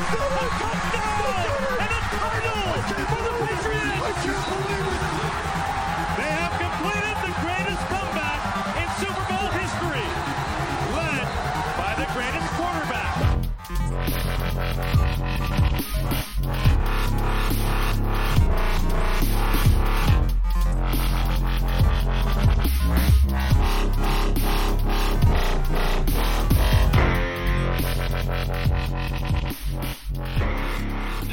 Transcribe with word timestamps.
a 0.00 0.48
touchdown! 0.60 1.44
And 1.80 1.92
a 1.92 2.00
title 2.16 2.72
for 3.10 3.20
the 3.26 3.32
Patriots! 3.44 4.24
They 6.16 6.30
have 6.40 6.54
completed 6.56 7.16
the 7.26 7.32
greatest 7.44 7.82
comeback 7.92 8.40
in 8.80 8.88
Super 9.00 9.24
Bowl 9.28 9.48
history, 9.60 10.08
led 10.96 11.26
by 11.76 11.92
the 12.00 12.06
greatest 12.16 12.48
quarterback. 12.56 13.14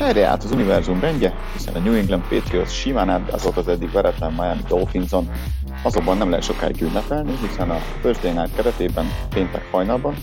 Helyreállt 0.08 0.44
az 0.44 0.52
univerzum 0.52 1.00
rendje, 1.00 1.34
hiszen 1.54 1.76
a 1.76 1.80
New 1.80 1.94
England 1.94 2.24
Patriots 2.30 2.70
simán 2.70 3.10
átgázolt 3.10 3.58
az 3.58 3.68
eddig 3.68 3.92
veretlen 3.92 4.34
Miami 4.34 4.62
Dolphinson. 4.68 5.30
Azonban 5.84 6.18
nem 6.18 6.30
lehet 6.30 6.46
sokáig 6.46 6.82
ünnepelni, 6.82 7.32
hiszen 7.48 7.70
a 7.70 7.80
Thursday 8.02 8.32
Night 8.32 8.56
keretében 8.56 9.06
péntek 9.30 9.68
hajnalban, 9.72 10.16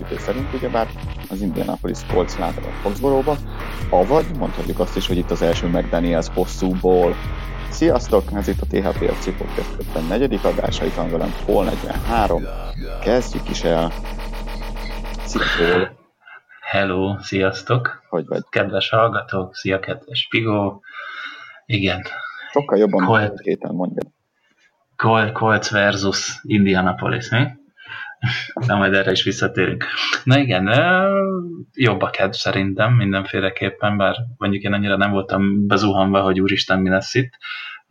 a 0.00 0.18
szerint 0.18 0.54
ugyebár, 0.54 0.88
az 1.30 1.40
Indianapolis 1.40 1.98
Colts 2.12 2.36
látogat 2.36 2.72
Foxborough-ba, 2.82 3.36
avagy 3.90 4.26
mondhatjuk 4.38 4.78
azt 4.78 4.96
is, 4.96 5.06
hogy 5.06 5.16
itt 5.16 5.30
az 5.30 5.42
első 5.42 5.66
McDaniels 5.66 6.26
hosszúból. 6.34 7.14
Sziasztok! 7.70 8.22
Ez 8.34 8.48
itt 8.48 8.60
a 8.60 8.66
THPFC 8.66 9.36
Podcast 9.36 9.70
54. 9.78 10.40
adása, 10.42 10.84
itt 10.84 10.94
van 10.94 11.10
velem 11.10 11.34
Paul 11.46 11.64
43. 11.64 12.42
Kezdjük 13.00 13.50
is 13.50 13.62
el. 13.62 13.92
Szia 15.24 15.42
Paul! 15.58 16.01
Hello, 16.72 17.16
sziasztok! 17.20 18.02
Hogy 18.08 18.26
vagy? 18.26 18.42
Kedves 18.48 18.88
hallgatók, 18.88 19.54
szia 19.54 19.78
kedves 19.78 20.26
Pigó! 20.30 20.82
Igen. 21.66 22.02
Sokkal 22.50 22.78
jobban, 22.78 23.04
Colt, 23.04 23.40
héten 23.40 23.74
mondjad. 23.74 24.06
Colt, 24.96 25.32
Colts 25.32 25.70
versus 25.70 26.40
Indianapolis, 26.42 27.30
mi? 27.30 27.46
De 28.66 28.74
majd 28.74 28.94
erre 28.94 29.10
is 29.10 29.22
visszatérünk. 29.22 29.84
Na 30.24 30.38
igen, 30.38 30.64
jobb 31.72 32.00
a 32.00 32.10
kedv 32.10 32.32
szerintem 32.32 32.92
mindenféleképpen, 32.92 33.96
bár 33.96 34.16
mondjuk 34.36 34.62
én 34.62 34.72
annyira 34.72 34.96
nem 34.96 35.10
voltam 35.10 35.66
bezuhanva, 35.66 36.20
hogy 36.22 36.40
úristen 36.40 36.80
mi 36.80 36.88
lesz 36.88 37.14
itt, 37.14 37.38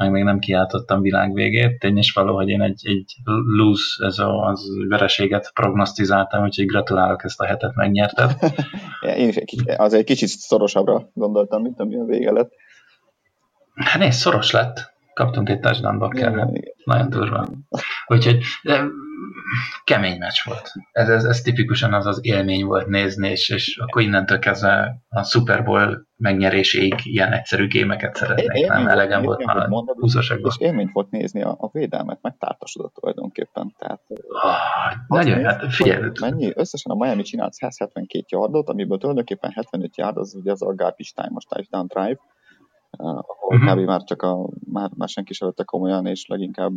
meg 0.02 0.12
még 0.12 0.24
nem 0.24 0.40
kiáltottam 0.40 1.02
világ 1.02 1.34
végét. 1.34 1.80
Tény 1.80 1.98
is 1.98 2.12
való, 2.12 2.36
hogy 2.36 2.50
én 2.50 2.62
egy, 2.62 2.82
egy 2.84 3.16
lose, 3.46 4.06
ez 4.06 4.20
a, 4.20 4.48
az 4.48 4.62
vereséget 4.88 5.52
prognosztizáltam, 5.54 6.44
úgyhogy 6.44 6.66
gratulálok, 6.66 7.24
ezt 7.24 7.40
a 7.40 7.46
hetet 7.46 7.76
megnyerted. 7.76 8.32
én 9.18 9.28
is 9.28 9.36
egy, 9.36 9.64
az 9.78 9.94
egy 9.94 10.04
kicsit 10.04 10.28
szorosabbra 10.28 11.10
gondoltam, 11.14 11.62
mint 11.62 11.80
ami 11.80 12.00
a 12.00 12.04
vége 12.04 12.32
lett. 12.32 12.52
Hát 13.76 14.00
nézd, 14.00 14.20
szoros 14.20 14.52
lett. 14.52 14.94
Kaptunk 15.22 15.50
egy 15.50 15.60
touchdown 15.60 16.10
kell. 16.10 16.50
Nagyon 16.84 17.10
durva. 17.10 17.48
Úgyhogy 18.08 18.44
kemény 19.84 20.18
meccs 20.18 20.44
volt. 20.44 20.72
Ez, 20.92 21.10
ez, 21.10 21.24
ez 21.24 21.42
tipikusan 21.42 21.94
az 21.94 22.06
az 22.06 22.20
élmény 22.22 22.66
volt 22.66 22.88
nézni, 22.88 23.30
és, 23.30 23.50
és 23.50 23.78
akkor 23.78 24.02
innentől 24.02 24.40
kezdve 24.40 25.02
a 25.10 25.24
Super 25.24 25.64
Bowl 25.64 26.08
megnyeréséig 26.18 26.96
ilyen 27.04 27.32
egyszerű 27.32 27.68
gémeket 27.68 28.16
szeretnék, 28.16 28.64
é, 28.64 28.66
nem 28.66 28.88
elegem 28.88 29.22
volt 29.22 29.46
már 29.46 29.68
húzósakban. 29.86 30.52
És 30.58 30.66
élmény 30.66 30.90
volt 30.94 31.12
nézni 31.12 31.42
a, 31.42 31.56
a 31.60 31.70
védelmet, 31.72 32.20
meg 32.22 32.38
tártasodott 32.40 32.94
tulajdonképpen. 32.94 33.76
Tehát, 33.78 34.02
oh, 34.28 34.48
nagyon, 35.08 35.44
hát 35.44 35.74
figyelj. 35.74 36.12
Mennyi, 36.20 36.52
összesen 36.56 36.92
a 36.92 36.96
Miami 36.96 37.22
csinált 37.22 37.54
172 37.54 38.26
yardot, 38.30 38.70
amiből 38.70 38.98
tulajdonképpen 38.98 39.52
75 39.52 39.98
yard 39.98 40.18
az 40.18 40.36
ugye 40.36 40.52
az 40.52 40.62
a 40.62 40.66
garbage 40.66 41.12
time, 41.16 41.30
most 41.32 41.50
touchdown 41.50 41.88
drive, 41.88 42.20
ahol 42.98 43.58
uh-huh. 43.58 43.74
kb. 43.74 43.80
már 43.80 44.04
csak 44.04 44.22
a, 44.22 44.48
már, 44.72 44.90
már 44.96 45.10
senki 45.10 45.34
sem 45.34 45.48
vette 45.48 45.64
komolyan, 45.64 46.06
és 46.06 46.28
leginkább 46.28 46.74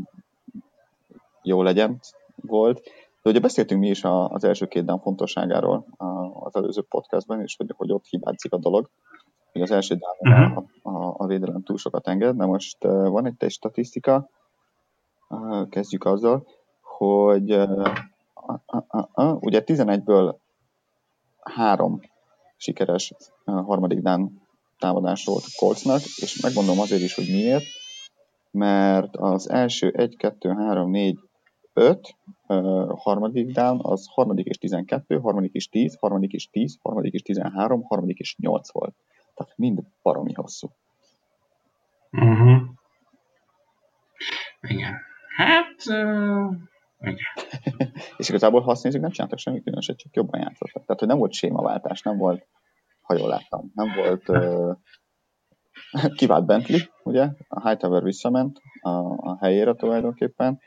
jó 1.43 1.63
legyen 1.63 2.01
volt. 2.35 2.83
De 3.23 3.31
ugye 3.31 3.41
beszéltünk 3.41 3.81
mi 3.81 3.89
is 3.89 4.05
az 4.05 4.45
első 4.45 4.67
két 4.67 4.85
down 4.85 5.01
fontosságáról 5.01 5.87
az 6.33 6.57
előző 6.57 6.83
podcastben, 6.83 7.41
és 7.41 7.57
hogy, 7.57 7.73
hogy 7.77 7.93
ott 7.93 8.07
hibázik 8.07 8.53
a 8.53 8.59
dolog. 8.59 8.91
Még 9.53 9.63
az 9.63 9.71
első 9.71 9.95
down 9.95 10.37
uh-huh. 10.37 10.65
a, 10.83 10.89
a, 10.91 11.15
a 11.17 11.27
védelem 11.27 11.63
túl 11.63 11.77
sokat 11.77 12.09
enged, 12.09 12.37
de 12.37 12.45
most 12.45 12.83
van 12.83 13.27
egy 13.27 13.51
statisztika, 13.51 14.29
kezdjük 15.69 16.05
azzal, 16.05 16.47
hogy 16.81 17.51
ugye 19.41 19.63
11-ből 19.67 20.35
három 21.41 22.01
sikeres 22.57 23.13
harmadik 23.45 23.99
down 23.99 24.43
támadás 24.79 25.25
volt 25.25 25.45
Coltsnak, 25.57 26.01
és 26.17 26.41
megmondom 26.41 26.81
azért 26.81 27.03
is, 27.03 27.15
hogy 27.15 27.29
miért, 27.31 27.65
mert 28.51 29.17
az 29.17 29.51
első 29.51 29.91
1, 29.91 30.17
2, 30.17 30.49
3, 30.49 30.91
4, 30.91 31.19
5, 31.73 32.17
harmadik 32.97 33.53
down, 33.53 33.81
az 33.83 34.07
harmadik 34.11 34.47
és 34.47 34.59
12, 34.59 35.19
harmadik 35.19 35.53
és 35.53 35.69
10, 35.69 35.97
harmadik 36.01 36.33
és 36.33 36.51
10, 36.51 36.79
harmadik 36.83 37.13
és 37.13 37.23
13, 37.23 37.83
harmadik 37.83 38.19
és 38.19 38.37
8 38.39 38.73
volt. 38.73 38.95
Tehát 39.35 39.53
mind 39.57 39.81
baromi 40.03 40.33
hosszú. 40.33 40.69
Uh-huh. 42.11 42.63
Igen. 44.61 44.95
Hát, 45.37 45.75
uh, 45.87 46.55
igen. 47.01 47.33
és 48.19 48.29
igazából, 48.29 48.61
ha 48.61 48.71
azt 48.71 48.83
nézzük, 48.83 49.01
nem 49.01 49.11
csináltak 49.11 49.39
semmi 49.39 49.63
különöset, 49.63 49.99
csak 49.99 50.15
jobban 50.15 50.41
játszottak. 50.41 50.85
Tehát, 50.85 50.99
hogy 50.99 51.09
nem 51.09 51.19
volt 51.19 51.33
sémaváltás, 51.33 52.03
nem 52.03 52.17
volt, 52.17 52.47
ha 53.05 53.17
jól 53.19 53.29
láttam, 53.29 53.71
nem 53.75 53.93
volt 53.97 54.29
uh, 54.29 54.77
kivált 56.19 56.47
Bentley, 56.47 56.81
ugye, 57.03 57.29
a 57.49 57.69
Hightower 57.69 58.03
visszament 58.03 58.61
a, 58.81 58.91
a 59.17 59.37
helyére 59.41 59.75
tulajdonképpen, 59.75 60.59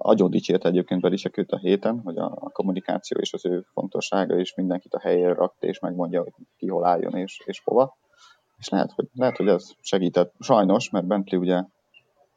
Agyó 0.00 0.28
dicsért 0.28 0.64
egyébként 0.64 1.00
Belisek 1.00 1.44
a 1.48 1.56
héten, 1.56 2.00
hogy 2.04 2.18
a, 2.18 2.24
a 2.24 2.50
kommunikáció 2.50 3.18
és 3.20 3.32
az 3.32 3.46
ő 3.46 3.64
fontossága, 3.72 4.38
és 4.38 4.54
mindenkit 4.54 4.94
a 4.94 5.00
helyére 5.00 5.34
rakt, 5.34 5.62
és 5.64 5.78
megmondja, 5.78 6.20
hogy 6.22 6.32
ki 6.56 6.68
hol 6.68 6.86
álljon 6.86 7.14
és, 7.14 7.42
és 7.44 7.60
hova. 7.64 7.96
És 8.58 8.68
lehet 8.68 8.92
hogy, 8.92 9.08
lehet, 9.14 9.36
hogy 9.36 9.48
ez 9.48 9.70
segített. 9.80 10.34
Sajnos, 10.38 10.90
mert 10.90 11.06
Bentley 11.06 11.40
ugye 11.40 11.62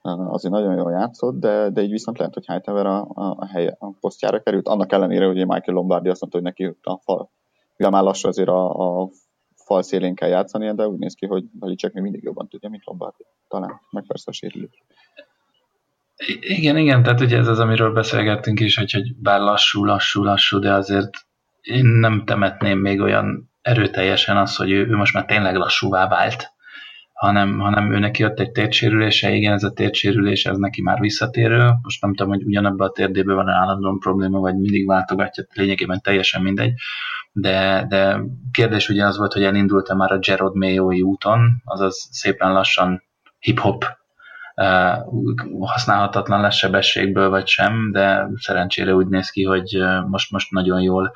azért 0.01 0.53
nagyon 0.53 0.75
jól 0.75 0.91
játszott, 0.91 1.39
de, 1.39 1.69
de 1.69 1.81
így 1.81 1.91
viszont 1.91 2.17
lehet, 2.17 2.33
hogy 2.33 2.45
Hightower 2.45 2.85
a, 2.85 3.01
a, 3.01 3.35
a, 3.37 3.45
hely, 3.45 3.75
a 3.79 3.91
posztjára 3.99 4.41
került, 4.41 4.67
annak 4.67 4.91
ellenére, 4.91 5.25
hogy 5.25 5.35
Michael 5.35 5.77
Lombardi 5.77 6.09
azt 6.09 6.21
mondta, 6.21 6.39
hogy 6.39 6.47
neki 6.47 6.77
a 6.81 6.97
fal, 6.97 7.29
már 7.77 8.03
lassan 8.03 8.29
azért 8.29 8.49
a, 8.49 9.01
a 9.01 9.09
fal 9.71 9.81
szélén 9.81 10.15
kell 10.15 10.29
játszani, 10.29 10.73
de 10.75 10.87
úgy 10.87 10.99
néz 10.99 11.13
ki, 11.13 11.25
hogy 11.25 11.43
Belicek 11.51 11.93
még 11.93 12.03
mindig 12.03 12.23
jobban 12.23 12.47
tudja, 12.47 12.69
mint 12.69 12.85
Lombardi. 12.85 13.25
Talán, 13.47 13.81
meg 13.91 14.03
persze 14.07 14.25
a 14.29 14.33
sérülés. 14.33 14.83
Igen, 16.39 16.77
igen, 16.77 17.03
tehát 17.03 17.21
ugye 17.21 17.37
ez 17.37 17.47
az, 17.47 17.59
amiről 17.59 17.93
beszélgettünk 17.93 18.59
is, 18.59 18.77
hogy, 18.77 18.91
hogy 18.91 19.15
bár 19.15 19.39
lassú, 19.39 19.85
lassú, 19.85 20.23
lassú, 20.23 20.59
de 20.59 20.73
azért 20.73 21.09
én 21.61 21.85
nem 21.85 22.23
temetném 22.25 22.79
még 22.79 22.99
olyan 23.01 23.51
erőteljesen 23.61 24.37
azt, 24.37 24.57
hogy 24.57 24.71
ő, 24.71 24.87
ő 24.87 24.95
most 24.95 25.13
már 25.13 25.25
tényleg 25.25 25.55
lassúvá 25.55 26.07
vált, 26.07 26.51
hanem, 27.21 27.59
hanem 27.59 27.93
ő 27.93 27.99
neki 27.99 28.21
jött 28.21 28.39
egy 28.39 28.51
térsérülése, 28.51 29.31
igen, 29.31 29.53
ez 29.53 29.63
a 29.63 29.71
térsérülés, 29.71 30.45
ez 30.45 30.57
neki 30.57 30.81
már 30.81 30.99
visszatérő. 30.99 31.69
Most 31.81 32.01
nem 32.01 32.13
tudom, 32.15 32.31
hogy 32.31 32.43
ugyanabban 32.43 32.87
a 32.87 32.91
térdében 32.91 33.35
van 33.35 33.49
állandóan 33.49 33.99
probléma, 33.99 34.39
vagy 34.39 34.55
mindig 34.55 34.87
váltogatja, 34.87 35.43
lényegében 35.53 36.01
teljesen 36.01 36.41
mindegy. 36.41 36.73
De, 37.31 37.85
de 37.89 38.19
kérdés 38.51 38.89
ugye 38.89 39.05
az 39.05 39.17
volt, 39.17 39.33
hogy 39.33 39.43
elindult-e 39.43 39.95
már 39.95 40.11
a 40.11 40.17
Gerard 40.17 40.55
Mayo-i 40.55 41.01
úton, 41.01 41.61
azaz 41.65 42.09
szépen 42.11 42.51
lassan 42.51 43.03
hip-hop 43.39 43.85
használhatatlan 45.59 46.41
lesz 46.41 46.55
sebességből 46.55 47.29
vagy 47.29 47.47
sem, 47.47 47.91
de 47.91 48.27
szerencsére 48.35 48.93
úgy 48.93 49.07
néz 49.07 49.29
ki, 49.29 49.43
hogy 49.43 49.77
most, 50.07 50.31
most 50.31 50.51
nagyon 50.51 50.81
jól 50.81 51.11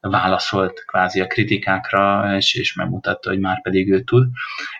válaszolt 0.00 0.84
kvázi 0.86 1.20
a 1.20 1.26
kritikákra, 1.26 2.34
és, 2.36 2.54
és 2.54 2.74
megmutatta, 2.74 3.28
hogy 3.28 3.38
már 3.38 3.62
pedig 3.62 3.92
ő 3.92 4.00
tud. 4.02 4.28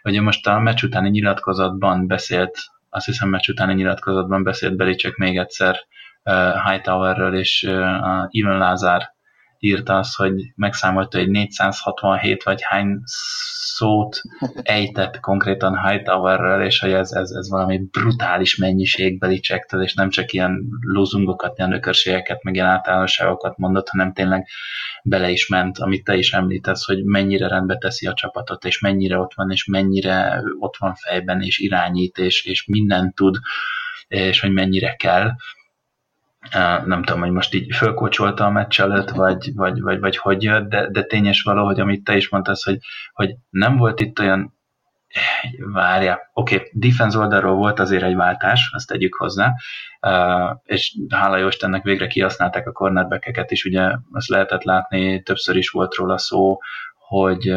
Ugye 0.03 0.21
most 0.21 0.47
a 0.47 0.59
meccs 0.59 0.83
utáni 0.83 1.09
nyilatkozatban 1.09 2.07
beszélt, 2.07 2.59
azt 2.89 3.07
hiszem 3.07 3.29
meccs 3.29 3.49
utáni 3.49 3.75
nyilatkozatban 3.75 4.43
beszélt 4.43 4.77
Belicek 4.77 5.17
még 5.17 5.37
egyszer 5.39 5.77
uh, 6.25 6.53
Hightowerről, 6.65 7.35
és 7.35 7.63
uh, 7.69 8.27
Ivan 8.29 8.59
Lázár 8.59 9.15
írta 9.61 9.97
azt, 9.97 10.17
hogy 10.17 10.33
megszámolta, 10.55 11.19
hogy 11.19 11.29
467 11.29 12.43
vagy 12.43 12.61
hány 12.63 13.01
szót 13.05 14.21
ejtett 14.63 15.21
konkrétan 15.21 15.89
Hightowerrel, 15.89 16.63
és 16.65 16.81
hogy 16.81 16.93
ez, 16.93 17.13
ez, 17.13 17.31
ez 17.31 17.51
valami 17.51 17.81
brutális 17.91 18.57
mennyiségbeli 18.57 19.41
csektől, 19.41 19.83
és 19.83 19.95
nem 19.95 20.11
csak 20.11 20.33
ilyen 20.33 20.63
lózungokat, 20.81 21.59
ilyen 21.59 21.73
ökörségeket, 21.73 22.43
meg 22.43 22.55
ilyen 22.55 22.67
általánosságokat 22.67 23.57
mondott, 23.57 23.89
hanem 23.89 24.13
tényleg 24.13 24.47
bele 25.03 25.31
is 25.31 25.49
ment, 25.49 25.79
amit 25.79 26.05
te 26.05 26.17
is 26.17 26.33
említesz, 26.33 26.85
hogy 26.87 27.05
mennyire 27.05 27.49
rendbe 27.49 27.77
teszi 27.77 28.07
a 28.07 28.15
csapatot, 28.15 28.65
és 28.65 28.81
mennyire 28.81 29.19
ott 29.19 29.35
van, 29.35 29.51
és 29.51 29.65
mennyire 29.65 30.43
ott 30.59 30.77
van 30.77 30.95
fejben, 30.95 31.43
és 31.43 31.59
irányít, 31.59 32.19
és, 32.19 32.45
és 32.45 32.67
mindent 32.67 33.15
tud, 33.15 33.37
és 34.09 34.41
hogy 34.41 34.53
mennyire 34.53 34.95
kell 34.95 35.31
nem 36.85 37.03
tudom, 37.03 37.21
hogy 37.21 37.31
most 37.31 37.55
így 37.55 37.77
fölkócsolta 37.77 38.45
a 38.45 38.51
meccs 38.51 38.81
előtt, 38.81 39.11
vagy, 39.11 39.55
vagy, 39.55 39.81
vagy, 39.81 40.01
vagy 40.01 40.17
hogy 40.17 40.43
jött, 40.43 40.69
de, 40.69 40.91
de 40.91 41.03
tényes 41.03 41.43
való, 41.43 41.65
hogy 41.65 41.81
amit 41.81 42.05
te 42.05 42.17
is 42.17 42.29
mondtad, 42.29 42.57
hogy, 42.63 42.79
hogy 43.13 43.35
nem 43.51 43.77
volt 43.77 44.01
itt 44.01 44.19
olyan 44.19 44.59
várja, 45.73 46.31
oké, 46.33 46.55
okay, 46.55 46.69
defense 46.73 47.19
oldalról 47.19 47.55
volt 47.55 47.81
azért 47.81 48.03
egy 48.03 48.15
váltás, 48.15 48.71
azt 48.75 48.89
tegyük 48.89 49.15
hozzá, 49.15 49.55
és 50.65 50.97
hála 51.09 51.37
jó 51.37 51.47
Istennek 51.47 51.83
végre 51.83 52.07
kihasználták 52.07 52.67
a 52.67 52.73
cornerbackeket 52.73 53.51
is, 53.51 53.65
ugye 53.65 53.93
azt 54.13 54.29
lehetett 54.29 54.63
látni, 54.63 55.23
többször 55.23 55.57
is 55.57 55.71
volt 55.71 55.95
róla 55.95 56.19
szó, 56.19 56.59
hogy, 56.95 57.55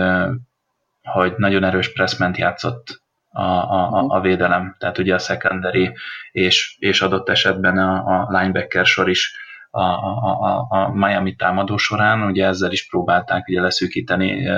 hogy 1.03 1.33
nagyon 1.37 1.63
erős 1.63 1.93
pressment 1.93 2.37
játszott 2.37 3.02
a, 3.33 3.41
a, 3.41 4.05
a, 4.07 4.19
védelem, 4.19 4.75
tehát 4.79 4.97
ugye 4.97 5.13
a 5.13 5.19
secondary 5.19 5.91
és, 6.31 6.75
és 6.79 7.01
adott 7.01 7.29
esetben 7.29 7.77
a, 7.77 7.95
a 7.95 8.27
linebacker 8.29 8.85
sor 8.85 9.09
is 9.09 9.41
a, 9.75 9.81
a, 9.81 10.65
a 10.69 10.91
Miami 10.93 11.35
támadó 11.35 11.77
során, 11.77 12.21
ugye 12.21 12.45
ezzel 12.45 12.71
is 12.71 12.87
próbálták 12.87 13.47
ugye 13.47 13.61
leszűkíteni 13.61 14.49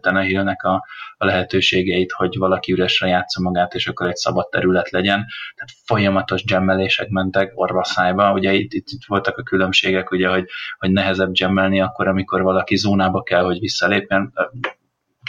Tannehill-nek 0.00 0.62
a, 0.62 0.86
a 1.16 1.24
lehetőségeit, 1.24 2.12
hogy 2.12 2.38
valaki 2.38 2.72
üresre 2.72 3.06
játsza 3.06 3.40
magát, 3.40 3.74
és 3.74 3.88
akkor 3.88 4.08
egy 4.08 4.16
szabad 4.16 4.48
terület 4.48 4.90
legyen. 4.90 5.26
Tehát 5.54 5.72
folyamatos 5.84 6.44
gemmelések 6.44 7.08
mentek 7.08 7.52
orvaszájba, 7.54 8.32
ugye 8.32 8.52
itt, 8.52 8.72
itt, 8.72 8.88
itt 8.88 9.04
voltak 9.06 9.38
a 9.38 9.42
különbségek, 9.42 10.10
ugye, 10.10 10.28
hogy, 10.28 10.44
hogy 10.78 10.90
nehezebb 10.90 11.32
gemmelni 11.32 11.80
akkor, 11.80 12.08
amikor 12.08 12.42
valaki 12.42 12.76
zónába 12.76 13.22
kell, 13.22 13.44
hogy 13.44 13.58
visszalépjen, 13.58 14.32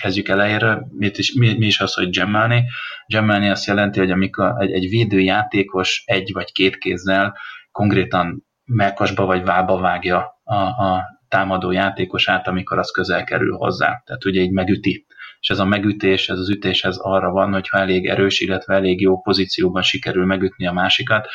kezdjük 0.04 0.28
elejére, 0.28 0.88
mi 0.98 1.12
is, 1.16 1.34
mi, 1.34 1.58
mi 1.58 1.66
is 1.66 1.80
az, 1.80 1.94
hogy 1.94 2.10
gemmelni. 2.10 2.64
Gemmelni 3.08 3.50
azt 3.50 3.66
jelenti, 3.66 4.00
hogy 4.00 4.12
amikor 4.12 4.54
egy, 4.58 4.72
egy 4.72 4.90
védőjátékos 4.90 6.04
egy 6.06 6.32
vagy 6.34 6.52
két 6.52 6.78
kézzel 6.78 7.38
konkrétan 7.72 8.46
melkasba 8.66 9.26
vagy 9.26 9.44
vába 9.44 9.78
vágja 9.78 10.42
a, 10.44 10.56
a 10.56 11.04
támadó 11.28 11.72
játékosát, 11.72 12.48
amikor 12.48 12.78
az 12.78 12.92
közel 12.92 13.24
kerül 13.24 13.56
hozzá. 13.56 14.02
Tehát 14.06 14.26
ugye 14.26 14.42
így 14.42 14.52
megüti. 14.52 15.06
És 15.44 15.50
ez 15.50 15.60
a 15.60 15.66
megütés, 15.66 16.30
ez 16.30 16.38
az 16.38 16.50
ütés, 16.50 16.84
ez 16.84 16.98
arra 16.98 17.32
van, 17.32 17.52
hogyha 17.52 17.78
elég 17.78 18.06
erős, 18.06 18.40
illetve 18.40 18.74
elég 18.74 19.02
jó 19.02 19.22
pozícióban 19.22 19.82
sikerül 19.82 20.26
megütni 20.26 20.68
a 20.68 20.72
másikat, 20.72 21.28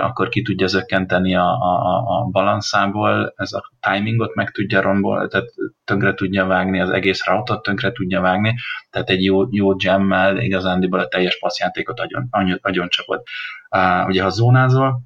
akkor 0.00 0.28
ki 0.28 0.42
tudja 0.42 0.66
zökkenteni 0.66 1.36
a, 1.36 1.46
a, 1.46 2.04
a 2.06 2.28
balanszából, 2.30 3.32
ez 3.36 3.52
a 3.52 3.70
timingot 3.80 4.34
meg 4.34 4.50
tudja 4.50 4.80
rombol, 4.80 5.28
tehát 5.28 5.46
tönkre 5.84 6.14
tudja 6.14 6.46
vágni, 6.46 6.80
az 6.80 6.90
egész 6.90 7.24
routot 7.24 7.62
tönkre 7.62 7.92
tudja 7.92 8.20
vágni, 8.20 8.54
tehát 8.90 9.10
egy 9.10 9.24
jó, 9.24 9.42
jó 9.50 9.72
jammel 9.78 10.38
igazándiból 10.38 10.98
a 10.98 11.08
teljes 11.08 11.38
passzjátékot 11.38 12.00
agyon, 12.00 12.26
agyon, 12.30 12.58
agyon 12.62 12.88
csapod. 12.88 13.22
Ugye 14.06 14.22
ha 14.22 14.28
zónázol, 14.28 15.02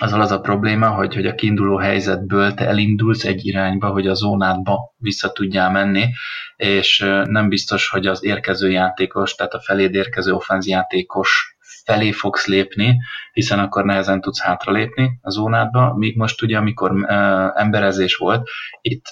azzal 0.00 0.20
az 0.20 0.30
a 0.30 0.40
probléma, 0.40 0.88
hogy, 0.88 1.14
hogy 1.14 1.26
a 1.26 1.34
kiinduló 1.34 1.76
helyzetből 1.76 2.54
te 2.54 2.66
elindulsz 2.66 3.24
egy 3.24 3.46
irányba, 3.46 3.88
hogy 3.88 4.06
a 4.06 4.14
zónádba 4.14 4.94
vissza 4.96 5.32
tudjál 5.32 5.70
menni, 5.70 6.08
és 6.56 6.98
nem 7.24 7.48
biztos, 7.48 7.88
hogy 7.88 8.06
az 8.06 8.24
érkező 8.24 8.70
játékos, 8.70 9.34
tehát 9.34 9.52
a 9.52 9.60
feléd 9.60 9.94
érkező 9.94 10.32
offenzjátékos 10.32 11.56
felé 11.84 12.12
fogsz 12.12 12.46
lépni, 12.46 13.00
hiszen 13.32 13.58
akkor 13.58 13.84
nehezen 13.84 14.20
tudsz 14.20 14.40
hátralépni 14.40 15.18
a 15.22 15.30
zónádba, 15.30 15.94
míg 15.96 16.16
most 16.16 16.42
ugye, 16.42 16.56
amikor 16.56 16.92
uh, 16.92 17.06
emberezés 17.54 18.16
volt, 18.16 18.48
itt 18.80 19.04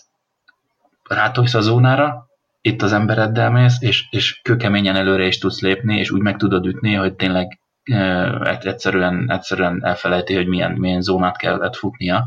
rátogsz 1.09 1.55
a 1.55 1.61
zónára, 1.61 2.27
itt 2.61 2.83
az 2.83 2.93
embereddel 2.93 3.51
mész, 3.51 3.77
és, 3.81 4.05
és 4.11 4.41
kőkeményen 4.43 4.97
előre 4.97 5.27
is 5.27 5.39
tudsz 5.39 5.61
lépni, 5.61 5.99
és 5.99 6.11
úgy 6.11 6.21
meg 6.21 6.37
tudod 6.37 6.67
ütni, 6.67 6.95
hogy 6.95 7.15
tényleg 7.15 7.61
egyszerűen, 8.65 9.31
egyszerűen 9.31 9.85
elfelejti, 9.85 10.35
hogy 10.35 10.47
milyen, 10.47 10.73
milyen 10.73 11.01
zónát 11.01 11.37
kellett 11.37 11.77
futnia, 11.77 12.27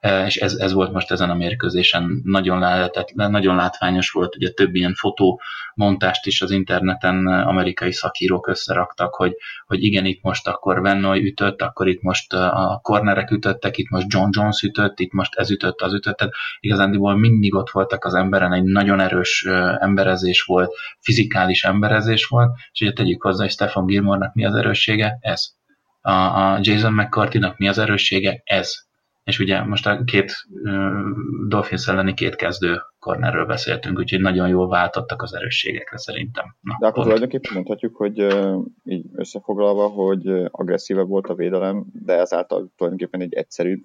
és 0.00 0.36
ez, 0.36 0.54
ez 0.54 0.72
volt 0.72 0.92
most 0.92 1.10
ezen 1.10 1.30
a 1.30 1.34
mérkőzésen 1.34 2.20
nagyon, 2.24 2.58
lehetett, 2.58 3.12
nagyon 3.14 3.56
látványos 3.56 4.10
volt, 4.10 4.36
ugye 4.36 4.50
több 4.50 4.74
ilyen 4.74 4.94
fotómontást 4.94 6.26
is 6.26 6.42
az 6.42 6.50
interneten 6.50 7.26
amerikai 7.26 7.92
szakírók 7.92 8.46
összeraktak, 8.46 9.14
hogy, 9.14 9.36
hogy 9.66 9.84
igen, 9.84 10.04
itt 10.04 10.22
most 10.22 10.48
akkor 10.48 10.80
Vennoy 10.80 11.26
ütött, 11.26 11.62
akkor 11.62 11.88
itt 11.88 12.02
most 12.02 12.32
a 12.32 12.80
cornerek 12.82 13.30
ütöttek, 13.30 13.78
itt 13.78 13.88
most 13.88 14.06
John 14.08 14.28
Jones 14.30 14.62
ütött, 14.62 15.00
itt 15.00 15.12
most 15.12 15.34
ez 15.34 15.50
ütött, 15.50 15.80
az 15.80 15.94
ütött, 15.94 16.16
tehát 16.16 16.34
igazándiból 16.60 17.16
mindig 17.16 17.54
ott 17.54 17.70
voltak 17.70 18.04
az 18.04 18.14
emberen, 18.14 18.52
egy 18.52 18.64
nagyon 18.64 19.00
erős 19.00 19.46
emberezés 19.78 20.42
volt, 20.42 20.74
fizikális 20.98 21.64
emberezés 21.64 22.26
volt, 22.26 22.56
és 22.72 22.80
ugye 22.80 22.92
tegyük 22.92 23.22
hozzá, 23.22 23.42
hogy 23.42 23.52
Stefan 23.52 23.86
Gilmore-nak 23.86 24.34
mi 24.34 24.44
az 24.44 24.54
erőssége? 24.54 25.18
Ez. 25.20 25.58
A, 26.00 26.12
a 26.12 26.58
Jason 26.62 26.92
McCarthy-nak 26.92 27.58
mi 27.58 27.68
az 27.68 27.78
erőssége? 27.78 28.40
Ez 28.44 28.88
és 29.24 29.38
ugye 29.38 29.62
most 29.62 29.86
a 29.86 30.04
két 30.04 30.32
uh, 30.50 31.48
Dolphins 31.48 31.88
elleni 31.88 32.14
két 32.14 32.34
kezdő 32.34 32.80
kornerről 32.98 33.46
beszéltünk, 33.46 33.98
úgyhogy 33.98 34.20
nagyon 34.20 34.48
jól 34.48 34.68
váltottak 34.68 35.22
az 35.22 35.34
erősségekre 35.34 35.98
szerintem. 35.98 36.56
Na, 36.60 36.76
De 36.80 36.86
akkor 36.86 37.02
tulajdonképpen 37.02 37.52
mondhatjuk, 37.54 37.96
hogy 37.96 38.22
uh, 38.22 38.62
így 38.84 39.04
összefoglalva, 39.14 39.88
hogy 39.88 40.28
agresszívebb 40.50 41.08
volt 41.08 41.26
a 41.26 41.34
védelem, 41.34 41.84
de 42.04 42.18
ezáltal 42.18 42.72
tulajdonképpen 42.76 43.20
egy 43.20 43.34
egyszerűbb 43.34 43.82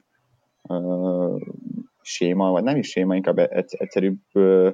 uh, 0.61 1.41
séma, 2.01 2.51
vagy 2.51 2.63
nem 2.63 2.77
is 2.77 2.87
séma, 2.87 3.15
inkább 3.15 3.37
egyszerűbb 3.77 4.19
uh, 4.33 4.73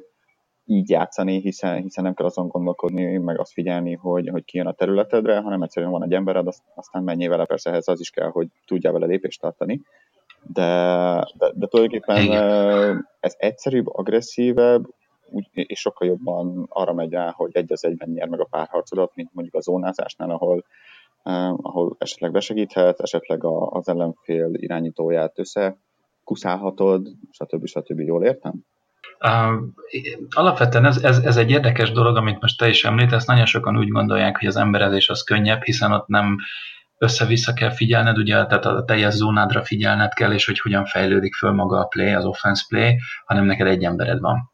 így 0.66 0.90
játszani, 0.90 1.40
hiszen, 1.40 1.82
hiszen 1.82 2.04
nem 2.04 2.14
kell 2.14 2.26
azon 2.26 2.48
gondolkodni, 2.48 3.18
meg 3.18 3.40
azt 3.40 3.52
figyelni, 3.52 3.94
hogy, 3.94 4.30
hogy 4.30 4.44
ki 4.44 4.58
jön 4.58 4.68
a 4.68 4.74
területedre, 4.74 5.40
hanem 5.40 5.62
egyszerűen 5.62 5.92
van 5.92 6.04
egy 6.04 6.14
embered, 6.14 6.48
aztán 6.76 7.04
menjél 7.04 7.30
vele, 7.30 7.46
persze 7.46 7.70
ehhez 7.70 7.88
az 7.88 8.00
is 8.00 8.10
kell, 8.10 8.30
hogy 8.30 8.48
tudjál 8.66 8.94
vele 8.94 9.06
lépést 9.06 9.42
tartani 9.42 9.82
de, 10.44 10.66
de, 11.38 11.52
de 11.54 11.68
tulajdonképpen 11.68 12.22
Igen. 12.22 13.10
ez 13.20 13.36
egyszerűbb, 13.38 13.88
agresszívebb, 13.88 14.84
és 15.52 15.80
sokkal 15.80 16.08
jobban 16.08 16.66
arra 16.70 16.94
megy 16.94 17.12
rá, 17.12 17.34
hogy 17.36 17.50
egy 17.54 17.72
az 17.72 17.86
egyben 17.86 18.10
nyer 18.10 18.28
meg 18.28 18.40
a 18.40 18.48
párharcodat, 18.50 19.12
mint 19.16 19.30
mondjuk 19.34 19.56
a 19.56 19.62
zónázásnál, 19.62 20.30
ahol, 20.30 20.66
ahol 21.56 21.96
esetleg 22.00 22.32
besegíthet, 22.32 23.00
esetleg 23.00 23.44
az 23.46 23.88
ellenfél 23.88 24.50
irányítóját 24.54 25.40
össze 25.40 25.78
kuszálhatod, 26.24 27.08
stb. 27.32 27.66
stb. 27.66 28.00
Jól 28.00 28.24
értem? 28.24 28.54
Uh, 29.20 29.64
alapvetően 30.30 30.86
ez, 30.86 31.04
ez, 31.04 31.18
ez 31.18 31.38
egy 31.38 31.50
érdekes 31.50 31.92
dolog, 31.92 32.16
amit 32.16 32.42
most 32.42 32.58
te 32.58 32.68
is 32.68 32.84
említesz. 32.84 33.26
Nagyon 33.26 33.46
sokan 33.46 33.78
úgy 33.78 33.88
gondolják, 33.88 34.38
hogy 34.38 34.48
az 34.48 34.56
emberezés 34.56 35.10
az 35.10 35.24
könnyebb, 35.24 35.62
hiszen 35.62 35.92
ott 35.92 36.08
nem 36.08 36.38
össze-vissza 37.02 37.54
kell 37.54 37.70
figyelned, 37.72 38.18
ugye, 38.18 38.46
tehát 38.46 38.66
a 38.66 38.84
teljes 38.86 39.14
zónádra 39.14 39.64
figyelned 39.64 40.14
kell, 40.14 40.32
és 40.32 40.46
hogy 40.46 40.60
hogyan 40.60 40.86
fejlődik 40.86 41.36
föl 41.36 41.52
maga 41.52 41.80
a 41.80 41.86
play, 41.86 42.14
az 42.14 42.26
offense 42.26 42.64
play, 42.68 43.00
hanem 43.26 43.46
neked 43.46 43.68
egy 43.68 43.84
embered 43.84 44.20
van. 44.20 44.52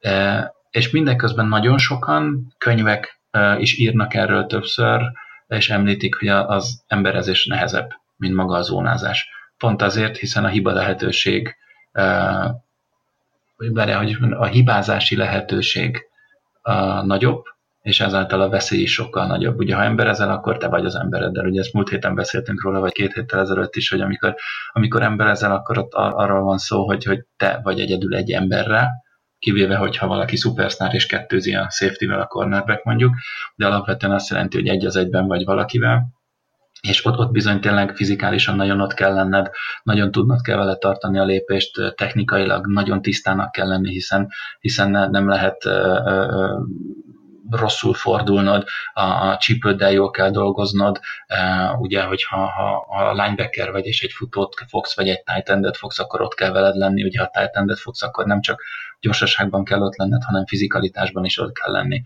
E, 0.00 0.52
és 0.70 0.90
mindeközben 0.90 1.46
nagyon 1.46 1.78
sokan 1.78 2.54
könyvek 2.58 3.20
e, 3.30 3.58
is 3.58 3.78
írnak 3.78 4.14
erről 4.14 4.46
többször, 4.46 5.02
és 5.46 5.70
említik, 5.70 6.14
hogy 6.14 6.28
az 6.28 6.84
emberezés 6.86 7.46
nehezebb, 7.46 7.90
mint 8.16 8.34
maga 8.34 8.54
a 8.54 8.62
zónázás. 8.62 9.28
Pont 9.58 9.82
azért, 9.82 10.16
hiszen 10.16 10.44
a 10.44 10.48
hiba 10.48 10.72
lehetőség, 10.72 11.56
e, 11.92 12.04
hogy 13.56 14.16
a 14.30 14.44
hibázási 14.44 15.16
lehetőség 15.16 16.02
nagyobb, 17.02 17.53
és 17.84 18.00
ezáltal 18.00 18.40
a 18.40 18.48
veszély 18.48 18.80
is 18.80 18.92
sokkal 18.92 19.26
nagyobb. 19.26 19.58
Ugye, 19.58 19.74
ha 19.74 19.82
emberezel, 19.82 20.30
akkor 20.30 20.56
te 20.56 20.68
vagy 20.68 20.84
az 20.84 20.94
embereddel. 20.94 21.46
Ugye 21.46 21.60
ezt 21.60 21.72
múlt 21.72 21.88
héten 21.88 22.14
beszéltünk 22.14 22.62
róla, 22.62 22.80
vagy 22.80 22.92
két 22.92 23.12
héttel 23.12 23.40
ezelőtt 23.40 23.74
is, 23.74 23.90
hogy 23.90 24.00
amikor, 24.00 24.34
amikor 24.72 25.02
emberezel, 25.02 25.52
akkor 25.52 25.78
ott 25.78 25.92
arról 25.92 26.42
van 26.42 26.58
szó, 26.58 26.86
hogy, 26.86 27.04
hogy 27.04 27.24
te 27.36 27.60
vagy 27.62 27.80
egyedül 27.80 28.14
egy 28.14 28.30
emberre, 28.30 28.88
kivéve, 29.38 29.76
hogyha 29.76 30.06
valaki 30.06 30.36
szupersztár 30.36 30.94
és 30.94 31.06
kettőzi 31.06 31.54
a 31.54 31.70
safety-vel 31.70 32.20
a 32.20 32.26
cornerback 32.26 32.84
mondjuk, 32.84 33.14
de 33.54 33.66
alapvetően 33.66 34.12
azt 34.12 34.30
jelenti, 34.30 34.56
hogy 34.56 34.68
egy 34.68 34.86
az 34.86 34.96
egyben 34.96 35.26
vagy 35.26 35.44
valakivel, 35.44 36.06
és 36.80 37.04
ott, 37.04 37.18
ott 37.18 37.30
bizony 37.30 37.60
tényleg 37.60 37.96
fizikálisan 37.96 38.56
nagyon 38.56 38.80
ott 38.80 38.94
kell 38.94 39.14
lenned, 39.14 39.50
nagyon 39.82 40.10
tudnod 40.10 40.40
kell 40.40 40.56
vele 40.56 40.76
tartani 40.76 41.18
a 41.18 41.24
lépést, 41.24 41.94
technikailag 41.94 42.66
nagyon 42.66 43.02
tisztának 43.02 43.52
kell 43.52 43.68
lenni, 43.68 43.90
hiszen, 43.90 44.28
hiszen 44.60 45.10
nem 45.10 45.28
lehet 45.28 45.68
rosszul 47.56 47.94
fordulnod, 47.94 48.64
a, 48.92 49.36
csípőddel 49.36 49.92
jól 49.92 50.10
kell 50.10 50.30
dolgoznod, 50.30 51.00
e, 51.26 51.70
ugye, 51.70 52.02
hogyha 52.02 52.36
ha, 52.46 52.86
ha 52.88 53.12
linebacker 53.12 53.70
vagy 53.70 53.86
és 53.86 54.02
egy 54.02 54.12
futót 54.12 54.54
fogsz, 54.68 54.96
vagy 54.96 55.08
egy 55.08 55.22
tight 55.22 55.48
endet 55.48 55.76
fogsz, 55.76 55.98
akkor 55.98 56.20
ott 56.20 56.34
kell 56.34 56.50
veled 56.50 56.76
lenni, 56.76 57.02
ugye 57.02 57.20
ha 57.20 57.30
tight 57.32 57.56
endet 57.56 57.78
fogsz, 57.78 58.02
akkor 58.02 58.26
nem 58.26 58.40
csak 58.40 58.62
gyorsaságban 59.00 59.64
kell 59.64 59.80
ott 59.80 59.96
lenned, 59.96 60.22
hanem 60.22 60.46
fizikalitásban 60.46 61.24
is 61.24 61.38
ott 61.38 61.52
kell 61.52 61.72
lenni. 61.72 62.02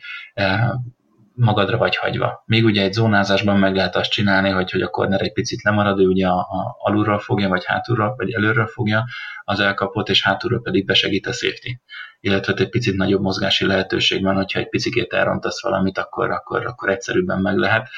Magadra 1.40 1.76
vagy 1.76 1.96
hagyva. 1.96 2.42
Még 2.46 2.64
ugye 2.64 2.82
egy 2.82 2.92
zónázásban 2.92 3.58
meg 3.58 3.74
lehet 3.74 3.96
azt 3.96 4.10
csinálni, 4.10 4.50
hogy, 4.50 4.70
hogy 4.70 4.82
a 4.82 4.88
corner 4.88 5.22
egy 5.22 5.32
picit 5.32 5.62
lemarad, 5.62 6.00
ő 6.00 6.06
ugye 6.06 6.28
a, 6.28 6.38
a 6.38 6.76
alulról 6.78 7.18
fogja, 7.18 7.48
vagy 7.48 7.64
hátulról, 7.64 8.14
vagy 8.16 8.32
előről 8.32 8.66
fogja 8.66 9.04
az 9.44 9.60
elkapott, 9.60 10.08
és 10.08 10.22
hátulról 10.22 10.62
pedig 10.62 10.84
besegít 10.84 11.26
a 11.26 11.32
safety. 11.32 11.80
Illetve 12.20 12.52
egy 12.52 12.68
picit 12.68 12.96
nagyobb 12.96 13.20
mozgási 13.20 13.66
lehetőség 13.66 14.22
van, 14.22 14.34
hogyha 14.34 14.58
egy 14.58 14.68
picit 14.68 15.12
elrontasz 15.12 15.62
valamit, 15.62 15.98
akkor, 15.98 16.30
akkor, 16.30 16.66
akkor 16.66 16.88
egyszerűbben 16.88 17.40
meg 17.40 17.56
lehet. 17.56 17.88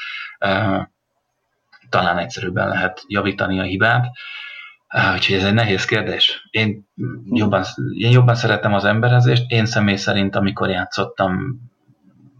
talán 1.89 2.17
egyszerűbben 2.17 2.67
lehet 2.67 3.03
javítani 3.07 3.59
a 3.59 3.63
hibát. 3.63 4.05
Ah, 4.87 5.13
úgyhogy 5.13 5.35
ez 5.35 5.43
egy 5.43 5.53
nehéz 5.53 5.85
kérdés. 5.85 6.47
Én 6.49 6.87
jobban, 7.25 7.63
én 7.93 8.11
jobban 8.11 8.35
szeretem 8.35 8.73
az 8.73 8.85
emberezést. 8.85 9.51
Én 9.51 9.65
személy 9.65 9.95
szerint, 9.95 10.35
amikor 10.35 10.69
játszottam 10.69 11.61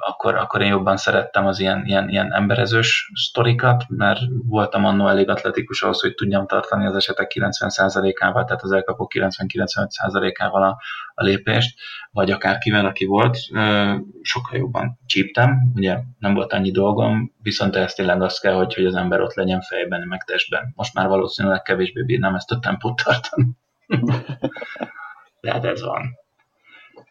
akkor, 0.02 0.36
akkor 0.36 0.62
én 0.62 0.68
jobban 0.68 0.98
szerettem 0.98 1.46
az 1.46 1.60
ilyen, 1.60 1.86
ilyen, 1.86 2.10
ilyen 2.10 2.34
emberezős 2.34 3.12
sztorikat, 3.14 3.84
mert 3.88 4.20
voltam 4.48 4.86
annó 4.86 5.08
elég 5.08 5.30
atletikus 5.30 5.82
ahhoz, 5.82 6.02
hogy 6.02 6.14
tudjam 6.14 6.48
tartani 6.48 6.86
az 6.86 6.96
esetek 6.96 7.32
90%-ával, 7.36 8.46
tehát 8.46 8.64
az 8.64 8.72
elkapok 8.72 9.12
90-95%-ával 9.16 10.64
a, 10.64 10.78
a 11.14 11.24
lépést, 11.24 11.80
vagy 12.12 12.32
akár 12.32 12.58
kivel, 12.58 12.86
aki 12.86 13.06
volt, 13.06 13.38
sokkal 14.22 14.58
jobban 14.58 15.00
csíptem, 15.06 15.72
ugye 15.76 15.98
nem 16.20 16.34
volt 16.34 16.54
annyi 16.54 16.72
dolgom, 16.72 17.34
viszont 17.42 17.76
ez 17.76 17.94
tényleg 17.94 18.22
az 18.22 18.40
kell, 18.40 18.54
hogy, 18.54 18.74
hogy 18.74 18.86
az 18.86 18.96
ember 18.96 19.22
ott 19.22 19.34
legyen 19.34 19.62
fejben, 19.62 20.08
meg 20.08 20.24
testben. 20.24 20.72
Most 20.76 20.94
már 20.94 21.08
valószínűleg 21.08 21.62
kevésbé 21.62 22.04
bírnám 22.04 22.36
ezt 22.36 22.52
a 22.52 22.60
tempót 22.60 23.02
tartani. 23.04 23.48
De 25.42 25.52
hát 25.52 25.66
ez 25.66 25.82
van. 25.82 26.21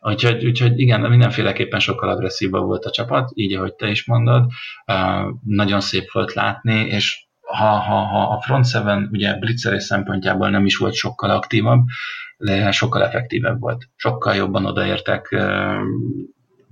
Úgyhogy, 0.00 0.46
úgyhogy 0.46 0.78
igen, 0.78 1.00
mindenféleképpen 1.00 1.80
sokkal 1.80 2.08
agresszívabb 2.08 2.66
volt 2.66 2.84
a 2.84 2.90
csapat, 2.90 3.30
így 3.34 3.54
ahogy 3.54 3.74
te 3.74 3.88
is 3.88 4.06
mondod. 4.06 4.50
Uh, 4.86 5.34
nagyon 5.44 5.80
szép 5.80 6.12
volt 6.12 6.32
látni, 6.32 6.74
és 6.74 7.24
ha, 7.40 7.68
ha, 7.68 7.94
ha 7.94 8.22
a 8.22 8.40
Front 8.40 8.66
Seven 8.66 9.08
ugye 9.12 9.34
blitzerés 9.34 9.82
szempontjából 9.82 10.50
nem 10.50 10.64
is 10.64 10.76
volt 10.76 10.94
sokkal 10.94 11.30
aktívabb, 11.30 11.84
de 12.38 12.70
sokkal 12.70 13.02
effektívebb 13.02 13.60
volt. 13.60 13.88
Sokkal 13.96 14.34
jobban 14.34 14.66
odaértek 14.66 15.28
uh, 15.30 15.80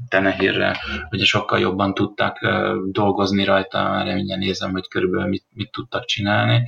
Tenehirre, 0.08 0.76
ugye 1.11 1.25
sokkal 1.25 1.58
jobban 1.58 1.94
tudtak 1.94 2.42
uh, 2.42 2.76
dolgozni 2.90 3.44
rajta, 3.44 4.02
reményen 4.02 4.38
nézem, 4.38 4.70
hogy 4.70 4.88
körülbelül 4.88 5.28
mit, 5.28 5.44
mit 5.54 5.70
tudtak 5.70 6.04
csinálni. 6.04 6.62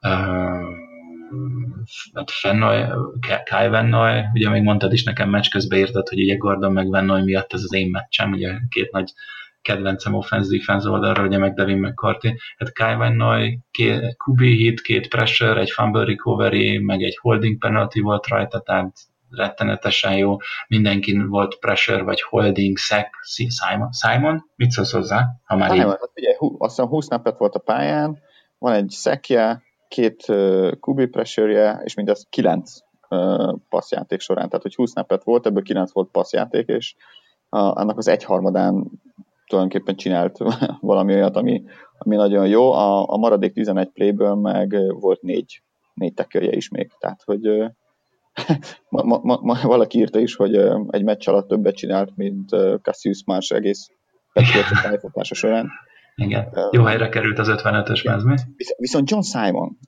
Uh, 0.00 0.92
hát 2.14 2.30
Fennoy, 2.30 2.84
Kai 3.50 3.68
Vennoy, 3.68 4.20
ugye 4.34 4.50
még 4.50 4.62
mondtad 4.62 4.92
is 4.92 5.04
nekem 5.04 5.30
meccs 5.30 5.48
közben 5.48 5.78
írtad, 5.78 6.08
hogy 6.08 6.20
ugye 6.20 6.36
Gordon 6.36 6.72
meg 6.72 6.90
Vennoy 6.90 7.22
miatt 7.22 7.52
ez 7.52 7.62
az 7.62 7.74
én 7.74 7.90
meccsem, 7.90 8.32
ugye 8.32 8.52
két 8.68 8.92
nagy 8.92 9.12
kedvencem 9.62 10.14
offense 10.14 10.56
defense 10.56 10.88
oldalra, 10.88 11.22
ugye 11.22 11.38
meg 11.38 11.54
Devin 11.54 11.78
McCarthy. 11.78 12.38
Hát 12.56 12.72
Kai 12.72 12.96
Vennoy, 12.96 13.58
két 13.70 14.16
QB 14.26 14.40
hit, 14.40 14.80
két 14.80 15.08
pressure, 15.08 15.60
egy 15.60 15.70
fumble 15.70 16.04
recovery, 16.04 16.78
meg 16.78 17.02
egy 17.02 17.18
holding 17.20 17.58
penalty 17.58 18.00
volt 18.00 18.26
rajta, 18.26 18.60
tehát 18.60 18.92
rettenetesen 19.30 20.16
jó. 20.16 20.36
Mindenkin 20.68 21.28
volt 21.28 21.58
pressure, 21.58 22.02
vagy 22.02 22.22
holding, 22.22 22.76
sack, 22.76 23.08
Simon, 23.22 23.92
Simon? 23.92 24.50
Mit 24.56 24.70
szólsz 24.70 24.92
hozzá? 24.92 25.26
Ha 25.44 25.56
már 25.56 25.70
Simon, 25.70 25.86
így... 25.86 25.96
hát 26.00 26.10
ugye, 26.14 26.36
azt 26.58 26.74
hiszem 26.74 26.90
20 26.90 27.08
napet 27.08 27.38
volt 27.38 27.54
a 27.54 27.58
pályán, 27.58 28.18
van 28.58 28.72
egy 28.72 28.90
szekje, 28.90 29.62
két 29.94 30.24
QB 30.80 31.06
pressure 31.10 31.80
és 31.84 31.94
mindez 31.94 32.26
kilenc 32.30 32.72
passzjáték 33.68 34.20
során, 34.20 34.48
tehát 34.48 34.62
hogy 34.62 34.74
20 34.74 34.90
snappet 34.90 35.24
volt, 35.24 35.46
ebből 35.46 35.62
9 35.62 35.92
volt 35.92 36.10
passzjáték, 36.10 36.68
és 36.68 36.94
annak 37.48 37.98
az 37.98 38.08
egyharmadán 38.08 38.90
tulajdonképpen 39.46 39.96
csinált 39.96 40.38
valami 40.80 41.14
olyat, 41.14 41.36
ami, 41.36 41.62
ami 41.98 42.16
nagyon 42.16 42.46
jó. 42.46 42.72
A, 42.72 43.08
a 43.08 43.16
maradék 43.16 43.52
11 43.52 43.88
playből 43.88 44.34
meg 44.34 44.76
volt 45.00 45.22
négy, 45.22 45.62
négy 45.94 46.14
tekörje 46.14 46.52
is 46.52 46.68
még, 46.68 46.90
tehát 46.98 47.22
hogy 47.24 47.48
uh, 47.48 47.66
ma, 48.88 49.18
ma, 49.22 49.38
ma, 49.40 49.58
valaki 49.62 49.98
írta 49.98 50.18
is, 50.18 50.34
hogy 50.34 50.54
egy 50.88 51.04
meccs 51.04 51.28
alatt 51.28 51.48
többet 51.48 51.74
csinált, 51.74 52.16
mint 52.16 52.48
Cassius 52.82 53.22
Marsh 53.26 53.54
egész 53.54 53.88
Patriots 54.32 55.32
során. 55.32 55.68
Igen, 56.16 56.48
jó 56.70 56.82
helyre 56.82 57.08
került 57.08 57.38
az 57.38 57.48
55-ös 57.50 58.04
mezmi. 58.04 58.34
Viszont 58.76 59.10
John 59.10 59.22
Simon, 59.22 59.78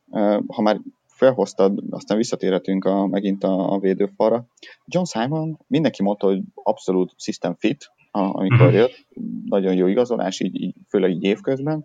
ha 0.46 0.62
már 0.62 0.80
felhoztad, 1.06 1.82
aztán 1.90 2.16
visszatérhetünk 2.16 2.84
a, 2.84 3.06
megint 3.06 3.44
a, 3.44 3.72
a 3.72 3.78
védőfalra. 3.78 4.46
John 4.84 5.04
Simon, 5.04 5.58
mindenki 5.66 6.02
mondta, 6.02 6.26
hogy 6.26 6.40
abszolút 6.54 7.12
system 7.16 7.54
fit, 7.54 7.90
amikor 8.10 8.66
uh-huh. 8.66 8.74
jött, 8.74 9.06
nagyon 9.44 9.74
jó 9.74 9.86
igazolás, 9.86 10.40
így, 10.40 10.60
így 10.60 10.74
főleg 10.88 11.10
így 11.10 11.22
évközben. 11.22 11.84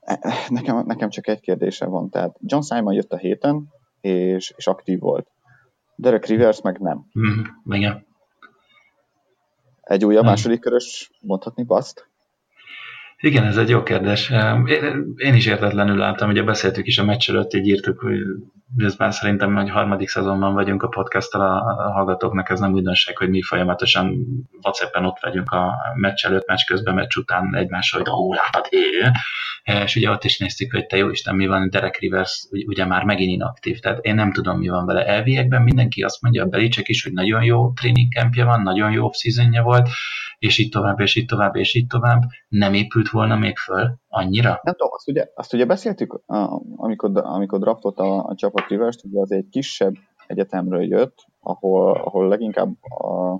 E, 0.00 0.18
nekem, 0.48 0.84
nekem 0.86 1.08
csak 1.08 1.28
egy 1.28 1.40
kérdése 1.40 1.86
van, 1.86 2.10
tehát 2.10 2.36
John 2.40 2.62
Simon 2.62 2.94
jött 2.94 3.12
a 3.12 3.16
héten, 3.16 3.68
és, 4.00 4.52
és 4.56 4.66
aktív 4.66 4.98
volt. 4.98 5.30
Derek 5.96 6.26
Rivers 6.26 6.60
meg 6.60 6.78
nem. 6.78 7.06
Uh-huh. 7.14 7.76
Igen. 7.76 8.06
Egy 9.80 10.04
újabb 10.04 10.24
második 10.24 10.60
körös 10.60 11.10
mondhatni 11.20 11.62
baszt? 11.62 12.10
Igen, 13.22 13.44
ez 13.44 13.56
egy 13.56 13.68
jó 13.68 13.82
kérdés. 13.82 14.32
Én 15.16 15.34
is 15.34 15.46
értetlenül 15.46 15.96
láttam, 15.96 16.30
ugye 16.30 16.42
beszéltük 16.42 16.86
is 16.86 16.98
a 16.98 17.04
meccs 17.04 17.30
előtt, 17.30 17.54
így 17.54 17.66
írtuk, 17.66 18.00
hogy 18.00 18.18
már 18.98 19.12
szerintem 19.12 19.54
hogy 19.54 19.70
harmadik 19.70 20.08
szezonban 20.08 20.54
vagyunk 20.54 20.82
a 20.82 20.88
podcasttal 20.88 21.40
a 21.40 21.90
hallgatóknak, 21.92 22.50
ez 22.50 22.60
nem 22.60 22.72
újdonság, 22.72 23.16
hogy 23.16 23.28
mi 23.28 23.42
folyamatosan 23.42 24.14
whatsapp 24.62 24.96
ott 24.96 25.18
vagyunk 25.20 25.50
a 25.50 25.74
meccs 25.94 26.24
előtt, 26.24 26.46
meccs 26.46 26.64
közben, 26.66 26.94
meccs 26.94 27.16
után 27.16 27.54
egymással, 27.54 28.00
hogy 28.00 28.10
ó, 28.10 28.32
látod, 28.32 28.66
hé! 28.66 28.80
És 29.84 29.96
ugye 29.96 30.10
ott 30.10 30.24
is 30.24 30.38
néztük, 30.38 30.72
hogy 30.72 30.86
te 30.86 30.96
jó 30.96 31.10
Isten, 31.10 31.34
mi 31.34 31.46
van, 31.46 31.70
Derek 31.70 31.98
Rivers 31.98 32.48
ugye 32.66 32.86
már 32.86 33.04
megint 33.04 33.32
inaktív, 33.32 33.78
tehát 33.78 34.04
én 34.04 34.14
nem 34.14 34.32
tudom, 34.32 34.58
mi 34.58 34.68
van 34.68 34.86
vele. 34.86 35.06
Elviekben 35.06 35.62
mindenki 35.62 36.02
azt 36.02 36.22
mondja, 36.22 36.42
a 36.42 36.46
Belicek 36.46 36.88
is, 36.88 37.02
hogy 37.02 37.12
nagyon 37.12 37.42
jó 37.42 37.72
training 37.72 38.12
campja 38.12 38.44
van, 38.44 38.62
nagyon 38.62 38.92
jó 38.92 39.04
off 39.04 39.14
volt, 39.62 39.88
és 40.38 40.58
így 40.58 40.68
tovább, 40.68 41.00
és 41.00 41.14
így 41.14 41.26
tovább, 41.26 41.56
és 41.56 41.74
így 41.74 41.86
tovább, 41.86 42.22
nem 42.48 42.74
épült 42.74 43.10
volna 43.10 43.36
még 43.36 43.58
föl 43.58 44.00
annyira? 44.12 44.60
Nem 44.62 44.74
tudom, 44.74 44.92
azt 44.92 45.08
ugye, 45.08 45.28
azt 45.34 45.52
ugye 45.54 45.64
beszéltük, 45.64 46.20
amikor, 46.76 47.10
amikor 47.14 47.58
draftott 47.58 47.98
a, 47.98 48.24
a 48.24 48.34
csapat 48.34 48.68
Rivers, 48.68 48.96
hogy 49.02 49.16
az 49.16 49.32
egy 49.32 49.48
kisebb 49.50 49.94
egyetemről 50.26 50.82
jött, 50.82 51.26
ahol, 51.40 51.92
ahol 51.92 52.28
leginkább 52.28 52.82
a, 52.82 53.38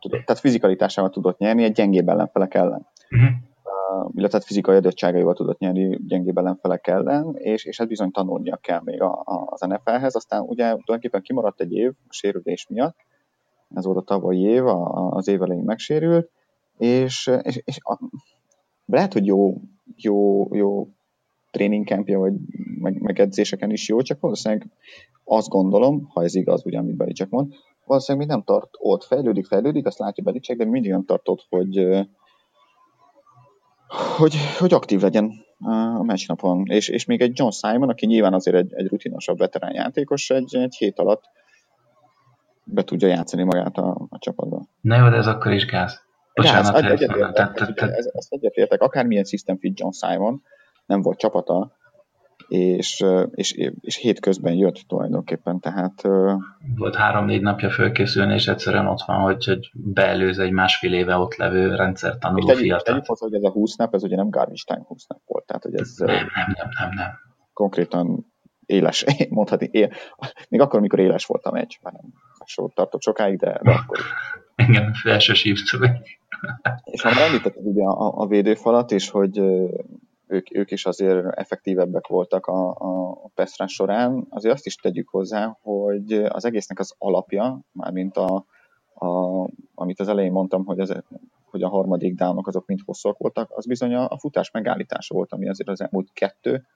tudod, 0.00 0.24
tehát 0.24 0.38
fizikalitásával 0.38 1.10
tudott 1.10 1.38
nyerni 1.38 1.64
egy 1.64 1.72
gyengébb 1.72 2.08
ellenfelek 2.08 2.54
ellen. 2.54 2.86
Uh-huh. 3.10 3.30
Uh, 3.64 4.10
illetve 4.14 4.38
hát 4.38 4.46
fizikai 4.46 4.76
adottságaival 4.76 5.34
tudott 5.34 5.58
nyerni 5.58 5.98
gyengébb 6.06 6.38
ellenfelek 6.38 6.86
ellen, 6.86 7.34
és, 7.34 7.64
és 7.64 7.78
hát 7.78 7.88
bizony 7.88 8.10
tanulnia 8.10 8.56
kell 8.56 8.80
még 8.84 9.02
a, 9.02 9.22
a, 9.24 9.46
az 9.46 9.60
NFL-hez. 9.60 10.14
Aztán 10.14 10.40
ugye 10.40 10.64
tulajdonképpen 10.64 11.22
kimaradt 11.22 11.60
egy 11.60 11.72
év 11.72 11.92
a 12.08 12.12
sérülés 12.12 12.66
miatt, 12.68 12.96
ez 13.74 13.84
volt 13.84 13.96
a 13.98 14.02
tavalyi 14.02 14.40
év, 14.40 14.66
az 14.66 15.28
év 15.28 15.42
elején 15.42 15.64
megsérült, 15.64 16.30
és, 16.78 17.30
és, 17.42 17.62
és 17.64 17.78
a, 17.82 17.98
lehet, 18.86 19.12
hogy 19.12 19.26
jó, 19.26 19.54
jó, 19.94 20.48
jó 20.54 20.88
tréningkempje, 21.50 22.16
vagy 22.16 22.32
meg, 22.80 23.00
meg 23.00 23.20
edzéseken 23.20 23.70
is 23.70 23.88
jó, 23.88 24.02
csak 24.02 24.20
valószínűleg 24.20 24.66
azt 25.24 25.48
gondolom, 25.48 26.08
ha 26.08 26.22
ez 26.22 26.34
igaz, 26.34 26.66
ugye, 26.66 26.78
amit 26.78 27.14
csak 27.14 27.30
mond, 27.30 27.52
valószínűleg 27.84 28.26
még 28.26 28.36
nem 28.36 28.44
tart 28.44 28.70
ott, 28.78 29.04
fejlődik, 29.04 29.46
fejlődik, 29.46 29.86
azt 29.86 29.98
látja 29.98 30.24
Belicek, 30.24 30.56
de 30.56 30.64
mindig 30.64 30.90
nem 30.90 31.04
tart 31.04 31.28
ott, 31.28 31.46
hogy, 31.48 31.86
hogy, 34.16 34.34
hogy 34.58 34.72
aktív 34.72 35.00
legyen 35.00 35.32
a 35.98 36.02
meccsnapon. 36.02 36.66
És, 36.66 36.88
és 36.88 37.04
még 37.04 37.20
egy 37.20 37.38
John 37.38 37.50
Simon, 37.50 37.88
aki 37.88 38.06
nyilván 38.06 38.34
azért 38.34 38.56
egy, 38.56 38.72
egy 38.74 38.86
rutinosabb 38.86 39.38
veterán 39.38 39.74
játékos, 39.74 40.30
egy, 40.30 40.56
egy 40.56 40.74
hét 40.74 40.98
alatt 40.98 41.22
be 42.64 42.84
tudja 42.84 43.08
játszani 43.08 43.42
magát 43.42 43.76
a, 43.76 44.06
a 44.08 44.18
csapatban. 44.18 44.68
Na 44.80 44.96
jó, 44.96 45.08
de 45.08 45.16
ez 45.16 45.26
akkor 45.26 45.52
is 45.52 45.66
gáz. 45.66 46.05
Bocsánat, 46.36 46.72
gáz, 46.72 46.82
egyetértek, 46.82 47.96
ezt 48.12 48.32
egyetértek, 48.32 48.82
akármilyen 48.82 49.24
system 49.24 49.58
fit 49.58 49.80
John 49.80 49.92
Simon, 49.92 50.42
nem 50.86 51.02
volt 51.02 51.18
csapata, 51.18 51.76
és, 52.48 53.04
és, 53.30 53.52
és 53.80 53.96
hétközben 53.96 54.54
jött 54.54 54.84
tulajdonképpen, 54.88 55.60
tehát... 55.60 56.02
Volt 56.76 56.94
három-négy 56.94 57.40
napja 57.40 57.70
fölkészülni, 57.70 58.34
és 58.34 58.48
egyszerűen 58.48 58.86
ott 58.86 59.02
van, 59.06 59.20
hogy, 59.20 59.44
hogy 59.44 59.70
beelőz 59.74 60.38
egy 60.38 60.52
másfél 60.52 60.94
éve 60.94 61.16
ott 61.16 61.34
levő 61.34 61.74
rendszertanuló 61.74 62.54
fiatal. 62.54 62.82
Tegyük 62.82 63.06
hozzá, 63.06 63.26
hogy 63.26 63.34
ez 63.34 63.42
a 63.42 63.50
20 63.50 63.76
nap, 63.76 63.94
ez 63.94 64.02
ugye 64.02 64.16
nem 64.16 64.30
garbage 64.30 64.62
time 64.66 64.84
20 64.86 65.06
nap 65.06 65.20
volt, 65.26 65.46
tehát 65.46 65.62
hogy 65.62 65.74
ez... 65.74 65.94
Nem, 65.96 66.14
nem, 66.14 66.54
nem, 66.56 66.68
nem, 66.78 66.90
nem. 66.94 67.10
Konkrétan 67.52 68.34
éles, 68.66 69.04
mondhatni, 69.28 69.68
él, 69.70 69.90
még 70.48 70.60
akkor, 70.60 70.78
amikor 70.78 70.98
éles 70.98 71.26
volt 71.26 71.44
a 71.44 71.50
meccs, 71.50 71.76
már 71.82 71.92
nem 71.92 72.12
sót 72.44 72.74
tartott 72.74 73.02
sokáig, 73.02 73.38
de, 73.38 73.60
de 73.62 73.70
akkor 73.70 73.98
Igen, 74.56 74.92
felső 74.92 75.34
szívszög. 75.34 75.90
És 76.84 77.02
ha 77.02 77.08
már 77.14 77.26
említetted 77.26 77.66
ugye 77.66 77.84
a, 77.84 78.20
a 78.20 78.26
védőfalat, 78.26 78.90
és 78.90 79.10
hogy 79.10 79.38
ők, 80.26 80.56
ők 80.56 80.70
is 80.70 80.86
azért 80.86 81.26
effektívebbek 81.26 82.06
voltak 82.06 82.46
a, 82.46 82.68
a 83.24 83.30
Pestrán 83.34 83.68
során, 83.68 84.26
azért 84.30 84.54
azt 84.54 84.66
is 84.66 84.74
tegyük 84.74 85.08
hozzá, 85.08 85.58
hogy 85.62 86.12
az 86.12 86.44
egésznek 86.44 86.78
az 86.78 86.94
alapja, 86.98 87.60
mármint 87.72 88.16
a, 88.16 88.44
a, 88.94 89.08
amit 89.74 90.00
az 90.00 90.08
elején 90.08 90.32
mondtam, 90.32 90.64
hogy, 90.64 90.78
az, 90.78 91.02
hogy 91.44 91.62
a 91.62 91.68
harmadik 91.68 92.14
downok 92.14 92.46
azok 92.46 92.66
mind 92.66 92.80
hosszak 92.84 93.18
voltak, 93.18 93.50
az 93.54 93.66
bizony 93.66 93.94
a, 93.94 94.08
a 94.08 94.18
futás 94.18 94.50
megállítása 94.50 95.14
volt, 95.14 95.32
ami 95.32 95.48
azért 95.48 95.68
az 95.68 95.80
elmúlt 95.80 96.12
kettő, 96.12 96.66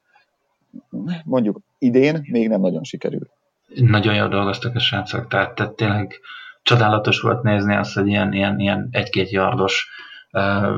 mondjuk 1.24 1.60
idén 1.78 2.20
még 2.30 2.48
nem 2.48 2.60
nagyon 2.60 2.84
sikerült. 2.84 3.30
Nagyon 3.74 4.14
jól 4.14 4.28
dolgoztak 4.28 4.74
a 4.74 4.80
srácok, 4.80 5.28
tehát, 5.28 5.54
tehát 5.54 5.72
tényleg 5.72 6.20
csodálatos 6.62 7.20
volt 7.20 7.42
nézni 7.42 7.74
azt, 7.74 7.94
hogy 7.94 8.06
ilyen, 8.06 8.32
ilyen, 8.32 8.58
ilyen 8.58 8.88
egy-két 8.90 9.30
yardos 9.30 9.88
uh, 10.32 10.74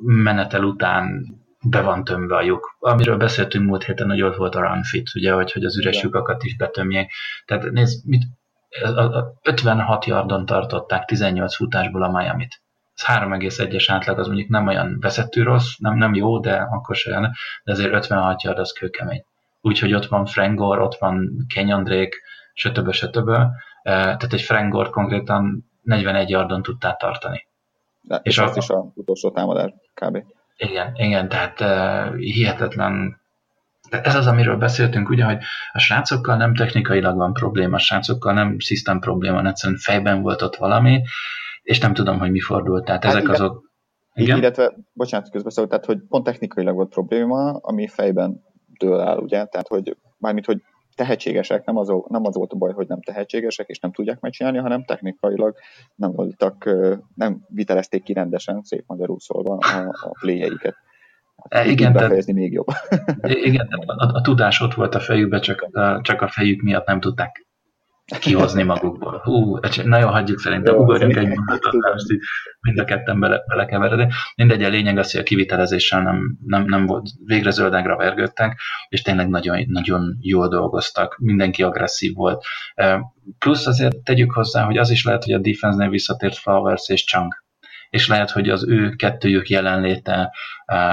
menetel 0.00 0.64
után 0.64 1.26
be 1.62 1.80
van 1.80 2.04
tömve 2.04 2.36
a 2.36 2.42
lyuk. 2.42 2.76
Amiről 2.78 3.16
beszéltünk 3.16 3.66
múlt 3.66 3.84
héten, 3.84 4.08
hogy 4.08 4.22
ott 4.22 4.36
volt 4.36 4.54
a 4.54 4.60
run 4.60 4.82
fit, 4.82 5.10
ugye, 5.14 5.32
hogy, 5.32 5.52
hogy 5.52 5.64
az 5.64 5.78
üres 5.78 6.02
lyukakat 6.02 6.44
is 6.44 6.56
betömjék. 6.56 7.10
Tehát 7.44 7.70
nézd, 7.70 8.06
mit, 8.06 8.22
56 9.42 10.04
yardon 10.04 10.46
tartották 10.46 11.04
18 11.04 11.56
futásból 11.56 12.02
a 12.02 12.10
Miami-t. 12.10 12.60
Ez 12.94 13.04
3,1-es 13.04 13.84
átlag, 13.88 14.18
az 14.18 14.26
mondjuk 14.26 14.48
nem 14.48 14.66
olyan 14.66 14.96
vezető 15.00 15.42
rossz, 15.42 15.76
nem, 15.78 15.96
nem 15.96 16.14
jó, 16.14 16.38
de 16.40 16.54
akkor 16.54 16.96
se 16.96 17.34
de 17.64 17.72
azért 17.72 17.92
56 17.92 18.42
yard 18.42 18.58
az 18.58 18.72
kőkemény. 18.72 19.24
Úgyhogy 19.66 19.94
ott 19.94 20.06
van 20.06 20.26
Frangor, 20.26 20.80
ott 20.80 20.94
van 20.94 21.44
Kenyon 21.54 21.84
Drake, 21.84 22.16
stb. 22.52 22.92
stb. 22.92 23.30
Tehát 23.82 24.32
egy 24.32 24.42
Frangor 24.42 24.90
konkrétan 24.90 25.70
41 25.82 26.30
yardon 26.30 26.62
tudtál 26.62 26.96
tartani. 26.96 27.46
De, 28.00 28.20
és, 28.22 28.32
és 28.32 28.38
azt 28.38 28.54
a, 28.54 28.58
is 28.58 28.68
a 28.68 28.92
utolsó 28.94 29.30
támadás 29.30 29.72
kb. 29.94 30.22
Igen, 30.56 30.94
igen, 30.94 31.28
tehát 31.28 31.60
uh, 31.60 32.16
hihetetlen 32.16 33.20
de 33.90 34.00
ez 34.00 34.14
az, 34.14 34.26
amiről 34.26 34.56
beszéltünk, 34.56 35.08
ugye, 35.08 35.24
hogy 35.24 35.38
a 35.72 35.78
srácokkal 35.78 36.36
nem 36.36 36.54
technikailag 36.54 37.16
van 37.16 37.32
probléma, 37.32 37.74
a 37.74 37.78
srácokkal 37.78 38.32
nem 38.32 38.58
szisztem 38.58 38.98
probléma, 38.98 39.46
egyszerűen 39.46 39.78
fejben 39.78 40.22
volt 40.22 40.42
ott 40.42 40.56
valami, 40.56 41.02
és 41.62 41.78
nem 41.78 41.94
tudom, 41.94 42.18
hogy 42.18 42.30
mi 42.30 42.40
fordult. 42.40 42.84
Tehát 42.84 43.04
hát 43.04 43.12
ezek 43.12 43.22
igen. 43.22 43.34
azok... 43.34 43.70
Igen? 44.14 44.38
Illetve, 44.38 44.74
bocsánat, 44.92 45.30
közbeszólt, 45.30 45.68
tehát 45.68 45.84
hogy 45.84 45.98
pont 46.08 46.24
technikailag 46.24 46.74
volt 46.74 46.88
probléma, 46.88 47.52
ami 47.52 47.88
fejben 47.88 48.40
dől 48.78 49.00
el, 49.00 49.18
ugye, 49.18 49.44
tehát 49.44 49.68
hogy 49.68 49.96
mármint, 50.18 50.46
hogy 50.46 50.62
tehetségesek, 50.94 51.64
nem 51.64 51.76
az, 51.76 51.92
nem 52.08 52.24
az 52.24 52.34
volt 52.34 52.52
a 52.52 52.56
baj, 52.56 52.72
hogy 52.72 52.88
nem 52.88 53.00
tehetségesek, 53.00 53.68
és 53.68 53.78
nem 53.78 53.92
tudják 53.92 54.20
megcsinálni, 54.20 54.58
hanem 54.58 54.84
technikailag 54.84 55.56
nem 55.94 56.12
voltak, 56.12 56.70
nem 57.14 57.44
vitelezték 57.48 58.02
ki 58.02 58.12
rendesen, 58.12 58.62
szép 58.62 58.84
magyarul 58.86 59.20
szólva 59.20 59.56
a, 59.56 59.96
a 60.00 60.10
pléjeiket. 60.20 60.74
Hát, 61.50 61.66
igen, 61.66 61.92
befejezni 61.92 62.32
még 62.32 62.52
jobb. 62.52 62.66
igen, 63.22 63.66
a, 63.66 64.16
a, 64.16 64.20
tudás 64.20 64.60
ott 64.60 64.74
volt 64.74 64.94
a 64.94 65.00
fejükben, 65.00 65.40
csak, 65.40 65.62
a, 65.72 66.00
csak 66.00 66.22
a 66.22 66.28
fejük 66.28 66.62
miatt 66.62 66.86
nem 66.86 67.00
tudták 67.00 67.46
kihozni 68.06 68.62
magukból. 68.62 69.20
Hú, 69.24 69.58
nagyon 69.84 70.10
hagyjuk 70.10 70.40
szerintem, 70.40 70.74
Jó, 70.74 70.80
ugorjunk 70.80 71.16
egy 71.16 71.28
mondatot, 71.28 71.72
most 71.72 72.10
így 72.10 72.20
mind 72.60 72.78
a 72.78 72.84
ketten 72.84 73.20
bele, 73.20 73.42
belekeveredni. 73.46 74.12
Mindegy, 74.36 74.62
a 74.62 74.68
lényeg 74.68 74.98
az, 74.98 75.12
hogy 75.12 75.20
a 75.20 75.24
kivitelezéssel 75.24 76.02
nem, 76.02 76.38
nem, 76.46 76.64
nem 76.64 76.86
volt, 76.86 77.08
végre 77.24 77.50
zöldágra 77.50 77.96
vergődtek, 77.96 78.60
és 78.88 79.02
tényleg 79.02 79.28
nagyon, 79.28 79.64
nagyon 79.68 80.16
jól 80.20 80.48
dolgoztak, 80.48 81.16
mindenki 81.18 81.62
agresszív 81.62 82.14
volt. 82.14 82.44
Plusz 83.38 83.66
azért 83.66 83.96
tegyük 83.96 84.32
hozzá, 84.32 84.64
hogy 84.64 84.76
az 84.76 84.90
is 84.90 85.04
lehet, 85.04 85.24
hogy 85.24 85.32
a 85.32 85.38
defense-nél 85.38 85.88
visszatért 85.88 86.36
Flowers 86.36 86.88
és 86.88 87.04
Chang, 87.04 87.32
és 87.90 88.08
lehet, 88.08 88.30
hogy 88.30 88.48
az 88.48 88.68
ő 88.68 88.90
kettőjük 88.90 89.48
jelenléte 89.48 90.32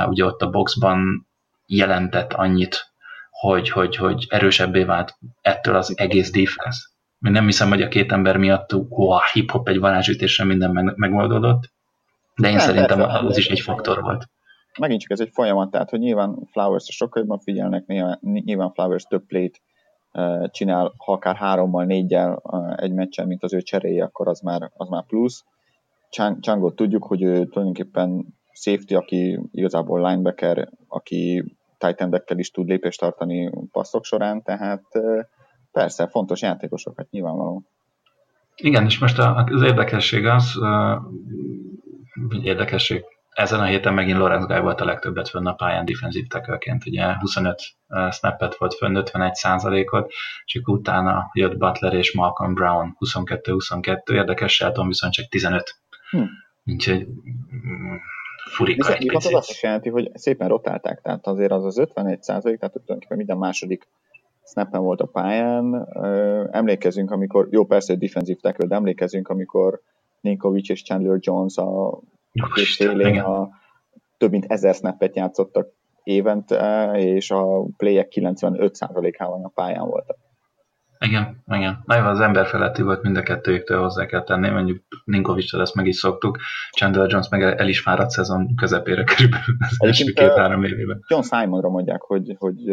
ugye 0.05 0.25
ott 0.25 0.41
a 0.41 0.49
boxban 0.49 1.27
jelentett 1.65 2.33
annyit, 2.33 2.91
hogy, 3.29 3.69
hogy, 3.69 3.95
hogy 3.95 4.25
erősebbé 4.29 4.83
vált 4.83 5.17
ettől 5.41 5.75
az 5.75 5.93
egész 5.97 6.31
defense 6.31 6.91
nem 7.31 7.45
hiszem, 7.45 7.69
hogy 7.69 7.81
a 7.81 7.87
két 7.87 8.11
ember 8.11 8.37
miatt 8.37 8.73
ó, 8.73 9.17
hip-hop 9.33 9.67
egy 9.67 9.79
varázsütésre 9.79 10.43
minden 10.43 10.71
meg, 10.71 10.93
megoldódott, 10.95 11.71
de 12.35 12.47
én 12.47 12.55
nem, 12.55 12.65
szerintem 12.65 12.97
persze, 12.97 13.17
az 13.17 13.37
is 13.37 13.47
egy 13.47 13.59
faktor 13.59 14.01
volt. 14.01 14.29
Megint 14.79 15.01
csak 15.01 15.11
ez 15.11 15.19
egy 15.19 15.29
folyamat, 15.33 15.71
tehát 15.71 15.89
hogy 15.89 15.99
nyilván 15.99 16.47
Flowers 16.51 16.85
sokkal 16.85 17.21
jobban 17.21 17.39
figyelnek, 17.39 17.85
nyilván, 17.85 18.19
nyilván 18.21 18.71
Flowers 18.71 19.03
több 19.03 19.25
plét 19.25 19.61
uh, 20.13 20.49
csinál, 20.49 20.93
ha 20.97 21.11
akár 21.11 21.35
hárommal, 21.35 21.85
négyel 21.85 22.39
uh, 22.43 22.73
egy 22.75 22.93
meccsen, 22.93 23.27
mint 23.27 23.43
az 23.43 23.53
ő 23.53 23.61
cseréje, 23.61 24.03
akkor 24.03 24.27
az 24.27 24.39
már, 24.39 24.71
az 24.77 24.89
már 24.89 25.03
plusz. 25.05 25.43
Changot 26.41 26.75
tudjuk, 26.75 27.03
hogy 27.03 27.21
ő 27.21 27.45
tulajdonképpen 27.45 28.25
safety, 28.51 28.93
aki 28.93 29.39
igazából 29.51 30.09
linebacker, 30.09 30.69
aki 30.87 31.43
tight 31.77 32.31
is 32.35 32.51
tud 32.51 32.67
lépést 32.67 32.99
tartani 32.99 33.51
passzok 33.71 34.03
során, 34.03 34.43
tehát 34.43 34.83
uh, 34.93 35.19
Persze, 35.73 36.07
fontos 36.07 36.41
játékosok, 36.41 36.97
hát 36.97 37.09
nyilvánvaló. 37.09 37.63
Igen, 38.55 38.85
és 38.85 38.99
most 38.99 39.19
az 39.19 39.61
érdekesség 39.61 40.25
az, 40.25 40.59
érdekesség, 42.41 43.03
ezen 43.29 43.59
a 43.59 43.65
héten 43.65 43.93
megint 43.93 44.17
Lorenz 44.17 44.45
Guy 44.45 44.59
volt 44.59 44.81
a 44.81 44.85
legtöbbet 44.85 45.29
fönn 45.29 45.45
a 45.45 45.53
pályán 45.53 45.85
defensív 45.85 46.27
tackleként, 46.27 46.85
ugye 46.85 47.17
25 47.19 47.61
snappet 48.09 48.55
volt 48.55 48.73
fönn, 48.73 48.95
51 48.95 49.33
százalékot, 49.33 50.11
és 50.45 50.61
utána 50.65 51.29
jött 51.33 51.57
Butler 51.57 51.93
és 51.93 52.13
Malcolm 52.13 52.53
Brown 52.53 52.97
22-22, 52.99 54.11
érdekes 54.11 54.53
Shelton 54.53 54.87
viszont 54.87 55.13
csak 55.13 55.27
15. 55.29 55.75
Hm. 56.09 56.23
Úgyhogy 56.65 57.07
mm, 57.07 57.95
furika 58.51 58.93
egy 58.93 58.97
picit. 58.97 59.15
Az 59.15 59.33
azt 59.33 59.49
is 59.49 59.63
jelenti, 59.63 59.89
hogy 59.89 60.11
szépen 60.13 60.47
rotálták, 60.47 61.01
tehát 61.01 61.27
azért 61.27 61.51
az 61.51 61.65
az 61.65 61.77
51 61.77 62.21
százalék, 62.21 62.59
tehát 62.59 62.73
tulajdonképpen 62.73 63.17
minden 63.17 63.37
második 63.37 63.87
snappen 64.43 64.81
volt 64.81 65.01
a 65.01 65.05
pályán. 65.05 65.87
Emlékezünk, 66.51 67.11
amikor, 67.11 67.47
jó 67.51 67.65
persze, 67.65 67.95
defensív 67.95 68.37
tackle, 68.39 68.67
de 68.67 68.75
emlékezünk, 68.75 69.27
amikor 69.27 69.81
Ninkovic 70.21 70.69
és 70.69 70.83
Chandler 70.83 71.17
Jones 71.19 71.57
a 71.57 71.99
két 72.53 72.65
szélén 72.65 73.19
a 73.19 73.49
több 74.17 74.31
mint 74.31 74.45
ezer 74.45 74.73
snappet 74.73 75.15
játszottak 75.15 75.67
évente, 76.03 76.91
és 76.95 77.31
a 77.31 77.63
playek 77.77 78.11
95%-ában 78.15 79.43
a 79.43 79.51
pályán 79.53 79.87
voltak. 79.87 80.17
Igen, 81.03 81.43
igen. 81.47 81.81
Nagyon 81.85 82.05
az 82.05 82.19
ember 82.19 82.45
feletti 82.45 82.81
volt 82.81 83.01
mind 83.01 83.17
a 83.17 83.23
kettőjüktől 83.23 83.81
hozzá 83.81 84.05
kell 84.05 84.23
tenni, 84.23 84.49
mondjuk 84.49 84.83
Ninkovicsal 85.05 85.61
ezt 85.61 85.75
meg 85.75 85.87
is 85.87 85.95
szoktuk, 85.95 86.37
Chandler 86.71 87.09
Jones 87.09 87.29
meg 87.29 87.41
el 87.41 87.67
is 87.67 87.79
fáradt 87.79 88.09
szezon 88.09 88.55
közepére 88.55 89.03
körülbelül 89.03 89.55
az 89.59 89.77
első 89.79 90.11
két-három 90.13 90.63
évében. 90.63 91.03
John 91.07 91.23
Simonra 91.23 91.69
mondják, 91.69 92.01
hogy, 92.01 92.35
hogy 92.39 92.69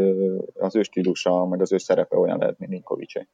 az 0.54 0.76
ő 0.76 0.82
stílusa, 0.82 1.46
meg 1.46 1.60
az 1.60 1.72
ő 1.72 1.78
szerepe 1.78 2.16
olyan 2.16 2.38
lehet, 2.38 2.58
mint 2.58 2.70
Ninkovicsé. 2.70 3.28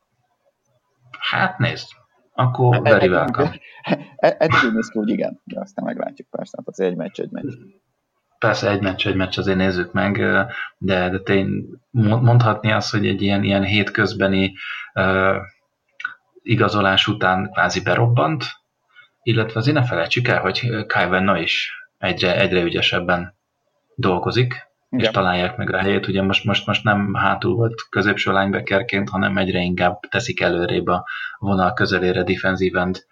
Hát 1.19 1.59
nézd, 1.59 1.89
akkor 2.33 2.77
e, 2.77 2.81
very 2.81 3.09
welcome. 3.09 3.59
Eddig 4.17 4.65
úgy 4.67 4.75
néz 4.75 4.89
ki, 4.89 4.99
hogy 4.99 5.09
igen, 5.09 5.41
de 5.45 5.61
aztán 5.61 5.85
meglátjuk 5.85 6.29
persze, 6.29 6.57
hát 6.59 6.69
az 6.69 6.81
egy 6.81 6.97
meccs, 6.97 7.21
egy 7.21 7.31
meccs 7.31 7.55
persze 8.39 8.71
egy 8.71 8.81
meccs, 8.81 9.07
egy 9.07 9.15
meccs 9.15 9.39
azért 9.39 9.57
nézzük 9.57 9.93
meg, 9.93 10.17
de, 10.79 11.09
de 11.09 11.19
tény, 11.19 11.49
mondhatni 11.91 12.73
azt, 12.73 12.91
hogy 12.91 13.07
egy 13.07 13.23
ilyen, 13.23 13.45
ilyen 13.45 13.65
hétközbeni 13.65 14.55
uh, 14.95 15.37
igazolás 16.43 17.07
után 17.07 17.51
kvázi 17.53 17.83
berobbant, 17.83 18.45
illetve 19.23 19.61
azért 19.61 19.77
ne 19.77 19.85
felejtsük 19.85 20.29
el, 20.29 20.41
hogy 20.41 20.87
Kai 20.87 21.09
Venna 21.09 21.39
is 21.39 21.73
egyre, 21.99 22.41
egyre 22.41 22.61
ügyesebben 22.61 23.35
dolgozik, 23.95 24.55
Igen. 24.91 25.05
és 25.05 25.11
találják 25.11 25.57
meg 25.57 25.73
a 25.73 25.79
helyét. 25.79 26.09
Ugye 26.09 26.23
most, 26.23 26.45
most, 26.45 26.67
most 26.67 26.85
nem 26.85 27.15
hátul 27.15 27.55
volt 27.55 27.83
középső 27.91 28.31
linebackerként, 28.31 29.09
hanem 29.09 29.37
egyre 29.37 29.59
inkább 29.59 30.01
teszik 30.01 30.41
előrébb 30.41 30.87
a 30.87 31.05
vonal 31.39 31.73
közelére 31.73 32.23
defensive 32.23 32.81
end 32.81 33.07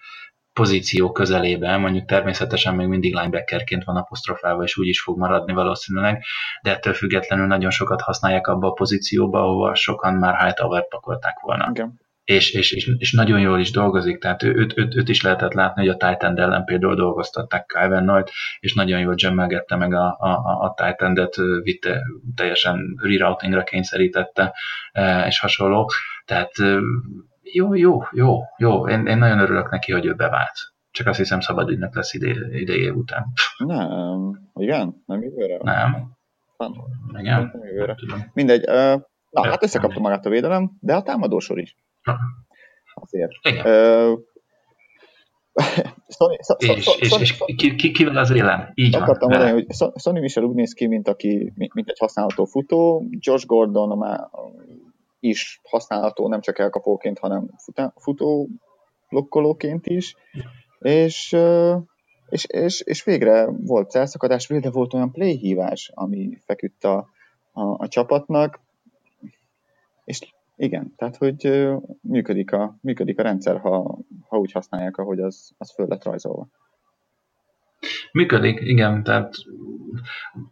pozíció 0.55 1.13
közelében, 1.13 1.81
mondjuk 1.81 2.05
természetesen 2.05 2.75
még 2.75 2.87
mindig 2.87 3.15
linebackerként 3.15 3.85
van 3.85 3.97
apostrofálva, 3.97 4.63
és 4.63 4.77
úgy 4.77 4.87
is 4.87 5.03
fog 5.03 5.19
maradni 5.19 5.53
valószínűleg, 5.53 6.25
de 6.63 6.71
ettől 6.71 6.95
függetlenül 6.95 7.47
nagyon 7.47 7.71
sokat 7.71 8.01
használják 8.01 8.47
abba 8.47 8.67
a 8.67 8.73
pozícióba, 8.73 9.41
ahova 9.41 9.75
sokan 9.75 10.15
már 10.15 10.45
Hightower 10.45 10.89
pakolták 10.89 11.41
volna. 11.41 11.69
Okay. 11.71 11.87
És, 12.25 12.53
és, 12.53 12.73
és, 12.73 12.91
és, 12.99 13.13
nagyon 13.13 13.41
jól 13.41 13.61
is 13.61 13.71
dolgozik, 13.71 14.19
tehát 14.19 14.43
őt, 14.43 14.79
őt, 14.79 14.95
őt 14.95 15.09
is 15.09 15.23
lehetett 15.23 15.53
látni, 15.53 15.87
hogy 15.87 15.97
a 15.99 16.09
Titan 16.09 16.39
ellen 16.39 16.65
például 16.65 16.95
dolgoztatták 16.95 17.67
Kyven 17.67 18.07
Knight, 18.07 18.31
és 18.61 18.75
nagyon 18.75 19.01
jól 19.01 19.15
gemmelgette 19.15 19.77
meg 19.77 19.95
a, 19.95 20.17
a, 20.19 20.31
a 20.65 20.75
Titan-et, 20.77 21.35
vitte, 21.63 22.03
teljesen 22.35 22.99
reroutingra 23.03 23.63
kényszerítette, 23.63 24.55
és 25.27 25.39
hasonló. 25.39 25.91
Tehát 26.25 26.53
jó, 27.53 27.75
jó, 27.75 28.03
jó, 28.13 28.41
jó. 28.57 28.89
Én, 28.89 29.07
én 29.07 29.19
nagyon 29.19 29.39
örülök 29.39 29.71
neki, 29.71 29.93
hogy 29.93 30.07
ő 30.07 30.15
bevált. 30.15 30.55
Csak 30.91 31.07
azt 31.07 31.19
hiszem 31.19 31.41
szabad 31.41 31.71
ügynök 31.71 31.95
lesz 31.95 32.15
ide, 32.15 32.59
ideje 32.59 32.93
után. 32.93 33.25
Nem, 33.59 34.51
igen? 34.55 35.03
Nem 35.07 35.23
jövőre? 35.23 35.59
Nem. 35.63 36.17
Igen? 37.19 37.51
Nem 37.53 37.65
jövőre. 37.65 37.97
Mindegy. 38.33 38.69
Uh, 38.69 39.01
na, 39.31 39.49
hát 39.49 39.63
összekapta 39.63 40.01
magát 40.01 40.27
a 40.27 40.31
védelem, 40.31 40.71
de 40.81 40.95
a 40.95 41.03
támadósor 41.03 41.59
is. 41.59 41.77
Azért. 42.95 43.33
Igen. 43.43 43.67
Uh, 43.67 44.19
Sony, 46.17 46.37
és, 46.59 46.83
Sony, 46.83 46.97
és, 46.99 47.21
és 47.21 47.37
ki, 47.57 47.75
ki, 47.75 47.91
kivel 47.91 48.17
az 48.17 48.31
élen? 48.31 48.71
Így 48.75 48.95
akartam 48.95 49.29
van. 49.29 49.39
mondani, 49.39 49.65
hogy 49.67 49.91
Sony 50.01 50.21
Michel 50.21 50.45
úgy 50.45 50.55
néz 50.55 50.73
ki, 50.73 50.87
mint, 50.87 51.09
aki, 51.09 51.53
mint 51.55 51.89
egy 51.89 51.99
használható 51.99 52.45
futó, 52.45 53.07
Josh 53.11 53.47
Gordon 53.47 54.03
a 54.03 54.31
is 55.25 55.61
használható 55.63 56.29
nem 56.29 56.41
csak 56.41 56.59
elkapóként, 56.59 57.19
hanem 57.19 57.49
futó 57.97 58.49
blokkolóként 59.09 59.87
is, 59.87 60.17
és, 60.79 61.37
és, 62.29 62.45
és, 62.45 62.81
és 62.81 63.05
végre 63.05 63.47
volt 63.47 63.95
elszakadás, 63.95 64.47
végre 64.47 64.71
volt 64.71 64.95
olyan 64.95 65.13
playhívás, 65.13 65.91
ami 65.95 66.39
feküdt 66.45 66.85
a, 66.85 67.09
a, 67.53 67.63
a 67.63 67.89
csapatnak, 67.89 68.61
és 70.05 70.33
igen, 70.57 70.95
tehát 70.97 71.17
hogy 71.17 71.71
működik 72.01 72.53
a, 72.53 72.77
működik 72.81 73.19
a 73.19 73.23
rendszer, 73.23 73.61
ha, 73.61 73.99
ha 74.29 74.39
úgy 74.39 74.53
használják, 74.53 74.97
ahogy 74.97 75.21
az, 75.21 75.53
az 75.59 75.73
föl 75.75 75.87
lett 75.87 76.05
rajzolva. 76.05 76.49
Működik, 78.13 78.61
igen, 78.61 79.03
tehát 79.03 79.35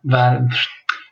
vár, 0.01 0.43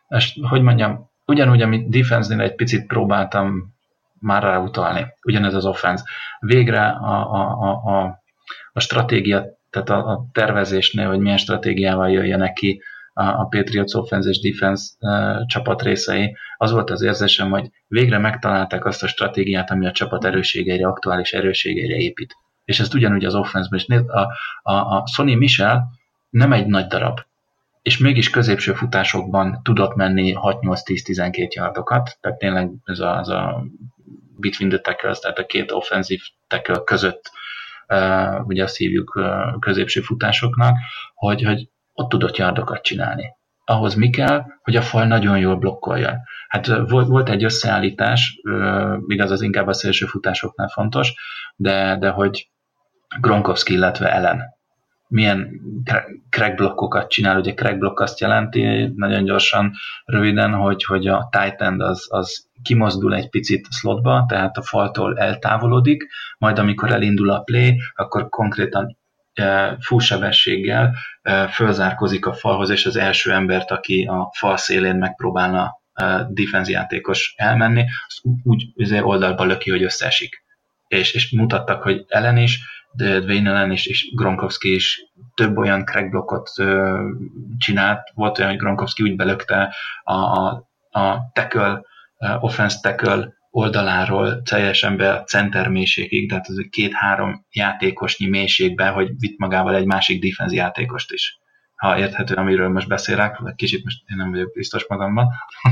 és 0.09 0.38
hogy 0.49 0.62
mondjam, 0.62 1.10
ugyanúgy, 1.31 1.62
amit 1.62 1.88
defense-nél 1.88 2.40
egy 2.40 2.55
picit 2.55 2.87
próbáltam 2.87 3.75
már 4.21 4.43
ráutalni, 4.43 5.07
ugyanez 5.23 5.55
az 5.55 5.64
offense. 5.64 6.05
Végre 6.40 6.87
a, 6.87 7.35
a, 7.35 7.59
a, 7.61 7.99
a, 7.99 8.23
a 8.73 8.81
stratégia, 8.81 9.45
tehát 9.71 9.90
a, 9.90 10.11
a 10.11 10.27
tervezésnél, 10.33 11.09
hogy 11.09 11.19
milyen 11.19 11.37
stratégiával 11.37 12.11
jöjjenek 12.11 12.53
ki 12.53 12.83
a, 13.12 13.23
a 13.23 13.47
Patriots 13.51 13.95
offense 13.95 14.29
és 14.29 14.40
defense 14.40 14.93
uh, 15.01 15.47
csapat 15.47 15.83
részei, 15.83 16.37
az 16.57 16.71
volt 16.71 16.90
az 16.90 17.03
érzésem, 17.03 17.51
hogy 17.51 17.71
végre 17.87 18.19
megtalálták 18.19 18.85
azt 18.85 19.03
a 19.03 19.07
stratégiát, 19.07 19.71
ami 19.71 19.87
a 19.87 19.93
csapat 19.93 20.25
erősségeire, 20.25 20.87
aktuális 20.87 21.33
erősségeire 21.33 21.97
épít. 21.97 22.35
És 22.64 22.81
ezt 22.81 22.95
ugyanúgy 22.95 23.25
az 23.25 23.35
offense-ben 23.35 23.79
is. 23.79 24.07
A, 24.07 24.21
a, 24.62 24.73
a 24.73 25.07
Sony 25.07 25.37
Michel 25.37 25.90
nem 26.31 26.53
egy 26.53 26.66
nagy 26.66 26.87
darab, 26.87 27.21
és 27.83 27.99
mégis 27.99 28.31
középső 28.31 28.73
futásokban 28.73 29.61
tudott 29.62 29.95
menni 29.95 30.35
6-8-10-12 30.37 31.49
yardokat, 31.49 32.19
tehát 32.21 32.38
tényleg 32.38 32.71
ez 32.85 32.99
a, 32.99 33.19
ez 33.19 33.29
a 33.29 33.64
between 34.37 34.71
the 34.71 34.79
tackles, 34.79 35.19
tehát 35.19 35.38
a 35.38 35.47
két 35.47 35.73
offenzív 35.73 36.21
tackle 36.47 36.81
között 36.85 37.31
uh, 37.88 38.47
ugye 38.47 38.62
azt 38.62 38.77
hívjuk 38.77 39.14
uh, 39.14 39.59
középső 39.59 40.01
futásoknak, 40.01 40.77
hogy, 41.14 41.43
hogy 41.43 41.69
ott 41.93 42.09
tudott 42.09 42.37
yardokat 42.37 42.83
csinálni. 42.83 43.38
Ahhoz 43.64 43.95
mi 43.95 44.11
kell, 44.11 44.45
hogy 44.62 44.77
a 44.77 44.83
fal 44.83 45.07
nagyon 45.07 45.38
jól 45.38 45.57
blokkoljon. 45.57 46.16
Hát 46.49 46.66
volt, 46.66 47.09
volt 47.09 47.29
egy 47.29 47.45
összeállítás, 47.45 48.40
uh, 48.43 48.97
igaz, 49.07 49.31
az 49.31 49.43
inkább 49.43 49.66
a 49.66 49.73
szélső 49.73 50.07
futásoknál 50.07 50.69
fontos, 50.69 51.14
de, 51.57 51.97
de 51.99 52.11
hogy 52.11 52.51
Gronkowski, 53.21 53.73
illetve 53.73 54.12
Ellen 54.12 54.59
milyen 55.11 55.61
crack 56.31 56.57
blokkokat 56.57 57.11
csinál. 57.11 57.38
Ugye 57.38 57.55
crack 57.55 57.79
block 57.79 58.01
azt 58.01 58.20
jelenti, 58.20 58.92
nagyon 58.94 59.25
gyorsan, 59.25 59.73
röviden, 60.05 60.55
hogy, 60.55 60.85
hogy 60.85 61.07
a 61.07 61.29
tight 61.31 61.61
end 61.61 61.81
az, 61.81 62.07
az 62.09 62.49
kimozdul 62.62 63.14
egy 63.14 63.29
picit 63.29 63.66
slotba, 63.70 64.25
tehát 64.29 64.57
a 64.57 64.62
faltól 64.62 65.18
eltávolodik, 65.18 66.07
majd 66.38 66.59
amikor 66.59 66.92
elindul 66.92 67.31
a 67.31 67.40
play, 67.40 67.81
akkor 67.94 68.29
konkrétan 68.29 68.99
e, 69.35 69.77
fullsebességgel 69.81 70.94
e, 71.23 71.49
fölzárkozik 71.49 72.27
a 72.27 72.33
falhoz, 72.33 72.70
és 72.70 72.87
az 72.87 72.96
első 72.96 73.33
embert, 73.33 73.70
aki 73.70 74.05
a 74.05 74.31
fal 74.37 74.57
szélén 74.57 74.96
megpróbálna 74.96 75.81
e, 75.92 76.27
defense 76.29 76.70
játékos 76.70 77.35
elmenni, 77.37 77.85
azt 78.07 78.20
úgy, 78.42 78.64
úgy 78.75 78.94
oldalba 79.03 79.44
löki, 79.44 79.70
hogy 79.70 79.83
összeesik. 79.83 80.44
És, 80.88 81.12
és 81.12 81.31
mutattak, 81.31 81.83
hogy 81.83 82.05
ellen 82.09 82.37
is, 82.37 82.61
Dwayne 82.96 83.50
Allen 83.50 83.70
is, 83.70 83.87
és 83.87 84.12
Gronkowski 84.14 84.74
is 84.74 85.00
több 85.35 85.57
olyan 85.57 85.85
crackblockot 85.85 86.50
csinált. 87.59 88.00
Volt 88.14 88.38
olyan, 88.38 88.50
hogy 88.50 88.61
Gronkowski 88.61 89.03
úgy 89.03 89.16
belökte 89.16 89.74
a, 90.03 90.14
a, 90.14 90.68
a 90.90 91.31
tackle, 91.33 91.83
offense 92.40 92.79
tackle 92.83 93.33
oldaláról 93.50 94.42
teljesen 94.42 94.96
be 94.96 95.12
a 95.12 95.22
center 95.22 95.68
mélységig, 95.68 96.29
tehát 96.29 96.48
ez 96.48 96.57
két-három 96.70 97.46
játékosnyi 97.50 98.29
mélységbe, 98.29 98.88
hogy 98.88 99.11
vitt 99.18 99.38
magával 99.38 99.74
egy 99.74 99.87
másik 99.87 100.22
defense 100.22 100.55
játékost 100.55 101.12
is 101.12 101.39
ha 101.81 101.99
érthető, 101.99 102.35
amiről 102.35 102.69
most 102.69 102.88
beszélek, 102.88 103.38
vagy 103.38 103.55
kicsit 103.55 103.85
most 103.85 104.03
én 104.07 104.16
nem 104.16 104.31
vagyok 104.31 104.53
biztos 104.53 104.87
magamban. 104.88 105.29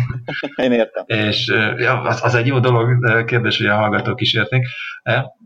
Én 0.56 0.72
értem. 0.72 1.04
És 1.06 1.46
ja, 1.76 2.00
az, 2.00 2.24
az 2.24 2.34
egy 2.34 2.46
jó 2.46 2.58
dolog, 2.58 3.04
kérdés, 3.24 3.56
hogy 3.56 3.66
a 3.66 3.76
hallgatók 3.76 4.20
is 4.20 4.34
érték. 4.34 4.66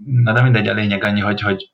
Na 0.04 0.32
de 0.32 0.42
mindegy, 0.42 0.68
a 0.68 0.72
lényeg 0.72 1.04
annyi, 1.04 1.20
hogy, 1.20 1.40
hogy 1.40 1.70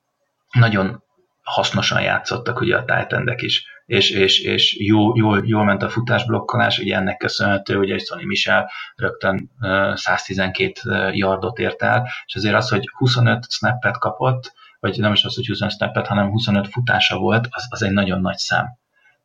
nagyon 0.52 1.02
hasznosan 1.42 2.02
játszottak 2.02 2.60
ugye 2.60 2.76
a 2.76 2.84
titan 2.84 3.34
is, 3.36 3.66
és, 3.86 4.10
és, 4.10 4.40
és 4.40 4.78
jó, 4.78 5.16
jól, 5.16 5.42
jól 5.44 5.64
ment 5.64 5.82
a 5.82 5.88
futásblokkolás, 5.88 6.78
ugye 6.78 6.96
ennek 6.96 7.16
köszönhető, 7.16 7.76
hogy 7.76 7.90
egy 7.90 8.04
Sony 8.04 8.26
Michel 8.26 8.70
rögtön 8.96 9.50
112 9.94 11.10
yardot 11.12 11.58
ért 11.58 11.82
el, 11.82 12.08
és 12.26 12.34
azért 12.34 12.54
az, 12.54 12.68
hogy 12.68 12.88
25 12.92 13.50
snappet 13.50 13.98
kapott, 13.98 14.52
vagy 14.80 14.98
nem 14.98 15.12
is 15.12 15.24
az, 15.24 15.34
hogy 15.34 15.46
25 15.46 15.72
snappet, 15.72 16.06
hanem 16.06 16.30
25 16.30 16.68
futása 16.68 17.18
volt, 17.18 17.46
az, 17.50 17.66
az 17.68 17.82
egy 17.82 17.92
nagyon 17.92 18.20
nagy 18.20 18.36
szám. 18.36 18.66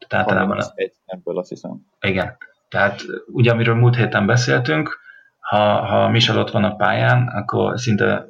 Tehát 0.08 0.26
általában 0.26 0.60
a... 0.60 0.72
egy 0.76 0.94
ebből 1.06 1.38
azt 1.38 1.50
hiszem. 1.50 1.86
Igen. 2.02 2.38
Tehát 2.70 3.02
ugye, 3.28 3.52
amiről 3.52 3.76
múlt 3.76 3.96
héten 3.96 4.26
beszéltünk, 4.26 5.00
ha, 5.40 5.86
ha 5.86 6.10
Michel 6.10 6.38
ott 6.38 6.52
van 6.52 6.64
a 6.64 6.76
pályán, 6.76 7.28
akkor 7.28 7.80
szinte 7.80 8.28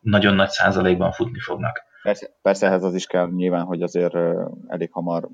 nagyon 0.00 0.34
nagy 0.34 0.48
százalékban 0.48 1.12
futni 1.12 1.38
fognak. 1.38 1.82
Persze, 2.02 2.30
persze 2.42 2.66
ehhez 2.66 2.82
az 2.82 2.94
is 2.94 3.06
kell 3.06 3.28
nyilván, 3.28 3.64
hogy 3.64 3.82
azért 3.82 4.14
elég 4.66 4.92
hamar 4.92 5.28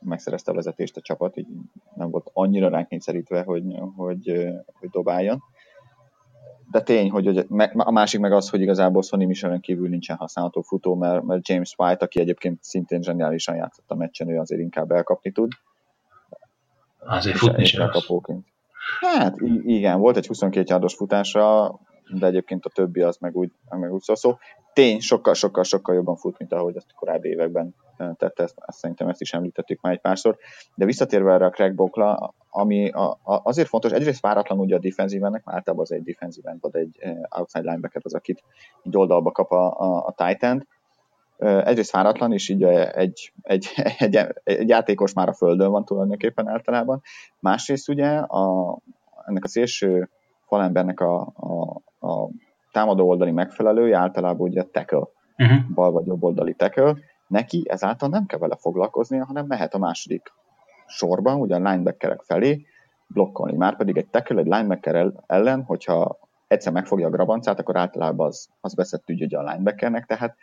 megszerezte 0.00 0.50
a 0.50 0.54
vezetést 0.54 0.96
a 0.96 1.00
csapat, 1.00 1.36
így 1.36 1.46
nem 1.94 2.10
volt 2.10 2.30
annyira 2.32 2.68
ránk 2.68 2.88
kényszerítve, 2.88 3.42
hogy, 3.42 3.62
hogy, 3.96 4.48
hogy 4.72 4.88
dobáljon 4.90 5.42
de 6.72 6.80
tény, 6.80 7.10
hogy 7.10 7.46
a 7.76 7.90
másik 7.90 8.20
meg 8.20 8.32
az, 8.32 8.48
hogy 8.48 8.60
igazából 8.60 9.02
Sonny 9.02 9.26
Michelin 9.26 9.60
kívül 9.60 9.88
nincsen 9.88 10.16
használható 10.16 10.60
futó, 10.60 10.94
mert, 10.94 11.22
mert 11.22 11.48
James 11.48 11.74
White, 11.76 12.04
aki 12.04 12.20
egyébként 12.20 12.62
szintén 12.62 13.02
zseniálisan 13.02 13.56
játszott 13.56 13.90
a 13.90 13.94
meccsen, 13.94 14.28
ő 14.28 14.38
azért 14.38 14.60
inkább 14.60 14.90
elkapni 14.90 15.32
tud. 15.32 15.52
Azért 16.98 17.36
futni 17.36 17.64
sem 17.64 17.90
Hát 19.00 19.36
igen, 19.64 19.98
volt 20.00 20.16
egy 20.16 20.26
22 20.26 20.66
yardos 20.68 20.94
futása, 20.94 21.78
de 22.08 22.26
egyébként 22.26 22.64
a 22.64 22.70
többi 22.70 23.00
az 23.00 23.16
meg 23.16 23.36
úgy, 23.36 23.50
meg 23.70 23.92
úgy 23.92 24.02
szó. 24.02 24.14
szó. 24.14 24.36
Tény, 24.72 25.00
sokkal, 25.00 25.34
sokkal, 25.34 25.64
sokkal 25.64 25.94
jobban 25.94 26.16
fut, 26.16 26.38
mint 26.38 26.52
ahogy 26.52 26.76
azt 26.76 26.90
a 26.90 26.94
korábbi 26.96 27.28
években 27.28 27.74
tette, 27.96 28.42
ezt, 28.42 28.54
ezt 28.66 28.78
szerintem 28.78 29.08
ezt 29.08 29.20
is 29.20 29.32
említettük 29.32 29.80
már 29.80 29.92
egy 29.92 30.00
párszor. 30.00 30.36
De 30.74 30.84
visszatérve 30.84 31.32
erre 31.32 31.46
a 31.46 31.50
Craig 31.50 31.74
Bokla, 31.74 32.34
ami 32.50 32.90
a, 32.90 33.10
a, 33.10 33.40
azért 33.44 33.68
fontos, 33.68 33.92
egyrészt 33.92 34.20
váratlan 34.20 34.58
ugye 34.58 34.76
a 34.76 34.78
defenzívennek, 34.78 35.44
mert 35.44 35.56
általában 35.56 35.84
az 35.84 35.92
egy 35.92 36.02
defenzíven, 36.02 36.58
vagy 36.60 36.76
egy 36.76 36.98
outside 37.30 37.64
linebacker 37.64 38.02
az, 38.04 38.14
akit 38.14 38.42
így 38.82 38.96
oldalba 38.96 39.32
kap 39.32 39.50
a, 39.50 39.80
a, 39.80 40.06
a 40.06 40.14
titan 40.16 40.66
egyrészt 41.42 41.92
váratlan, 41.92 42.32
és 42.32 42.48
így 42.48 42.62
egy, 42.62 43.32
egy, 43.42 43.68
egy, 43.98 44.16
egy 44.44 44.68
játékos 44.68 45.12
már 45.12 45.28
a 45.28 45.34
földön 45.34 45.70
van 45.70 45.84
tulajdonképpen 45.84 46.48
általában. 46.48 47.02
Másrészt 47.38 47.88
ugye 47.88 48.08
a, 48.08 48.78
ennek 49.26 49.44
a 49.44 49.48
szélső 49.48 50.10
falembernek 50.46 51.00
a, 51.00 51.20
a, 51.20 51.80
a 52.02 52.28
támadó 52.72 53.08
oldali 53.08 53.30
megfelelője 53.30 53.96
általában 53.96 54.48
ugye 54.48 54.62
tackle, 54.62 55.06
uh-huh. 55.38 55.74
bal 55.74 55.92
vagy 55.92 56.06
jobb 56.06 56.22
oldali 56.22 56.54
tackle, 56.54 56.96
neki 57.26 57.64
ezáltal 57.68 58.08
nem 58.08 58.26
kell 58.26 58.38
vele 58.38 58.56
foglalkoznia, 58.56 59.24
hanem 59.24 59.46
mehet 59.46 59.74
a 59.74 59.78
második 59.78 60.32
sorban, 60.86 61.40
ugye 61.40 61.54
a 61.54 61.58
linebackerek 61.58 62.20
felé 62.22 62.66
blokkolni. 63.06 63.56
Már 63.56 63.76
pedig 63.76 63.96
egy 63.96 64.08
tackle, 64.08 64.40
egy 64.40 64.46
linebacker 64.46 65.12
ellen, 65.26 65.62
hogyha 65.62 66.18
egyszer 66.46 66.72
megfogja 66.72 67.06
a 67.06 67.10
grabancát, 67.10 67.60
akkor 67.60 67.76
általában 67.76 68.26
az, 68.26 68.48
az 68.60 68.74
veszett 68.74 69.08
ügy 69.08 69.22
ugye 69.22 69.38
a 69.38 69.42
linebackernek, 69.42 70.06
tehát 70.06 70.36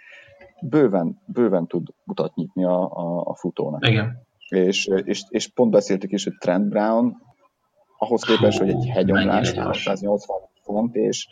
bőven, 0.62 1.22
bőven 1.26 1.67
tud 1.67 1.88
utat 2.06 2.36
nyitni 2.36 2.65
a, 2.65 2.82
a, 2.82 3.22
a 3.26 3.36
futónak. 3.36 3.88
Igen. 3.88 4.28
És, 4.50 4.88
és, 5.04 5.24
és 5.30 5.48
pont 5.48 5.72
beszéltük 5.72 6.12
is, 6.12 6.24
hogy 6.24 6.38
Trent 6.39 6.69
Brown 6.69 7.22
ahhoz 7.98 8.24
képest, 8.24 8.60
Hú, 8.60 8.65
hogy 8.65 8.74
egy 8.74 8.88
hegyomlás, 8.88 9.54
380 9.54 10.38
font, 10.63 10.95
és, 10.95 11.28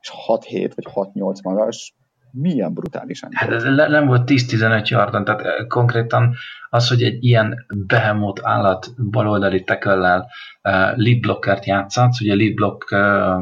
és 0.00 0.10
6-7 0.26 0.72
vagy 0.74 0.86
6-8 1.14 1.42
magas, 1.42 1.94
milyen 2.30 2.72
brutálisan. 2.72 3.30
Hát 3.32 3.50
ez 3.50 3.62
nem 3.62 4.06
volt 4.06 4.30
10-15 4.30 4.88
yardon, 4.88 5.24
tehát 5.24 5.40
eh, 5.40 5.66
konkrétan 5.66 6.34
az, 6.70 6.88
hogy 6.88 7.02
egy 7.02 7.24
ilyen 7.24 7.66
behemoth 7.86 8.40
állat 8.44 9.10
baloldali 9.10 9.64
teköllel 9.64 10.18
uh, 10.62 10.96
lead 10.96 11.20
blockert 11.20 11.64
játszatsz, 11.64 12.20
ugye 12.20 12.34
lead 12.34 12.54
block, 12.54 12.90
uh, 12.90 12.98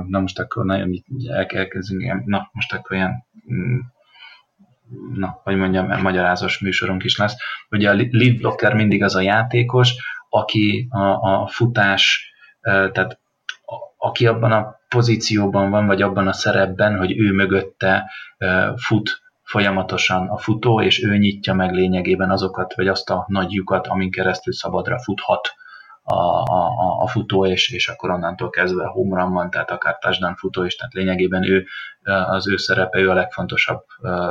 na 0.09 0.21
most 0.21 0.38
akkor 0.38 0.64
nagyon 0.64 1.03
elkezdünk, 1.53 2.25
na 2.25 2.51
most 2.53 2.73
akkor 2.73 2.97
ilyen 2.97 3.25
mm, 3.53 3.79
na, 5.14 5.40
hogy 5.42 5.57
mondjam, 5.57 6.01
magyarázós 6.03 6.59
műsorunk 6.59 7.05
is 7.05 7.19
lesz. 7.19 7.37
Ugye 7.71 7.90
a 7.90 7.95
lead 7.95 8.37
blocker 8.37 8.75
mindig 8.75 9.03
az 9.03 9.14
a 9.14 9.21
játékos, 9.21 9.95
aki 10.29 10.87
a, 10.90 11.03
a 11.03 11.47
futás, 11.47 12.33
tehát 12.61 13.21
aki 14.07 14.27
abban 14.27 14.53
a 14.53 14.81
pozícióban 14.88 15.71
van, 15.71 15.87
vagy 15.87 16.03
abban 16.03 16.29
a 16.29 16.33
szerepben, 16.33 16.97
hogy 16.97 17.19
ő 17.19 17.33
mögötte 17.33 18.11
fut 18.77 19.21
folyamatosan 19.42 20.29
a 20.29 20.38
futó, 20.38 20.81
és 20.81 21.05
ő 21.05 21.16
nyitja 21.16 21.55
meg 21.55 21.73
lényegében 21.73 22.31
azokat, 22.31 22.75
vagy 22.75 22.88
azt 22.88 23.11
a 23.11 23.25
nagy 23.29 23.53
lyukat, 23.53 23.87
amin 23.87 24.11
keresztül 24.11 24.53
szabadra 24.53 24.99
futhat 24.99 25.55
a, 26.03 26.42
a, 26.42 27.03
a 27.03 27.07
futó, 27.07 27.47
és, 27.47 27.73
és 27.73 27.88
akkor 27.88 28.11
onnantól 28.11 28.51
kezdve 28.51 28.87
home 28.87 29.23
run 29.23 29.33
van, 29.33 29.51
tehát 29.51 29.71
akár 29.71 29.99
touchdown 29.99 30.37
futó 30.37 30.64
is, 30.64 30.77
tehát 30.77 30.92
lényegében 30.92 31.42
ő, 31.42 31.66
az 32.03 32.49
ő 32.49 32.57
szerepe, 32.57 32.99
ő 32.99 33.11
a 33.11 33.14
legfontosabb 33.14 33.85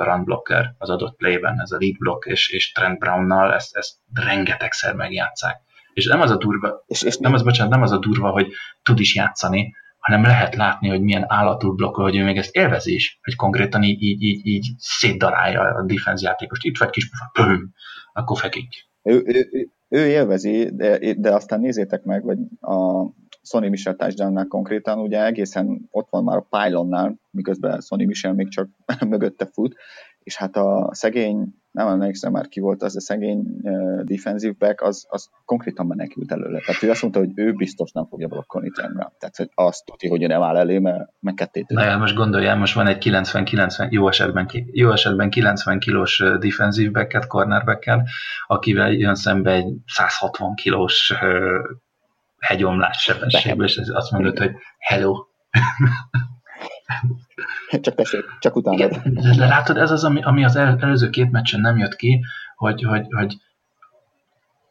run 0.04 0.24
blocker 0.24 0.74
az 0.78 0.90
adott 0.90 1.18
playben, 1.18 1.62
ez 1.62 1.72
a 1.72 1.78
lead 1.80 1.98
block, 1.98 2.26
és, 2.26 2.50
és 2.50 2.72
Trent 2.72 3.00
Brownnal 3.00 3.54
ezt, 3.54 3.76
ezt 3.76 3.96
rengetegszer 4.14 4.94
megjátszák. 4.94 5.65
És 5.96 6.06
nem 6.06 6.22
az 6.22 6.32
a 6.32 6.38
durva, 6.38 6.84
és, 6.88 7.02
és 7.02 7.18
nem 7.18 7.34
az, 7.34 7.44
bocsánat, 7.44 7.72
nem 7.72 7.82
az 7.82 7.92
a 7.92 8.00
durva, 8.00 8.30
hogy 8.30 8.48
tud 8.84 9.00
is 9.00 9.16
játszani, 9.16 9.74
hanem 9.98 10.24
lehet 10.24 10.56
látni, 10.56 10.90
hogy 10.90 11.02
milyen 11.02 11.26
állatul 11.28 11.76
blokkol, 11.76 12.04
hogy 12.04 12.16
ő 12.16 12.24
még 12.24 12.38
ezt 12.38 12.56
élvezi 12.56 12.94
is, 12.94 13.20
hogy 13.24 13.36
konkrétan 13.36 13.84
így, 13.84 14.02
így, 14.02 14.22
így, 14.22 14.46
így 14.46 14.68
szétdarálja 14.78 15.62
a 15.62 15.86
defense 15.86 16.28
játékost. 16.28 16.64
Itt 16.64 16.78
vagy 16.78 16.90
kis 16.90 17.10
pöhöm, 17.34 17.74
akkor 18.14 18.38
fekik. 18.38 18.68
Ő, 19.04 19.24
ő, 19.26 19.50
ő, 19.52 19.70
ő 19.90 20.08
élvezi, 20.08 20.70
de, 20.74 21.14
de 21.14 21.34
aztán 21.34 21.60
nézzétek 21.60 22.04
meg, 22.04 22.24
vagy 22.24 22.38
a 22.62 23.06
Sony 23.42 23.70
Michel 23.70 23.96
touchdown 23.96 24.48
konkrétan, 24.48 25.00
ugye 25.00 25.26
egészen 25.26 25.88
ott 25.92 26.08
van 26.10 26.24
már 26.24 26.38
a 26.38 26.48
pylonnál, 26.50 27.20
miközben 27.32 27.82
Sony 27.82 28.06
Michel 28.06 28.34
még 28.34 28.50
csak 28.50 28.70
mögötte 29.10 29.46
fut, 29.46 29.76
és 30.26 30.36
hát 30.36 30.56
a 30.56 30.90
szegény, 30.92 31.46
nem 31.72 31.88
emlékszem 31.88 32.32
már 32.32 32.48
ki 32.48 32.60
volt 32.60 32.84
az 32.84 32.96
a 32.96 33.02
szegény 33.02 33.44
uh, 33.62 34.02
defensive 34.02 34.56
back, 34.60 34.82
az, 34.82 35.06
az 35.10 35.30
konkrétan 35.46 35.86
menekült 35.86 36.32
előle. 36.32 36.60
Tehát 36.60 36.84
ő 36.84 36.90
azt 36.90 37.02
mondta, 37.02 37.20
hogy 37.20 37.32
ő 37.36 37.54
biztos 37.54 37.92
nem 37.92 38.06
fogja 38.06 38.28
blokkolni 38.28 38.70
Trent 38.70 38.94
Tehát 38.94 39.36
hogy 39.36 39.50
azt 39.54 39.86
tudja, 39.86 40.10
hogy 40.10 40.24
ő 40.24 40.28
nem 40.28 40.42
áll 40.42 40.58
elé, 40.58 40.80
mert 40.80 41.10
meg 41.20 41.34
kettét. 41.34 41.68
Na 41.68 41.98
most 41.98 42.16
gondoljál, 42.16 42.58
most 42.58 42.74
van 42.74 42.88
egy 42.88 43.10
90-90, 43.10 43.92
jó 43.92 44.08
esetben, 44.08 44.50
jó 44.72 44.92
esetben 44.92 45.30
90 45.30 45.80
kilós 45.80 46.24
defensive 46.40 46.92
backet, 46.92 47.28
cornerbacket, 47.28 48.08
akivel 48.48 48.92
jön 48.92 49.16
szembe 49.16 49.52
egy 49.52 49.74
160 49.86 50.56
kilós 50.56 51.12
uh, 51.22 51.78
hegyomlás 52.40 53.02
sebességből, 53.02 53.66
és 53.66 53.82
azt 53.94 54.12
mondod, 54.12 54.38
hogy 54.38 54.52
hello. 54.78 55.26
csak 57.82 57.96
tessék, 57.96 58.24
csak 58.40 58.56
utána. 58.56 58.88
De, 58.88 59.02
de 59.38 59.46
látod, 59.46 59.78
ez 59.78 59.92
az, 59.92 60.04
ami, 60.04 60.22
ami 60.22 60.44
az 60.44 60.56
el, 60.56 60.78
előző 60.80 61.10
két 61.10 61.32
meccsen 61.32 61.62
nem 61.62 61.78
jött 61.78 61.96
ki, 61.96 62.26
hogy, 62.56 62.84
hogy, 62.84 63.06
hogy 63.10 63.38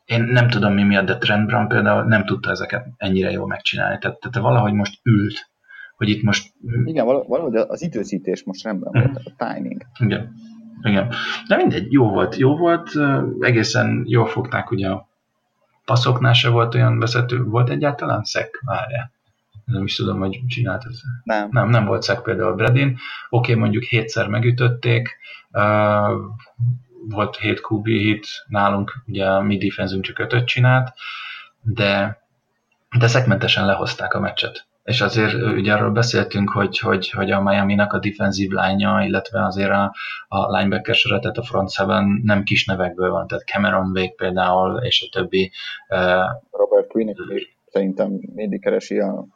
én 0.04 0.22
nem 0.22 0.48
tudom 0.48 0.72
mi 0.72 0.82
miatt, 0.82 1.06
de 1.06 1.18
Trent 1.18 1.46
Brown 1.46 1.68
például 1.68 2.04
nem 2.04 2.24
tudta 2.24 2.50
ezeket 2.50 2.86
ennyire 2.96 3.30
jól 3.30 3.46
megcsinálni. 3.46 3.98
Tehát, 3.98 4.18
tehát 4.18 4.38
valahogy 4.38 4.72
most 4.72 5.00
ült, 5.02 5.50
hogy 5.96 6.08
itt 6.08 6.22
most... 6.22 6.52
Igen, 6.84 7.04
valahogy 7.04 7.56
az 7.56 7.82
időzítés 7.82 8.44
most 8.44 8.64
rendben 8.64 8.92
mm. 8.98 9.12
volt, 9.12 9.32
a 9.36 9.44
timing. 9.44 9.82
Igen. 9.98 10.34
Igen. 10.82 11.12
De 11.48 11.56
mindegy, 11.56 11.92
jó 11.92 12.08
volt, 12.08 12.36
jó 12.36 12.56
volt, 12.56 12.90
egészen 13.40 14.04
jól 14.06 14.26
fogták 14.26 14.70
ugye 14.70 14.88
a 14.88 15.08
passzoknál 15.84 16.32
se 16.32 16.48
volt 16.48 16.74
olyan 16.74 16.98
vezető, 16.98 17.44
volt 17.44 17.70
egyáltalán 17.70 18.22
szek? 18.22 18.60
Várjál 18.64 19.12
nem 19.64 19.84
is 19.84 19.96
tudom, 19.96 20.18
hogy 20.18 20.40
csinált 20.46 20.84
ez. 20.84 21.00
Nem. 21.22 21.48
Nem, 21.50 21.68
nem 21.68 21.84
volt 21.84 22.02
szek 22.02 22.20
például 22.20 22.54
Bredin. 22.54 22.88
Oké, 22.88 22.98
okay, 23.28 23.54
mondjuk 23.54 23.82
hétszer 23.82 24.28
megütötték, 24.28 25.16
uh, 25.52 26.10
volt 27.08 27.36
7 27.36 27.60
QB 27.68 27.86
hit, 27.86 28.26
nálunk 28.46 28.92
ugye 29.06 29.26
a 29.26 29.40
mi 29.40 29.56
defenzünk 29.56 30.04
csak 30.04 30.18
ötöt 30.18 30.46
csinált, 30.46 30.92
de, 31.60 32.22
de 32.98 33.06
szegmentesen 33.06 33.66
lehozták 33.66 34.14
a 34.14 34.20
meccset. 34.20 34.66
És 34.84 35.00
azért 35.00 35.34
ugye 35.34 35.72
arról 35.72 35.90
beszéltünk, 35.90 36.50
hogy, 36.50 36.78
hogy, 36.78 37.10
hogy 37.10 37.30
a 37.30 37.42
Miami-nak 37.42 37.92
a 37.92 37.98
defenzív 37.98 38.50
lánya, 38.50 39.04
illetve 39.04 39.44
azért 39.44 39.70
a, 39.70 39.94
a 40.28 40.56
linebacker 40.56 40.94
sora, 40.94 41.18
tehát 41.18 41.36
a 41.36 41.42
front 41.42 41.70
seven 41.70 42.20
nem 42.24 42.42
kis 42.42 42.64
nevekből 42.64 43.10
van, 43.10 43.26
tehát 43.26 43.44
Cameron 43.44 43.90
Wake 43.90 44.14
például, 44.16 44.82
és 44.82 45.06
a 45.06 45.18
többi. 45.18 45.52
Uh, 45.88 45.98
Robert 46.50 46.86
Quinn 46.86 47.14
szerintem 47.66 48.20
mindig 48.34 48.60
keresi 48.60 48.98
a 48.98 49.26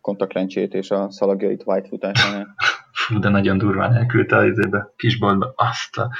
kontaktlencsét 0.00 0.74
és 0.74 0.90
a 0.90 1.10
szalagjait 1.10 1.62
white 1.64 1.88
futásánál. 1.88 2.54
Fú, 2.92 3.18
de 3.18 3.28
nagyon 3.28 3.58
durván 3.58 3.96
elküldte 3.96 4.36
az 4.36 4.46
izébe, 4.46 4.92
kisboltba. 4.96 5.52
Azt 5.56 5.98
a, 5.98 6.10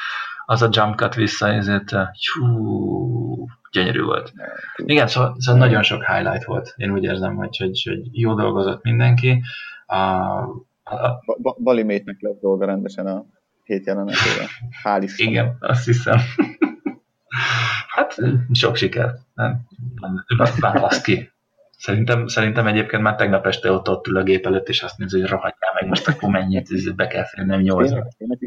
az 0.47 0.63
a 0.63 0.69
jump 0.73 0.99
cut 0.99 1.15
vissza, 1.15 1.49
ezért 1.49 1.93
hú, 2.39 3.47
gyönyörű 3.71 4.03
volt. 4.03 4.33
Igen, 4.77 5.07
szóval, 5.07 5.37
szóval 5.39 5.61
nagyon 5.61 5.83
sok 5.83 6.05
highlight 6.05 6.45
volt. 6.45 6.75
Én 6.77 6.91
úgy 6.91 7.05
érzem, 7.05 7.35
hogy, 7.35 7.57
hogy, 7.57 7.83
hogy 7.89 8.01
jó 8.13 8.35
dolgozott 8.35 8.83
mindenki. 8.83 9.43
A, 9.87 9.97
a, 10.85 11.23
Bali 11.59 11.83
Métnek 11.83 12.17
lesz 12.21 12.39
dolga 12.41 12.67
rendesen 12.67 13.07
a 13.07 13.25
hét 13.65 13.87
jelenetével. 13.87 14.47
Hál' 14.85 15.01
Isten. 15.03 15.29
Igen, 15.29 15.57
azt 15.61 15.85
hiszem. 15.85 16.19
hát 17.95 18.17
sok 18.53 18.77
siker. 18.77 19.15
Nem, 19.35 19.61
nem, 20.01 20.25
választ 20.61 21.05
ki. 21.05 21.31
Szerintem, 21.81 22.27
szerintem 22.27 22.67
egyébként 22.67 23.03
már 23.03 23.15
tegnap 23.15 23.47
este 23.47 23.73
ott, 23.73 23.89
ott 23.89 24.07
ül 24.07 24.17
a 24.17 24.23
gép 24.23 24.47
előtt, 24.47 24.69
és 24.69 24.83
azt 24.83 24.99
nézi, 24.99 25.21
hogy 25.21 25.29
rohadjál 25.29 25.73
meg, 25.81 25.89
most 25.89 26.09
akkor 26.09 26.31
mennyit 26.31 26.95
be 26.95 27.07
kell 27.07 27.25
férnem 27.25 27.61
nyolcra. 27.61 28.07
Tényleg, 28.19 28.39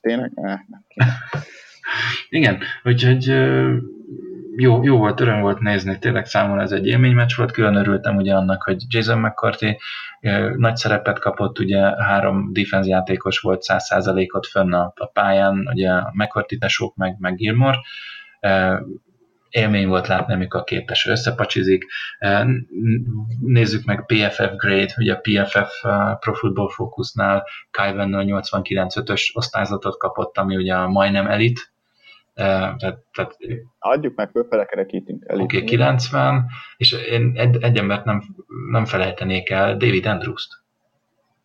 tényleg, 0.00 0.32
eh, 0.34 0.58
Igen, 2.28 2.58
úgyhogy 2.84 3.26
jó, 4.56 4.82
jó 4.82 4.98
volt, 4.98 5.20
öröm 5.20 5.40
volt 5.40 5.58
nézni, 5.58 5.98
tényleg 5.98 6.26
számomra 6.26 6.62
ez 6.62 6.72
egy 6.72 6.86
élménymeccs 6.86 7.36
volt, 7.36 7.52
külön 7.52 7.74
örültem 7.74 8.16
ugye 8.16 8.34
annak, 8.34 8.62
hogy 8.62 8.82
Jason 8.88 9.18
McCarthy 9.18 9.78
nagy 10.56 10.76
szerepet 10.76 11.18
kapott, 11.18 11.58
ugye 11.58 11.80
három 12.02 12.52
defense 12.52 12.88
játékos 12.88 13.38
volt 13.38 13.64
100%-ot 13.68 14.46
fönn 14.46 14.72
a, 14.72 14.92
a 14.96 15.06
pályán, 15.06 15.68
ugye 15.72 15.90
McCarthy 16.12 16.58
tesók 16.58 16.96
meg, 16.96 17.16
meg 17.18 17.34
Gilmore, 17.34 17.78
élmény 19.52 19.88
volt 19.88 20.06
látni, 20.06 20.34
amikor 20.34 20.60
a 20.60 20.64
képes 20.64 21.06
összepacsizik. 21.06 21.84
Nézzük 23.40 23.84
meg 23.84 24.06
PFF 24.06 24.50
grade, 24.56 24.94
ugye 24.96 25.12
a 25.12 25.20
PFF 25.20 25.82
Pro 26.18 26.32
Football 26.34 26.68
Focusnál 26.68 27.46
Kyven 27.70 28.10
89-5-ös 28.14 29.22
osztályzatot 29.32 29.98
kapott, 29.98 30.38
ami 30.38 30.56
ugye 30.56 30.74
a 30.74 30.88
majdnem 30.88 31.26
elit, 31.26 31.72
tehát, 32.34 32.78
tehát, 33.12 33.36
Adjuk 33.78 34.14
meg, 34.16 34.30
fölfele 34.30 34.64
kerekítünk. 34.64 35.24
Oké, 35.28 35.42
okay, 35.42 35.64
90, 35.64 36.46
és 36.76 36.92
én 36.92 37.32
egy, 37.34 37.62
egy 37.62 37.76
embert 37.76 38.04
nem, 38.04 38.22
nem 38.70 38.84
felejtenék 38.84 39.50
el, 39.50 39.76
David 39.76 40.06
Andrews-t. 40.06 40.62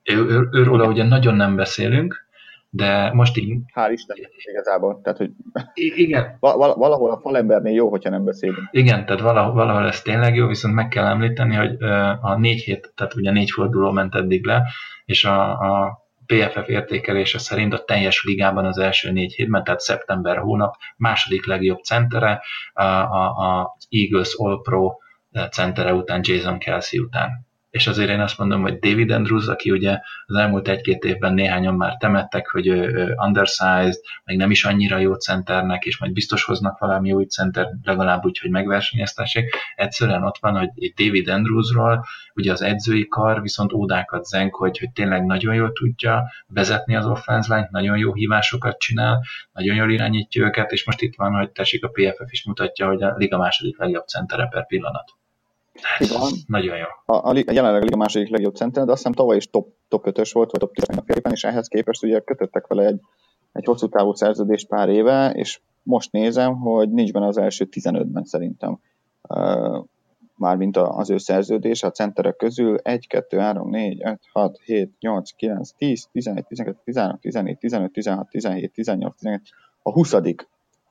Ő, 0.04 0.26
ő, 0.26 0.48
őróla 0.52 0.88
ugye 0.88 1.04
nagyon 1.04 1.36
nem 1.36 1.56
beszélünk, 1.56 2.27
de 2.70 3.12
most 3.14 3.38
így... 3.38 3.58
Hál' 3.76 3.90
Isten, 3.92 4.18
igazából. 4.52 5.02
Tehát, 5.04 5.18
hogy 5.18 5.32
igen. 5.74 6.38
valahol 6.40 7.12
a 7.12 7.20
falembernél 7.20 7.74
jó, 7.74 7.90
hogyha 7.90 8.10
nem 8.10 8.24
beszélünk. 8.24 8.68
Igen, 8.72 9.06
tehát 9.06 9.22
valahol, 9.22 9.54
valahol 9.54 9.88
ez 9.88 10.02
tényleg 10.02 10.36
jó, 10.36 10.48
viszont 10.48 10.74
meg 10.74 10.88
kell 10.88 11.06
említeni, 11.06 11.56
hogy 11.56 11.84
a 12.22 12.38
négy 12.38 12.62
hét, 12.62 12.94
tehát 12.96 13.16
ugye 13.16 13.32
négy 13.32 13.52
forduló 13.52 13.92
ment 13.92 14.16
eddig 14.16 14.46
le, 14.46 14.64
és 15.06 15.26
a, 15.26 15.52
a 15.52 16.06
PFF 16.26 16.68
értékelése 16.68 17.38
szerint 17.38 17.74
a 17.74 17.84
teljes 17.84 18.24
ligában 18.24 18.66
az 18.66 18.78
első 18.78 19.12
négy 19.12 19.34
hétben, 19.34 19.64
tehát 19.64 19.80
szeptember 19.80 20.38
hónap 20.38 20.76
második 20.98 21.46
legjobb 21.46 21.80
centere, 21.80 22.42
a, 22.74 22.84
a, 22.84 23.26
a 23.26 23.76
Eagles 23.90 24.34
All 24.38 24.62
Pro 24.62 24.92
centere 25.52 25.94
után, 25.94 26.20
Jason 26.24 26.58
Kelsey 26.58 27.00
után 27.00 27.47
és 27.78 27.88
azért 27.88 28.10
én 28.10 28.20
azt 28.20 28.38
mondom, 28.38 28.62
hogy 28.62 28.80
David 28.80 29.12
Andrews, 29.12 29.48
aki 29.48 29.72
ugye 29.72 30.00
az 30.26 30.36
elmúlt 30.36 30.68
egy-két 30.68 31.04
évben 31.04 31.34
néhányan 31.34 31.74
már 31.74 31.98
temettek, 31.98 32.50
hogy 32.50 32.68
ő 32.68 33.14
undersized, 33.26 34.00
meg 34.24 34.38
nem 34.38 34.52
is 34.52 34.66
annyira 34.66 34.98
jó 34.98 35.14
centernek, 35.14 35.86
és 35.86 36.00
majd 36.00 36.14
biztos 36.14 36.44
hoznak 36.44 36.80
valami 36.80 37.12
új 37.12 37.26
center, 37.26 37.68
legalább 37.84 38.26
úgy, 38.26 38.38
hogy 38.40 38.50
megversenyeztessék. 38.50 39.56
Egyszerűen 39.76 40.24
ott 40.24 40.38
van, 40.40 40.58
hogy 40.58 40.70
egy 40.76 40.94
David 40.96 41.28
Andrewsról, 41.30 42.06
ugye 42.34 42.52
az 42.52 42.62
edzői 42.62 43.08
kar 43.08 43.42
viszont 43.42 43.74
ódákat 43.74 44.26
zenk, 44.26 44.56
hogy, 44.56 44.78
hogy 44.78 44.92
tényleg 44.92 45.26
nagyon 45.26 45.54
jól 45.54 45.72
tudja 45.72 46.32
vezetni 46.48 46.96
az 46.96 47.06
offense 47.06 47.56
line 47.56 47.68
nagyon 47.72 47.98
jó 47.98 48.14
hívásokat 48.14 48.78
csinál, 48.78 49.24
nagyon 49.52 49.76
jól 49.76 49.92
irányítja 49.92 50.46
őket, 50.46 50.72
és 50.72 50.86
most 50.86 51.02
itt 51.02 51.16
van, 51.16 51.34
hogy 51.34 51.52
tessék 51.52 51.84
a 51.84 51.90
PFF 51.90 52.32
is 52.32 52.46
mutatja, 52.46 52.88
hogy 52.88 53.04
a 53.04 53.14
liga 53.18 53.38
második 53.38 53.78
legjobb 53.78 54.08
centere 54.08 54.48
per 54.48 54.66
pillanat. 54.66 55.18
Igen. 56.00 56.22
Nagyon 56.48 56.78
jó. 56.78 57.16
A, 57.16 57.30
a, 57.30 57.44
jelenleg 57.52 57.82
a 57.82 57.84
liga 57.84 57.98
második 57.98 58.30
legjobb 58.30 58.56
center, 58.56 58.86
de 58.86 58.92
azt 58.92 59.00
hiszem 59.00 59.14
tavaly 59.14 59.36
is 59.36 59.50
top, 59.50 59.68
top 59.88 60.08
5-ös 60.10 60.30
volt, 60.34 60.52
vagy 60.52 60.60
top 60.60 60.74
10 60.74 60.98
a 60.98 61.04
félben, 61.06 61.32
és 61.32 61.44
ehhez 61.44 61.68
képest 61.68 62.04
ugye 62.04 62.20
kötöttek 62.20 62.68
vele 62.68 62.86
egy, 62.86 63.00
egy 63.52 63.66
hosszú 63.66 63.88
távú 63.88 64.14
szerződést 64.14 64.68
pár 64.68 64.90
éve, 64.90 65.32
és 65.32 65.60
most 65.84 66.12
nézem, 66.12 66.56
hogy 66.60 66.90
nincs 66.90 67.12
benne 67.12 67.28
az 67.28 67.38
első 67.38 67.68
15-ben 67.72 68.24
szerintem. 68.24 68.80
Uh, 69.22 69.86
mármint 70.36 70.78
az 70.78 71.10
ő 71.10 71.18
szerződés 71.18 71.84
a 71.84 71.92
centerek 71.92 72.36
közül 72.36 72.78
1, 72.78 73.08
2, 73.08 73.38
3, 73.38 73.70
4, 73.70 74.02
5, 74.06 74.20
6, 74.34 74.60
7, 74.66 74.92
8, 75.00 75.32
9, 75.32 75.72
10, 75.78 76.08
11, 76.12 76.46
12, 76.46 76.80
13, 76.84 77.20
14, 77.20 77.58
15, 77.58 77.92
16, 77.92 78.30
17, 78.30 78.72
18, 78.72 79.16
19, 79.16 79.50
a 79.82 79.92
20 79.92 80.14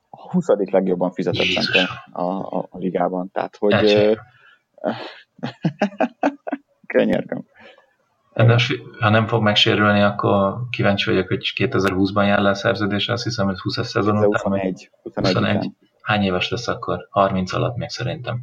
a 0.09 0.29
20 0.31 0.47
legjobban 0.71 1.11
fizetett 1.11 1.45
center 1.45 1.87
a, 2.11 2.23
a, 2.23 2.67
a 2.69 2.77
ligában. 2.77 3.29
Tehát, 3.31 3.55
hogy 3.55 4.17
Könyörgöm. 6.87 7.45
Ha 8.99 9.09
nem 9.09 9.27
fog 9.27 9.41
megsérülni, 9.41 10.01
akkor 10.01 10.55
kíváncsi 10.69 11.09
vagyok, 11.09 11.27
hogy 11.27 11.53
2020-ban 11.55 12.25
jár 12.25 12.39
le 12.39 12.49
a 12.49 12.53
szerződés, 12.53 13.09
azt 13.09 13.23
hiszem, 13.23 13.45
hogy 13.45 13.59
20 13.59 13.87
szezon 13.87 14.17
után. 14.17 14.31
21. 14.31 14.89
21. 15.03 15.33
21. 15.33 15.71
Hány 16.01 16.23
éves 16.23 16.49
lesz 16.49 16.67
akkor? 16.67 17.07
30 17.09 17.53
alatt 17.53 17.75
még 17.75 17.89
szerintem. 17.89 18.39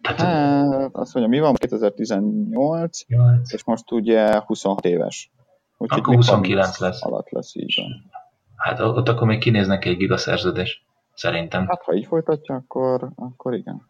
Tehát, 0.00 0.20
hát, 0.20 0.90
azt 0.92 1.14
mondja, 1.14 1.32
mi 1.32 1.40
van? 1.40 1.54
2018, 1.54 3.06
8. 3.06 3.52
és 3.52 3.64
most 3.64 3.92
ugye 3.92 4.42
26 4.46 4.84
éves. 4.84 5.30
Úgyhogy 5.78 6.00
akkor 6.00 6.14
29 6.14 6.78
lesz. 6.78 7.04
Alatt 7.04 7.30
lesz, 7.30 7.54
így 7.54 7.74
van. 7.76 8.10
Hát 8.56 8.80
ott 8.80 9.08
akkor 9.08 9.26
még 9.26 9.38
kinéznek 9.38 9.84
egy 9.84 9.96
gigaszerződés, 9.96 10.84
szerintem. 11.14 11.66
Hát 11.66 11.82
ha 11.82 11.94
így 11.94 12.06
folytatja, 12.06 12.54
akkor, 12.54 13.08
akkor 13.16 13.54
igen. 13.54 13.89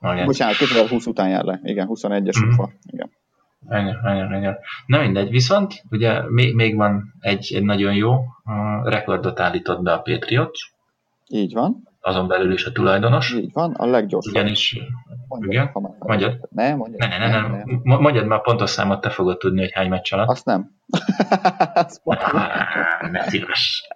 Igen. 0.00 0.24
Bocsánat, 0.24 0.56
2020 0.56 1.06
után 1.06 1.28
jár 1.28 1.44
le. 1.44 1.60
Igen, 1.62 1.88
21-es 1.90 2.44
mm. 2.44 2.48
ufa. 2.48 2.70
Igen. 2.86 3.10
Igen, 3.68 3.98
igen, 4.02 4.34
igen. 4.34 4.56
Na 4.86 5.00
mindegy, 5.00 5.30
viszont 5.30 5.82
ugye 5.90 6.30
még, 6.30 6.54
még 6.54 6.76
van 6.76 7.14
egy, 7.20 7.52
egy 7.54 7.64
nagyon 7.64 7.94
jó 7.94 8.12
uh, 8.12 8.24
rekordot 8.84 9.40
állított 9.40 9.82
be 9.82 9.92
a 9.92 10.00
Patriot. 10.00 10.58
Így 11.28 11.52
van. 11.52 11.88
azon 12.00 12.28
belül 12.28 12.52
is 12.52 12.64
a 12.64 12.72
tulajdonos. 12.72 13.32
Így 13.32 13.52
van, 13.52 13.72
a 13.72 13.86
leggyorsabb. 13.86 14.34
Ugyanis, 14.34 14.78
Mondjad, 15.28 15.52
igen, 15.52 15.66
ha 15.72 15.80
már 15.80 15.92
mondjad. 15.98 16.48
Ne, 16.50 16.74
mondjad. 16.74 17.00
Ne, 17.00 17.18
ne, 17.18 17.28
ne, 17.28 17.40
ne, 17.40 17.64
ne. 17.82 17.96
Mondjad 17.96 18.26
már 18.26 18.40
pontos 18.40 18.70
számot, 18.70 19.00
te 19.00 19.10
fogod 19.10 19.38
tudni, 19.38 19.60
hogy 19.60 19.72
hány 19.72 19.88
meccs 19.88 20.12
alatt. 20.12 20.28
Azt 20.28 20.44
nem. 20.44 20.70
Azt 21.74 22.02
pont 22.02 22.32
nem. 22.32 23.10
Ne 23.10 23.22
szíves. 23.22 23.88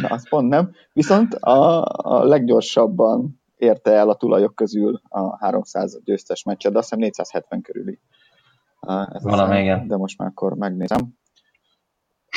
Na, 0.00 0.08
azt 0.08 0.28
pont 0.28 0.48
nem. 0.48 0.70
Viszont 0.92 1.34
a, 1.34 1.84
a 1.84 2.24
leggyorsabban 2.24 3.41
érte 3.62 3.90
el 3.92 4.08
a 4.08 4.14
tulajok 4.14 4.54
közül 4.54 5.00
a 5.08 5.36
300 5.44 6.00
győztes 6.04 6.42
meccset, 6.42 6.72
de 6.72 6.78
azt 6.78 6.88
hiszem 6.88 7.04
470 7.04 7.62
körüli. 7.62 8.00
Ez 9.12 9.22
Valami, 9.22 9.60
igen. 9.60 9.86
De 9.86 9.96
most 9.96 10.18
már 10.18 10.28
akkor 10.28 10.52
megnézem. 10.54 11.00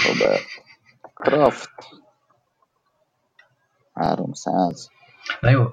Robert 0.07 0.43
Kraft 1.13 1.69
300. 3.93 4.89
Na 5.39 5.49
jó. 5.49 5.63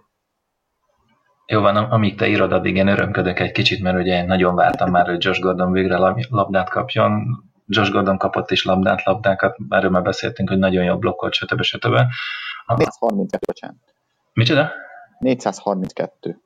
Jó 1.47 1.61
van, 1.61 1.77
am- 1.77 1.91
amíg 1.91 2.17
te 2.17 2.27
írod, 2.29 2.53
addig 2.53 2.77
én 2.77 2.87
örömködök 2.87 3.41
egy 3.41 3.53
kicsit, 3.53 3.83
mert 3.83 3.99
ugye 3.99 4.17
én 4.17 4.27
nagyon 4.27 4.55
vártam 4.55 4.91
már, 4.91 5.07
hogy 5.07 5.25
Josh 5.25 5.41
Gordon 5.41 5.73
végre 5.73 5.97
lab- 5.97 6.27
labdát 6.31 6.69
kapjon. 6.71 7.43
Josh 7.67 7.93
Gordon 7.93 8.19
kapott 8.19 8.51
is 8.51 8.65
labdát, 8.65 9.05
labdákat, 9.05 9.57
erről 9.69 9.91
már 9.91 10.03
beszéltünk, 10.03 10.49
hogy 10.49 10.59
nagyon 10.59 10.85
jó 10.85 10.99
blokkolt, 10.99 11.33
stb. 11.33 11.63
stb. 11.63 11.95
A- 12.67 12.75
432, 12.77 13.39
bocsánat. 13.47 13.95
Micsoda? 14.33 14.71
432. 15.23 16.37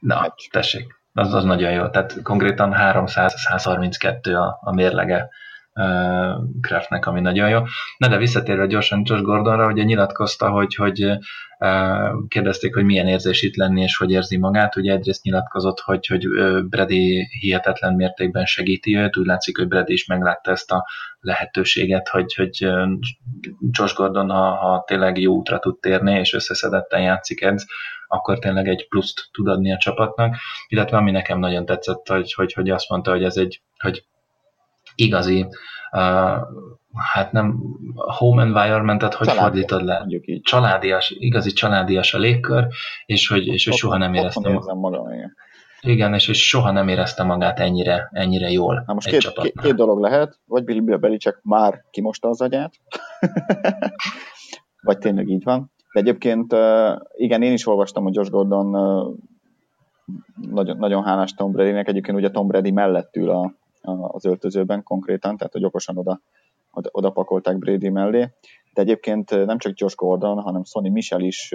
Na, 0.00 0.20
Meccs. 0.20 0.48
tessék, 0.50 1.00
az, 1.12 1.34
az 1.34 1.44
nagyon 1.44 1.72
jó. 1.72 1.88
Tehát 1.88 2.22
konkrétan 2.22 2.74
300-132 2.76 4.34
a, 4.34 4.58
a 4.60 4.74
mérlege 4.74 5.28
uh, 5.74 6.34
Kraftnek, 6.60 7.06
ami 7.06 7.20
nagyon 7.20 7.48
jó. 7.48 7.60
Na 7.96 8.08
de 8.08 8.16
visszatérve 8.16 8.66
gyorsan 8.66 9.02
Josh 9.04 9.22
Gordonra, 9.22 9.66
ugye 9.66 9.82
nyilatkozta, 9.82 10.50
hogy, 10.50 10.74
hogy 10.74 11.04
uh, 11.04 12.28
kérdezték, 12.28 12.74
hogy 12.74 12.84
milyen 12.84 13.06
érzés 13.06 13.42
itt 13.42 13.56
lenni, 13.56 13.82
és 13.82 13.96
hogy 13.96 14.10
érzi 14.10 14.36
magát. 14.36 14.76
Ugye 14.76 14.92
egyrészt 14.92 15.22
nyilatkozott, 15.22 15.80
hogy, 15.80 16.06
hogy 16.06 16.28
Brady 16.68 17.28
hihetetlen 17.40 17.94
mértékben 17.94 18.44
segíti 18.44 18.96
őt, 18.96 19.16
úgy 19.16 19.26
látszik, 19.26 19.58
hogy 19.58 19.68
Brady 19.68 19.92
is 19.92 20.06
meglátta 20.06 20.50
ezt 20.50 20.72
a 20.72 20.86
lehetőséget, 21.20 22.08
hogy, 22.08 22.34
hogy 22.34 22.68
Josh 23.70 23.94
Gordon, 23.94 24.30
ha, 24.30 24.54
ha 24.54 24.84
tényleg 24.86 25.18
jó 25.18 25.34
útra 25.34 25.58
tud 25.58 25.80
térni, 25.80 26.18
és 26.18 26.32
összeszedetten 26.32 27.00
játszik 27.00 27.42
edz, 27.42 27.66
akkor 28.12 28.38
tényleg 28.38 28.68
egy 28.68 28.88
pluszt 28.88 29.28
tud 29.32 29.48
adni 29.48 29.72
a 29.72 29.78
csapatnak, 29.78 30.36
illetve 30.68 30.96
ami 30.96 31.10
nekem 31.10 31.38
nagyon 31.38 31.66
tetszett, 31.66 32.08
hogy, 32.08 32.32
hogy, 32.32 32.52
hogy 32.52 32.70
azt 32.70 32.88
mondta, 32.88 33.10
hogy 33.10 33.24
ez 33.24 33.36
egy 33.36 33.62
hogy 33.78 34.04
igazi, 34.94 35.46
uh, 35.92 36.38
hát 37.12 37.32
nem 37.32 37.58
home 37.94 38.42
environmentet, 38.42 39.14
hogy 39.14 39.26
Családias, 39.26 39.50
fordítod 39.50 39.84
le? 39.84 40.06
Így. 40.20 40.42
Családias, 40.42 41.14
igazi 41.18 41.52
családias 41.52 42.14
a 42.14 42.18
légkör, 42.18 42.66
és 43.06 43.28
hogy, 43.28 43.46
és 43.46 43.64
hogy 43.64 43.76
soha 43.76 43.96
nem 43.96 44.14
éreztem, 44.14 44.52
magam, 44.52 45.12
igen. 45.12 45.36
igen, 45.80 46.14
és 46.14 46.26
hogy 46.26 46.34
soha 46.34 46.70
nem 46.70 46.88
érezte 46.88 47.22
magát 47.22 47.58
ennyire, 47.58 48.08
ennyire 48.12 48.50
jól 48.50 48.82
Na 48.86 48.92
most 48.92 49.06
egy 49.06 49.12
két, 49.12 49.22
két, 49.22 49.30
csapatnál. 49.30 49.64
két 49.64 49.74
dolog 49.74 50.00
lehet, 50.00 50.38
vagy 50.44 50.64
Bill 50.64 50.96
Belichick 50.96 51.38
már 51.42 51.84
kimosta 51.90 52.28
az 52.28 52.40
agyát, 52.40 52.72
vagy 54.86 54.98
tényleg 54.98 55.28
így 55.28 55.44
van. 55.44 55.72
De 55.92 56.00
egyébként 56.00 56.54
igen, 57.16 57.42
én 57.42 57.52
is 57.52 57.66
olvastam, 57.66 58.02
hogy 58.02 58.14
Josh 58.14 58.30
Gordon 58.30 58.70
nagyon, 60.50 60.76
nagyon 60.76 61.04
hálás 61.04 61.34
Tom 61.34 61.52
Bradynek, 61.52 61.88
egyébként 61.88 62.16
ugye 62.18 62.30
Tom 62.30 62.46
Brady 62.46 62.70
mellett 62.70 63.16
ül 63.16 63.30
a, 63.30 63.54
a, 63.82 63.92
az 63.92 64.24
öltözőben 64.24 64.82
konkrétan, 64.82 65.36
tehát 65.36 65.52
hogy 65.52 65.64
okosan 65.64 65.96
oda, 65.98 66.20
oda, 66.72 66.88
oda 66.92 67.10
pakolták 67.10 67.58
Brady 67.58 67.88
mellé. 67.88 68.28
De 68.74 68.82
egyébként 68.82 69.46
nem 69.46 69.58
csak 69.58 69.78
Josh 69.78 69.96
Gordon, 69.96 70.40
hanem 70.40 70.64
Sonny 70.64 70.90
Michel 70.92 71.20
is 71.20 71.54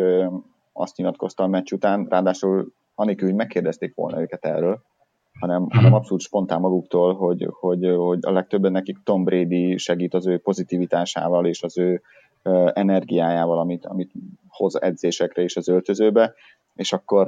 azt 0.74 0.98
nyilatkozta 0.98 1.44
a 1.44 1.48
meccs 1.48 1.72
után, 1.72 2.06
ráadásul 2.10 2.72
anélkül, 2.96 3.28
hogy 3.28 3.38
megkérdezték 3.38 3.96
volna 3.96 4.22
őket 4.22 4.46
erről, 4.46 4.82
hanem, 5.40 5.62
Mhm. 5.62 5.76
hanem 5.76 5.94
abszolút 5.94 6.22
spontán 6.22 6.60
maguktól, 6.60 7.14
hogy, 7.16 7.48
hogy, 7.60 7.94
hogy 7.98 8.20
a 8.22 8.32
legtöbben 8.32 8.72
nekik 8.72 8.98
Tom 9.04 9.24
Brady 9.24 9.78
segít 9.78 10.14
az 10.14 10.28
ő 10.28 10.38
pozitivitásával 10.38 11.46
és 11.46 11.64
az 11.64 11.78
ő 11.78 12.02
energiájával, 12.74 13.60
amit, 13.60 13.86
amit 13.86 14.12
hoz 14.48 14.82
edzésekre 14.82 15.42
és 15.44 15.56
az 15.56 15.68
öltözőbe, 15.68 16.34
és 16.76 16.94
akkor 16.94 17.28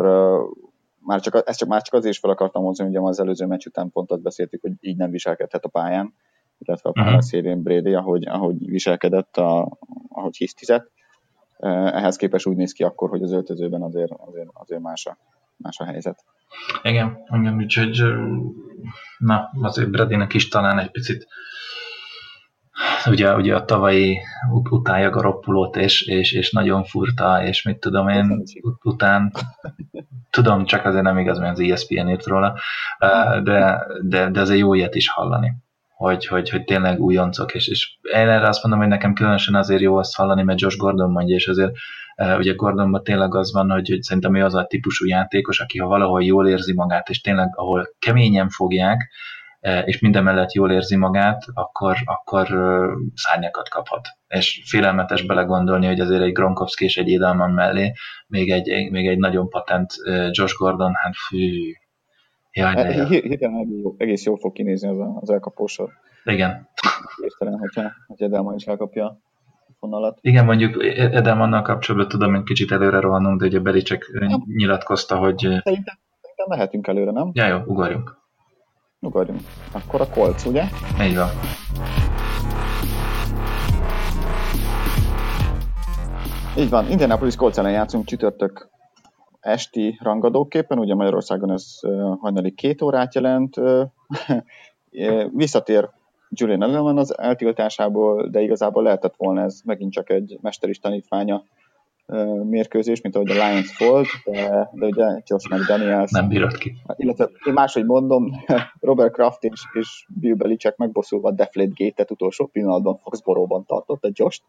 már 1.00 1.20
csak, 1.20 1.44
ezt 1.46 1.58
csak, 1.58 1.68
már 1.68 1.82
csak 1.82 1.94
azért 1.94 2.14
is 2.14 2.20
fel 2.20 2.30
akartam 2.32 2.64
hozni, 2.64 2.86
hogy 2.86 2.96
az 2.96 3.20
előző 3.20 3.46
meccs 3.46 3.66
után 3.66 3.92
pont 3.92 4.12
azt 4.12 4.22
beszéltük, 4.22 4.62
hogy 4.62 4.72
így 4.80 4.98
nem 4.98 5.12
viselkedhet 5.12 5.66
a 5.66 5.70
pályán, 5.70 6.14
illetve 6.58 6.90
a 6.94 7.10
Mhm. 7.10 7.20
szélén 7.20 7.62
Brady, 7.64 7.94
ahogy, 7.94 8.28
ahogy 8.28 8.70
viselkedett, 8.70 9.38
a, 9.38 9.78
ahogy 10.10 10.38
hisztizett. 10.38 10.92
Ehhez 11.60 12.16
képest 12.16 12.46
úgy 12.46 12.56
néz 12.56 12.72
ki 12.72 12.84
akkor, 12.84 13.10
hogy 13.10 13.22
az 13.24 13.32
öltözőben 13.32 13.82
azért, 13.82 14.12
azért, 14.12 14.50
azért 14.54 14.82
más, 14.82 15.06
a, 15.06 15.18
más 15.58 15.80
a 15.80 15.86
helyzet. 15.86 16.24
Igen, 16.84 17.18
igen, 17.34 17.56
úgyhogy 17.56 18.04
na, 19.18 19.50
azért 19.62 19.90
Bradynek 19.90 20.34
is 20.34 20.48
talán 20.48 20.80
egy 20.80 20.92
picit 20.92 21.28
ugye, 23.06 23.36
ugye 23.36 23.56
a 23.56 23.66
tavalyi 23.66 24.20
ut- 24.52 24.72
utálja 24.72 25.10
a 25.10 25.22
roppulót, 25.22 25.76
és, 25.76 26.02
és, 26.02 26.32
és 26.32 26.52
nagyon 26.52 26.84
furta, 26.84 27.44
és 27.44 27.64
mit 27.64 27.80
tudom 27.80 28.08
én, 28.08 28.44
ut- 28.62 28.86
után 28.86 29.32
tudom, 30.30 30.66
csak 30.66 30.86
azért 30.86 31.04
nem 31.04 31.18
igaz, 31.18 31.40
mert 31.40 31.52
az 31.52 31.60
ESPN 31.60 32.08
írt 32.08 32.26
róla, 32.26 32.60
de, 33.44 33.86
de, 34.02 34.30
de 34.30 34.40
azért 34.40 34.60
jó 34.60 34.74
ilyet 34.74 34.96
is 34.96 35.10
hallani, 35.10 35.54
hogy, 35.96 36.28
hogy, 36.28 36.50
hogy 36.50 36.64
tényleg 36.64 37.00
újoncok, 37.00 37.54
és, 37.54 37.68
és 37.68 37.98
én 38.02 38.28
erre 38.28 38.48
azt 38.48 38.64
mondom, 38.64 38.82
hogy 38.82 38.90
nekem 38.90 39.14
különösen 39.14 39.56
azért 39.56 39.82
jó 39.82 39.96
azt 39.98 40.16
hallani, 40.16 40.44
mert 40.44 40.62
Josh 40.62 40.78
Gordon 40.78 41.12
mondja, 41.12 41.36
és 41.36 41.48
azért 41.48 41.72
ugye 42.38 42.54
Gordonban 42.54 43.04
tényleg 43.04 43.36
az 43.36 43.54
van, 43.54 43.70
hogy, 43.70 43.90
hogy 43.90 44.02
szerintem 44.02 44.36
ő 44.36 44.44
az 44.44 44.56
a 44.56 44.66
típusú 44.66 45.06
játékos, 45.06 45.60
aki 45.60 45.78
ha 45.78 45.88
valahol 45.88 46.24
jól 46.24 46.48
érzi 46.48 46.74
magát, 46.74 47.10
és 47.10 47.22
tényleg 47.22 47.50
ahol 47.56 47.90
keményen 48.00 48.50
fogják, 48.50 49.12
és 49.86 50.00
minden 50.00 50.24
mellett 50.24 50.52
jól 50.54 50.72
érzi 50.72 50.96
magát, 50.96 51.44
akkor, 51.54 51.96
akkor 52.06 52.48
szárnyakat 53.14 53.70
kaphat. 53.70 54.08
És 54.28 54.64
félelmetes 54.70 55.26
belegondolni, 55.26 55.86
hogy 55.86 56.00
azért 56.00 56.22
egy 56.22 56.32
Gronkowski 56.32 56.84
és 56.86 56.98
egy 56.98 57.14
Edelman 57.14 57.52
mellé 57.52 57.92
még 58.28 58.52
egy, 58.52 58.92
még 58.92 59.08
egy 59.08 59.18
nagyon 59.18 59.50
patent 59.50 59.94
Josh 60.32 60.56
Gordon, 60.58 60.94
hát 60.96 61.16
fű, 61.28 61.72
jaj. 62.52 62.94
Hí- 62.94 63.24
Hirtelen 63.24 63.60
egész 63.60 63.82
jó- 63.82 63.96
egész 63.98 64.26
jól 64.26 64.38
fog 64.38 64.54
kinézni 64.54 64.88
az, 64.90 65.00
a- 65.00 65.18
az 65.22 65.30
elkapósor. 65.30 65.90
Igen. 66.24 66.68
Értelen, 67.24 67.60
hogyha, 67.60 67.92
hogyha 68.08 68.26
Edelman 68.26 68.56
is 68.56 68.66
elkapja 68.66 69.06
a 69.06 69.74
fonalat. 69.80 70.18
Igen, 70.22 70.46
mondjuk 70.46 70.84
Edelmannal 70.96 71.62
kapcsolatban 71.62 72.10
tudom, 72.10 72.34
hogy 72.36 72.44
kicsit 72.44 72.72
előre 72.72 73.00
rohanunk, 73.00 73.40
de 73.40 73.46
ugye 73.46 73.60
Belicek 73.60 74.12
nyilatkozta, 74.56 75.18
hogy 75.18 75.38
Szerintem, 75.38 75.64
szerintem 76.22 76.46
mehetünk 76.48 76.88
előre, 76.88 77.12
nem? 77.12 77.30
ja, 77.34 77.48
jó, 77.48 77.58
ugorjunk. 77.66 78.16
Ugorjunk. 79.00 79.42
Akkor 79.72 80.02
a 80.02 80.10
Colts, 80.10 80.46
ugye? 80.46 80.64
Így 81.02 81.16
van. 81.16 81.30
Így 86.58 86.70
van, 86.70 86.90
Indianapolis 86.90 87.36
Colts 87.36 87.58
ellen 87.58 87.72
játszunk 87.72 88.06
csütörtök 88.06 88.70
esti 89.40 89.98
rangadóképpen, 90.02 90.80
ugye 90.80 90.96
Magyarországon 90.96 91.52
ez 91.52 91.80
hajnali 92.20 92.54
két 92.54 92.82
órát 92.82 93.16
jelent. 93.16 93.56
Visszatér 95.32 95.90
Julian 96.30 96.64
Edelman 96.64 96.98
az 96.98 97.18
eltiltásából, 97.18 98.30
de 98.30 98.42
igazából 98.42 98.84
lehetett 98.84 99.16
volna 99.18 99.42
ez 99.42 99.62
megint 99.66 99.92
csak 99.92 100.10
egy 100.10 100.38
mesteris 100.42 100.80
tanítványa 100.80 101.44
mérkőzés, 102.44 103.02
mint 103.02 103.16
ahogy 103.16 103.30
a 103.30 103.34
Lions 103.34 103.78
volt, 103.78 104.08
de, 104.26 104.70
de 104.74 104.86
ugye 104.86 105.22
Josh 105.26 105.52
McDaniels 105.52 106.12
Nem 106.12 106.28
bírod 106.28 106.58
ki. 106.58 106.76
illetve 106.96 107.30
én 107.46 107.54
máshogy 107.54 107.86
mondom, 107.86 108.32
Robert 108.80 109.14
Kraft 109.14 109.44
és, 109.44 109.62
és 109.74 110.06
Bill 110.20 110.36
Belichick 110.36 110.78
megbosszulva 110.78 111.32
Deflate 111.32 111.72
Gate-et 111.76 112.12
utolsó 112.12 112.46
pillanatban 112.46 112.98
Foxborough-ban 112.98 113.66
tartott 113.66 114.04
a 114.04 114.10
Josh-t. 114.14 114.44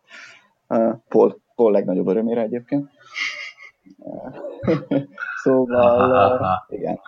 Paul, 1.09 1.41
Paul 1.55 1.73
legnagyobb 1.73 2.07
örömére 2.09 2.43
egyébként. 2.43 2.91
Szóval, 5.43 6.67
igen. 6.69 7.01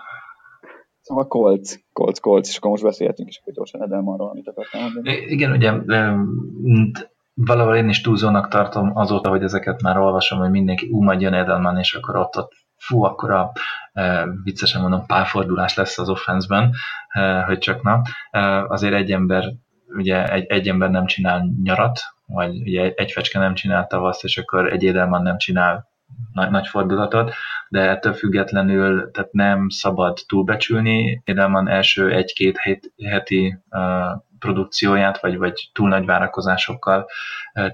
Szóval 1.01 1.27
Colts, 1.27 1.75
Colts, 1.93 2.21
Colts, 2.21 2.49
és 2.49 2.57
akkor 2.57 2.71
most 2.71 2.83
beszélhetünk 2.83 3.29
is 3.29 3.39
akkor 3.39 3.53
gyorsan 3.53 3.83
Edelmanról, 3.83 4.29
amit 4.29 4.49
akartam 4.49 4.83
mondani. 4.83 5.11
Igen, 5.11 5.53
ugye 5.53 5.73
valahol 7.45 7.77
én 7.77 7.89
is 7.89 8.01
túlzónak 8.01 8.49
tartom 8.49 8.97
azóta, 8.97 9.29
hogy 9.29 9.43
ezeket 9.43 9.83
már 9.83 9.99
olvasom, 9.99 10.39
hogy 10.39 10.51
mindenki, 10.51 10.89
ú, 10.91 11.03
majd 11.03 11.21
jön 11.21 11.35
Edelman, 11.35 11.79
és 11.79 11.95
akkor 11.95 12.17
ott, 12.17 12.37
ott 12.37 12.53
fú, 12.77 13.03
akkor 13.03 13.31
a 13.31 13.53
e, 13.93 14.27
viccesen 14.45 14.81
mondom, 14.81 15.07
pálfordulás 15.07 15.75
lesz 15.75 15.99
az 15.99 16.09
offenszben, 16.09 16.73
e, 17.09 17.43
hogy 17.43 17.59
csak 17.59 17.83
na. 17.83 18.03
E, 18.31 18.65
azért 18.65 18.95
egy 18.95 19.13
ember, 19.13 19.45
ugye 19.97 20.33
egy, 20.33 20.45
egy 20.45 20.69
ember 20.69 20.91
nem 20.91 21.07
csinál 21.07 21.47
nyarat, 21.63 22.01
vagy 22.27 22.61
ugye 22.61 22.93
egy, 22.95 23.13
fecske 23.13 23.39
nem 23.39 23.55
csinál 23.55 23.87
tavaszt, 23.87 24.25
és 24.25 24.39
akkor 24.39 24.73
egy 24.73 24.87
Edelman 24.87 25.23
nem 25.23 25.39
csinál 25.39 25.89
nagy, 26.33 26.51
nagy 26.51 26.67
fordulatot, 26.67 27.33
de 27.69 27.81
ettől 27.89 28.13
függetlenül 28.13 29.11
tehát 29.11 29.33
nem 29.33 29.69
szabad 29.69 30.19
túlbecsülni. 30.27 31.23
Edelman 31.25 31.69
első 31.69 32.11
egy-két 32.11 32.59
heti 32.97 33.59
uh, 33.71 34.23
produkcióját, 34.41 35.21
vagy, 35.21 35.37
vagy 35.37 35.71
túl 35.73 35.89
nagy 35.89 36.05
várakozásokkal 36.05 37.07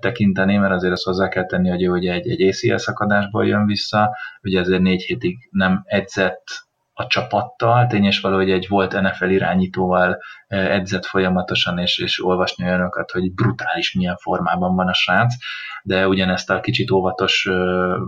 tekinteni, 0.00 0.56
mert 0.56 0.72
azért 0.72 0.92
azt 0.92 1.04
hozzá 1.04 1.28
kell 1.28 1.46
tenni, 1.46 1.68
hogy 1.68 1.88
ugye 1.88 2.12
egy, 2.12 2.28
egy 2.28 2.42
ACL 2.42 2.76
szakadásból 2.76 3.46
jön 3.46 3.66
vissza, 3.66 4.16
ugye 4.42 4.60
ezért 4.60 4.82
négy 4.82 5.02
hétig 5.02 5.48
nem 5.50 5.82
edzett 5.84 6.65
a 6.98 7.06
csapattal, 7.06 7.86
tény 7.86 8.04
és 8.04 8.20
való, 8.20 8.36
hogy 8.36 8.50
egy 8.50 8.68
volt 8.68 9.00
NFL 9.00 9.28
irányítóval 9.28 10.22
edzett 10.48 11.04
folyamatosan, 11.04 11.78
és, 11.78 11.98
és 11.98 12.24
olvasni 12.24 12.64
olyanokat, 12.64 13.10
hogy 13.10 13.32
brutális 13.32 13.92
milyen 13.94 14.16
formában 14.16 14.74
van 14.74 14.88
a 14.88 14.92
srác, 14.92 15.34
de 15.82 16.08
ugyanezt 16.08 16.50
a 16.50 16.60
kicsit 16.60 16.90
óvatos 16.90 17.48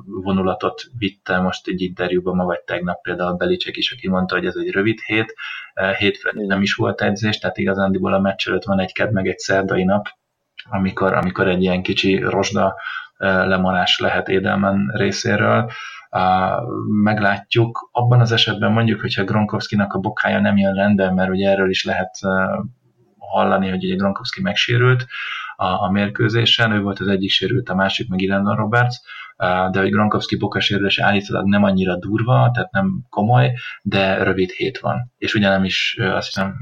vonulatot 0.04 0.82
vitte 0.98 1.38
most 1.38 1.66
egy 1.66 1.80
interjúban 1.80 2.36
ma 2.36 2.44
vagy 2.44 2.60
tegnap 2.60 3.00
például 3.02 3.36
Belicek 3.36 3.76
is, 3.76 3.92
aki 3.92 4.08
mondta, 4.08 4.34
hogy 4.34 4.46
ez 4.46 4.54
egy 4.56 4.70
rövid 4.70 5.00
hét, 5.00 5.34
hétfőn 5.98 6.46
nem 6.46 6.62
is 6.62 6.74
volt 6.74 7.00
edzés, 7.00 7.38
tehát 7.38 7.58
igazándiból 7.58 8.14
a 8.14 8.20
meccs 8.20 8.48
előtt 8.48 8.64
van 8.64 8.80
egy 8.80 8.92
ked 8.92 9.12
meg 9.12 9.26
egy 9.26 9.38
szerdai 9.38 9.84
nap, 9.84 10.06
amikor, 10.70 11.12
amikor 11.12 11.48
egy 11.48 11.62
ilyen 11.62 11.82
kicsi 11.82 12.18
rozsda 12.18 12.74
lemarás 13.18 13.98
lehet 13.98 14.28
Édelmen 14.28 14.90
részéről 14.94 15.70
meglátjuk. 17.02 17.88
Abban 17.92 18.20
az 18.20 18.32
esetben 18.32 18.72
mondjuk, 18.72 19.00
hogyha 19.00 19.24
Gronkowski-nak 19.24 19.92
a 19.92 19.98
bokája 19.98 20.40
nem 20.40 20.56
jön 20.56 20.74
rendben, 20.74 21.14
mert 21.14 21.30
ugye 21.30 21.50
erről 21.50 21.70
is 21.70 21.84
lehet 21.84 22.18
hallani, 23.18 23.68
hogy 23.68 23.84
ugye 23.84 23.94
Gronkowski 23.94 24.42
megsérült 24.42 25.06
a, 25.56 25.66
a 25.66 25.90
mérkőzésen, 25.90 26.72
ő 26.72 26.80
volt 26.80 26.98
az 26.98 27.08
egyik 27.08 27.30
sérült, 27.30 27.68
a 27.68 27.74
másik 27.74 28.08
meg 28.08 28.20
Landon 28.20 28.56
Roberts, 28.56 28.96
de 29.70 29.80
hogy 29.80 29.90
Gronkowski 29.90 30.36
bokasérülése 30.36 31.04
állítólag 31.04 31.46
nem 31.46 31.62
annyira 31.62 31.96
durva, 31.96 32.50
tehát 32.52 32.72
nem 32.72 33.06
komoly, 33.08 33.52
de 33.82 34.22
rövid 34.22 34.50
hét 34.50 34.78
van. 34.78 35.12
És 35.18 35.34
ugye 35.34 35.48
nem 35.48 35.64
is, 35.64 35.96
azt 36.00 36.26
hiszem, 36.26 36.54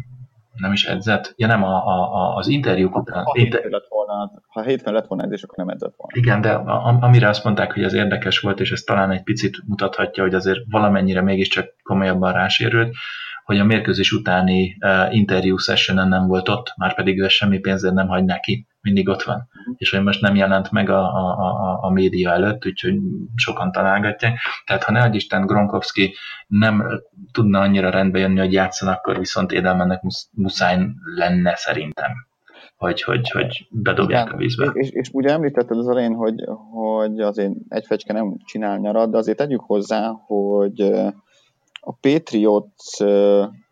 nem 0.56 0.72
is 0.72 0.84
edzett. 0.84 1.32
Ja 1.36 1.46
nem, 1.46 1.62
a, 1.62 1.86
a, 1.86 2.34
az 2.36 2.48
interjúk 2.48 2.96
után. 2.96 3.24
Inter... 3.32 3.62
volna, 4.06 4.42
ha 4.48 4.62
hétfőn 4.62 4.92
lett 4.92 5.06
volna 5.06 5.24
edzés, 5.24 5.42
akkor 5.42 5.64
nem 5.64 5.68
edzett 5.68 5.94
volna. 5.96 6.12
Igen, 6.16 6.40
de 6.40 6.52
a, 6.52 6.98
amire 7.00 7.28
azt 7.28 7.44
mondták, 7.44 7.72
hogy 7.72 7.84
az 7.84 7.92
érdekes 7.92 8.38
volt, 8.38 8.60
és 8.60 8.72
ez 8.72 8.80
talán 8.80 9.10
egy 9.10 9.22
picit 9.22 9.62
mutathatja, 9.66 10.22
hogy 10.22 10.34
azért 10.34 10.60
valamennyire 10.70 11.22
mégiscsak 11.22 11.74
komolyabban 11.82 12.32
rásérült, 12.32 12.94
hogy 13.44 13.58
a 13.58 13.64
mérkőzés 13.64 14.12
utáni 14.12 14.76
uh, 14.80 15.14
interjú 15.14 15.56
sessionen 15.56 16.08
nem 16.08 16.26
volt 16.26 16.48
ott, 16.48 16.72
már 16.76 16.94
pedig 16.94 17.20
ő 17.20 17.28
semmi 17.28 17.58
pénzért 17.58 17.94
nem 17.94 18.08
hagy 18.08 18.24
neki, 18.24 18.66
mindig 18.80 19.08
ott 19.08 19.22
van. 19.22 19.36
Uh-huh. 19.36 19.74
És 19.76 19.90
hogy 19.90 20.02
most 20.02 20.20
nem 20.20 20.34
jelent 20.34 20.70
meg 20.70 20.90
a, 20.90 21.14
a, 21.14 21.38
a, 21.38 21.78
a 21.82 21.90
média 21.90 22.30
előtt, 22.30 22.66
úgyhogy 22.66 22.94
sokan 23.34 23.72
találgatják. 23.72 24.38
Tehát 24.64 24.84
ha 24.84 24.92
ne 24.92 25.08
Isten 25.10 25.46
Gronkowski 25.46 26.14
nem 26.46 27.02
tudna 27.32 27.60
annyira 27.60 27.90
rendbe 27.90 28.18
jönni, 28.18 28.38
hogy 28.38 28.52
játszan, 28.52 28.88
akkor 28.88 29.18
viszont 29.18 29.52
Edelmennek 29.52 30.00
muszáj 30.32 30.86
lenne 31.16 31.54
szerintem 31.56 32.12
hogy, 32.76 33.02
hogy, 33.02 33.30
hogy 33.30 33.66
bedobják 33.70 34.26
Igen, 34.26 34.34
a 34.34 34.38
vízbe. 34.38 34.70
És, 34.74 34.90
és 34.90 35.08
ugye 35.12 35.32
említetted 35.32 35.78
az 35.78 35.88
elején, 35.88 36.14
hogy, 36.14 36.44
hogy 36.72 37.20
azért 37.20 37.52
egy 37.68 37.86
fecske 37.86 38.12
nem 38.12 38.36
csinál 38.44 38.78
nyarat, 38.78 39.10
de 39.10 39.16
azért 39.16 39.36
tegyük 39.36 39.60
hozzá, 39.60 40.12
hogy 40.26 40.80
a 41.80 41.92
Patriots, 42.00 43.00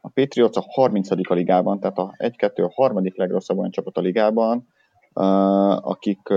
a 0.01 0.09
Patriots 0.15 0.57
a 0.57 0.65
30. 0.67 1.11
a 1.11 1.35
ligában, 1.35 1.81
tehát 1.81 1.99
a 1.99 2.15
1-2 2.19 2.65
a 2.65 2.73
harmadik 2.75 3.17
legrosszabb 3.17 3.59
olyan 3.59 3.71
csapat 3.71 3.97
a 3.97 4.01
ligában, 4.01 4.69
akik 5.77 6.29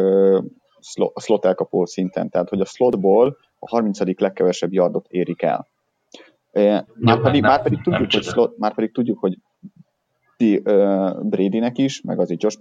a 1.14 1.20
slot 1.20 1.46
elkapó 1.46 1.86
szinten, 1.86 2.30
tehát 2.30 2.50
hogy 2.50 2.62
a 2.62 2.66
slotból 2.66 3.38
a 3.60 3.70
30. 3.70 4.20
legkevesebb 4.20 4.74
yardot 4.74 5.06
érik 5.10 5.42
el. 5.42 5.68
Már 6.94 7.22
pedig, 7.22 7.42
már 7.42 7.62
pedig 7.62 7.82
tudjuk, 7.82 8.12
hogy 8.12 8.24
slot, 8.24 8.58
már 8.58 8.74
pedig 8.74 8.94
tudjuk, 8.94 9.20
hogy 9.20 9.38
Bradynek 11.22 11.78
is, 11.78 12.02
meg 12.02 12.20
azért 12.20 12.44
Josh 12.44 12.58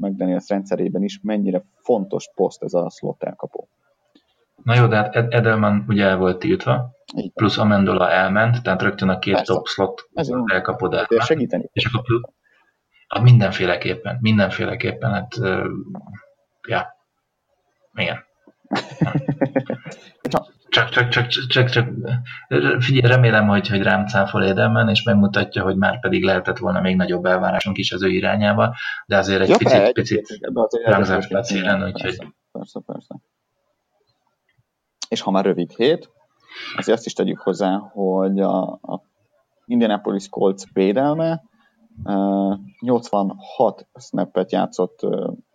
McDaniels 0.00 0.48
rendszerében 0.48 1.02
is 1.02 1.20
mennyire 1.22 1.64
fontos 1.82 2.30
poszt 2.34 2.62
ez 2.62 2.74
a 2.74 2.90
slot 2.90 3.22
elkapó. 3.22 3.68
Na 4.62 4.74
jó, 4.74 4.86
de 4.86 4.96
hát 4.96 5.14
Edelman 5.16 5.84
ugye 5.88 6.04
el 6.04 6.16
volt 6.16 6.38
tiltva, 6.38 6.90
Igen. 7.14 7.30
plusz 7.34 7.58
Amendola 7.58 8.10
elment, 8.10 8.62
tehát 8.62 8.82
rögtön 8.82 9.08
a 9.08 9.18
két 9.18 9.34
Persze. 9.34 9.52
top 9.52 9.66
slot 9.66 10.08
elkapod 10.44 10.94
el. 10.94 11.06
Segíteni. 11.18 11.68
És 11.72 11.84
akkor 11.84 12.02
plusz, 12.02 12.22
a 13.08 13.20
mindenféleképpen, 13.20 14.18
mindenféleképpen, 14.20 15.12
hát, 15.12 15.36
uh, 15.36 15.66
ja, 16.68 16.96
igen. 17.94 18.24
Csak, 20.22 20.46
csak, 20.74 21.08
csak, 21.08 21.26
csak, 21.26 21.68
csak, 21.68 21.88
figyelj, 22.78 23.14
remélem, 23.14 23.48
hogy, 23.48 23.68
hogy 23.68 23.82
rám 23.82 24.06
cáfol 24.06 24.44
Edelman, 24.44 24.88
és 24.88 25.02
megmutatja, 25.02 25.62
hogy 25.62 25.76
már 25.76 26.00
pedig 26.00 26.24
lehetett 26.24 26.58
volna 26.58 26.80
még 26.80 26.96
nagyobb 26.96 27.24
elvárásunk 27.24 27.78
is 27.78 27.92
az 27.92 28.02
ő 28.02 28.08
irányába, 28.08 28.74
de 29.06 29.16
azért 29.16 29.40
egy 29.40 29.48
ja, 29.48 29.56
picit, 29.56 29.78
egy, 29.78 29.92
picit 29.92 30.38
rangzás 30.84 31.28
beszélen, 31.28 31.84
úgyhogy... 31.84 32.16
Persze, 32.52 32.80
persze. 32.86 33.14
És 35.08 35.20
ha 35.20 35.30
már 35.30 35.44
rövid 35.44 35.70
hét, 35.70 36.10
azért 36.76 36.96
azt 36.96 37.06
is 37.06 37.12
tegyük 37.12 37.38
hozzá, 37.38 37.76
hogy 37.92 38.40
a, 38.40 38.62
a 38.62 39.02
Indianapolis 39.64 40.28
Colts 40.28 40.62
védelme 40.72 41.42
86 42.80 43.86
snappet 43.94 44.52
játszott 44.52 45.00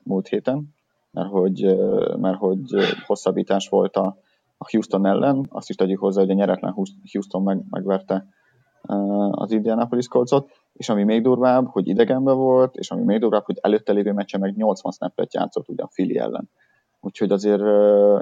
múlt 0.04 0.28
héten, 0.28 0.76
mert 1.12 1.30
hogy, 1.30 1.78
mert 2.18 2.38
hogy 2.38 2.60
hosszabbítás 3.06 3.68
volt 3.70 3.96
a, 3.96 4.18
a 4.62 4.70
Houston 4.72 5.06
ellen. 5.06 5.46
Azt 5.50 5.70
is 5.70 5.76
tegyük 5.76 6.00
hozzá, 6.00 6.22
hogy 6.22 6.30
a 6.30 6.34
nyeretlen 6.34 6.74
Houston 7.12 7.44
meg, 7.44 7.64
megverte 7.70 8.28
az 9.32 9.52
Indianapolis 9.52 10.08
Coltsot, 10.08 10.50
és 10.74 10.90
ami 10.90 11.04
még 11.04 11.22
durvább, 11.22 11.68
hogy 11.68 11.88
idegenben 11.88 12.36
volt, 12.36 12.76
és 12.76 12.92
ami 12.92 13.04
még 13.04 13.20
durvább, 13.20 13.46
hogy 13.46 13.58
előtte 13.62 13.92
lévő 13.92 14.12
meccse 14.12 14.38
meg 14.38 14.56
80 14.56 14.92
snappet 14.92 15.34
játszott 15.34 15.70
ugye 15.70 15.84
a 15.84 15.90
Philly 15.94 16.18
ellen. 16.18 16.50
Úgyhogy 17.02 17.32
azért, 17.32 17.62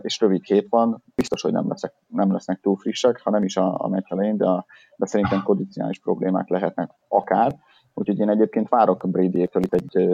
és 0.02 0.20
rövid 0.20 0.42
kép 0.42 0.70
van, 0.70 1.04
biztos, 1.16 1.42
hogy 1.42 1.52
nem, 1.52 1.68
leszek, 1.68 1.94
nem 2.08 2.32
lesznek 2.32 2.60
túl 2.60 2.76
frissek, 2.76 3.22
ha 3.24 3.30
nem 3.30 3.44
is 3.44 3.58
a, 3.58 3.76
a 3.78 3.88
meccs 3.88 4.06
elején, 4.08 4.38
de, 4.38 4.46
a, 4.46 4.66
de 4.96 5.06
szerintem 5.06 5.44
kondicionális 5.44 6.00
problémák 6.00 6.50
lehetnek 6.50 6.92
akár. 7.08 7.56
Úgyhogy 7.94 8.20
én 8.20 8.30
egyébként 8.30 8.70
várok 8.70 9.04
a 9.04 9.08
Brady-től 9.08 9.64
itt 9.64 9.74
egy 9.74 10.10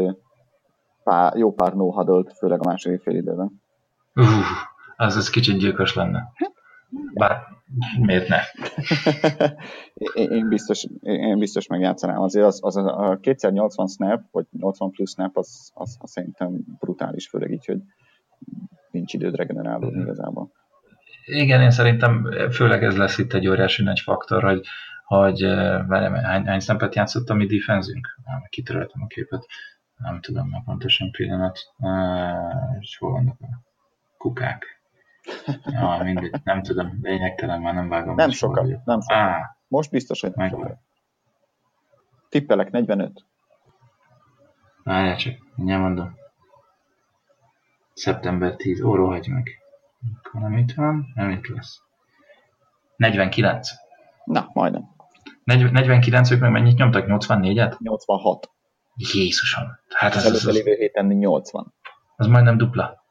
pár, 1.04 1.36
jó 1.36 1.54
pár 1.54 1.74
no 1.74 2.04
főleg 2.38 2.60
a 2.60 2.68
második 2.68 3.02
fél 3.02 3.16
időben. 3.16 3.62
Uh, 4.16 4.26
az 5.04 5.18
ez 5.18 5.30
kicsit 5.30 5.58
gyilkos 5.58 5.94
lenne. 5.94 6.32
Bár 7.14 7.38
miért 8.00 8.28
ne? 8.28 8.40
én, 10.30 10.48
biztos, 10.48 10.86
én 11.02 11.40
biztos 11.40 11.68
megjátszanám. 11.68 12.22
Azért 12.22 12.46
az, 12.46 12.60
az 12.62 12.76
a 12.76 13.18
280 13.22 13.88
snap, 13.88 14.22
vagy 14.32 14.46
80 14.52 14.92
plusz 14.92 15.12
snap, 15.12 15.38
az, 15.38 15.72
az, 15.74 15.98
az 16.00 16.12
szerintem 16.12 16.58
brutális, 16.80 17.28
főleg 17.28 17.52
így, 17.52 17.66
hogy 17.66 17.80
nincs 18.92 19.14
időd 19.14 19.36
regenerálódni 19.36 20.02
igazából. 20.02 20.52
Igen, 21.26 21.62
én 21.62 21.72
szerintem 21.72 22.30
főleg 22.52 22.84
ez 22.84 22.98
lesz 22.98 23.18
itt 23.18 23.34
egy 23.34 23.48
óriási 23.48 23.84
nagy 23.84 24.00
faktor, 24.00 24.44
hogy, 24.44 24.66
hogy 25.06 25.42
várjál, 25.88 26.14
hány, 26.14 26.46
hány 26.46 26.60
snappet 26.60 26.96
játszott 26.96 27.30
a 27.30 27.34
mi 27.34 27.46
defenzünk? 27.46 28.08
Kitöröltem 28.50 29.02
a 29.02 29.08
képet. 29.08 29.46
Nem 29.98 30.20
tudom 30.22 30.50
már 30.50 30.64
pontosan 30.64 31.12
pillanat. 31.12 31.60
És 32.80 32.98
hol 32.98 33.12
vannak 33.12 33.38
a 33.42 33.62
kukák? 34.18 34.73
Ja, 35.66 36.00
mindegy, 36.04 36.32
nem 36.44 36.62
tudom, 36.62 37.00
lényegtelen, 37.02 37.62
már 37.62 37.74
nem 37.74 37.90
vágom. 37.90 38.16
Nem 38.16 38.30
sokat, 38.30 38.86
nem 38.86 39.02
sokat. 39.02 39.18
Ah, 39.18 39.42
Most 39.68 39.92
biztos, 39.92 40.22
hogy 40.22 40.32
nem 40.36 40.50
sokat. 40.50 40.78
Tippelek 42.30 42.72
45. 42.72 43.26
Várjál 44.84 45.16
csak, 45.16 45.34
mindjárt 45.56 45.82
mondom. 45.82 46.16
Szeptember 47.94 48.56
10, 48.56 48.82
ó, 48.82 48.96
rohagy 48.96 49.28
meg. 49.28 49.48
Akkor 50.24 50.42
nem 50.42 50.58
itt 50.58 50.74
van, 50.74 51.12
nem 51.16 51.30
itt 51.30 51.48
lesz. 51.48 51.82
49. 52.96 53.70
Na, 54.24 54.50
majdnem. 54.54 54.92
49 55.44 56.32
ők 56.32 56.40
meg 56.40 56.52
mennyit 56.52 56.78
nyomtak? 56.78 57.06
84-et? 57.08 57.78
86. 57.80 58.52
Jézusom. 58.96 59.64
Hát 59.90 60.16
az, 60.16 60.26
az, 60.26 60.46
az, 60.46 60.54
lévő 60.54 60.74
héten 60.76 61.06
80. 61.06 61.74
Az 62.16 62.28
majdnem 62.28 62.58
dupla. 62.58 63.03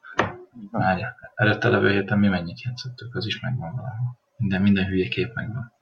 Várja, 0.70 1.14
előtte 1.34 1.68
levő 1.68 1.90
héten 1.90 2.18
mi 2.18 2.28
mennyit 2.28 2.62
játszottuk, 2.62 3.14
az 3.14 3.26
is 3.26 3.40
megvan 3.40 3.70
valahol. 3.70 4.18
Minden, 4.36 4.62
minden 4.62 4.86
hülye 4.86 5.08
kép 5.08 5.34
megvan. 5.34 5.72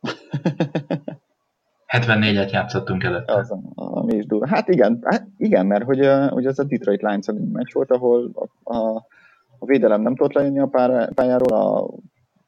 74-et 1.90 2.50
játszottunk 2.50 3.04
előtte. 3.04 3.34
Az, 3.34 3.54
ami 3.74 4.14
is 4.14 4.26
durva. 4.26 4.48
Hát 4.48 4.68
igen, 4.68 4.98
hát 5.04 5.26
igen 5.36 5.66
mert 5.66 5.84
hogy, 5.84 6.10
hogy 6.28 6.46
az 6.46 6.58
a 6.58 6.64
Detroit 6.64 7.02
Lions 7.02 7.26
meccs 7.52 7.72
volt, 7.72 7.90
ahol 7.90 8.30
a, 8.34 8.74
a, 8.74 9.06
a 9.58 9.66
védelem 9.66 10.00
nem 10.00 10.16
tudott 10.16 10.32
lejönni 10.32 10.58
a 10.58 10.70
pályáról, 11.14 11.52
a 11.52 11.88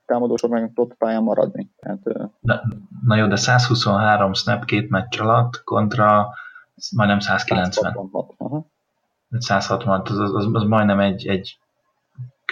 támadósor 0.07 0.51
meg 0.51 0.73
tudott 0.75 0.95
pályán 0.95 1.23
maradni. 1.23 1.71
Tehát, 1.81 2.31
na, 2.41 2.63
na 3.05 3.17
jó, 3.17 3.27
de 3.27 3.37
123 3.37 4.33
snap 4.33 4.65
két 4.65 4.91
meccs 4.91 5.21
alatt 5.21 5.63
kontra 5.65 6.29
majdnem 6.97 7.21
190. 7.21 7.71
166, 7.71 8.35
aha. 8.37 8.67
160, 9.39 10.01
az, 10.05 10.19
az, 10.19 10.35
az, 10.35 10.49
az 10.53 10.63
majdnem 10.63 11.01
egy, 11.01 11.27
egy 11.27 11.59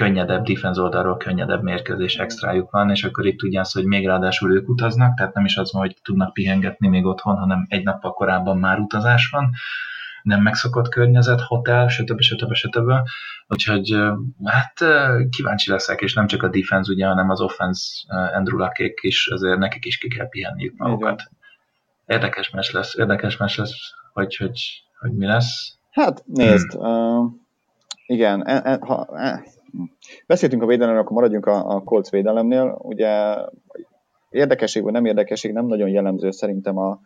könnyedebb 0.00 0.44
defense 0.44 0.80
oldalról 0.80 1.16
könnyedebb 1.16 1.62
mérkőzés 1.62 2.16
extrájuk 2.16 2.70
van, 2.70 2.90
és 2.90 3.04
akkor 3.04 3.26
itt 3.26 3.38
tudják, 3.38 3.66
hogy 3.72 3.84
még 3.84 4.06
ráadásul 4.06 4.54
ők 4.54 4.68
utaznak, 4.68 5.16
tehát 5.16 5.34
nem 5.34 5.44
is 5.44 5.56
az 5.56 5.72
van, 5.72 5.82
hogy 5.82 5.96
tudnak 6.02 6.32
pihengetni 6.32 6.88
még 6.88 7.04
otthon, 7.04 7.36
hanem 7.36 7.66
egy 7.68 7.84
nappal 7.84 8.12
korábban 8.12 8.58
már 8.58 8.78
utazás 8.78 9.28
van. 9.28 9.50
nem 10.22 10.42
megszokott 10.42 10.88
környezet, 10.88 11.40
hotel, 11.40 11.88
stb. 11.88 12.20
stb. 12.20 12.54
stb. 12.54 12.92
Úgyhogy 13.48 13.96
hát 14.44 14.74
kíváncsi 15.30 15.70
leszek, 15.70 16.00
és 16.00 16.14
nem 16.14 16.26
csak 16.26 16.42
a 16.42 16.48
defense, 16.48 16.92
ugye, 16.92 17.06
hanem 17.06 17.30
az 17.30 17.40
offense 17.40 17.82
Andrew 18.34 18.58
Lakék 18.58 18.98
is, 19.02 19.28
azért 19.28 19.58
nekik 19.58 19.84
is 19.84 19.98
ki 19.98 20.08
kell 20.08 20.28
pihenniük 20.28 20.76
magukat. 20.76 21.22
Érdekes 22.06 22.50
mes 22.50 22.70
lesz, 22.70 22.96
érdekes 22.96 23.36
mes 23.36 23.56
lesz, 23.56 23.92
hogy, 24.12 24.36
hogy, 24.36 24.60
hogy 24.98 25.12
mi 25.12 25.26
lesz. 25.26 25.78
Hát 25.90 26.22
nézd, 26.26 26.72
hmm. 26.72 26.82
uh, 26.82 27.32
igen, 28.06 28.46
e, 28.46 28.60
e, 28.64 28.78
ha, 28.80 29.06
e, 29.14 29.42
beszéltünk 30.26 30.62
a 30.62 30.66
védelemről, 30.66 31.02
akkor 31.02 31.12
maradjunk 31.12 31.46
a, 31.46 31.74
a 31.74 31.80
Colts 31.80 32.10
védelemnél. 32.10 32.78
Ugye 32.82 33.36
érdekesség 34.30 34.82
vagy 34.82 34.92
nem 34.92 35.04
érdekesség 35.04 35.52
nem 35.52 35.66
nagyon 35.66 35.88
jellemző 35.88 36.30
szerintem 36.30 36.78
a, 36.78 37.00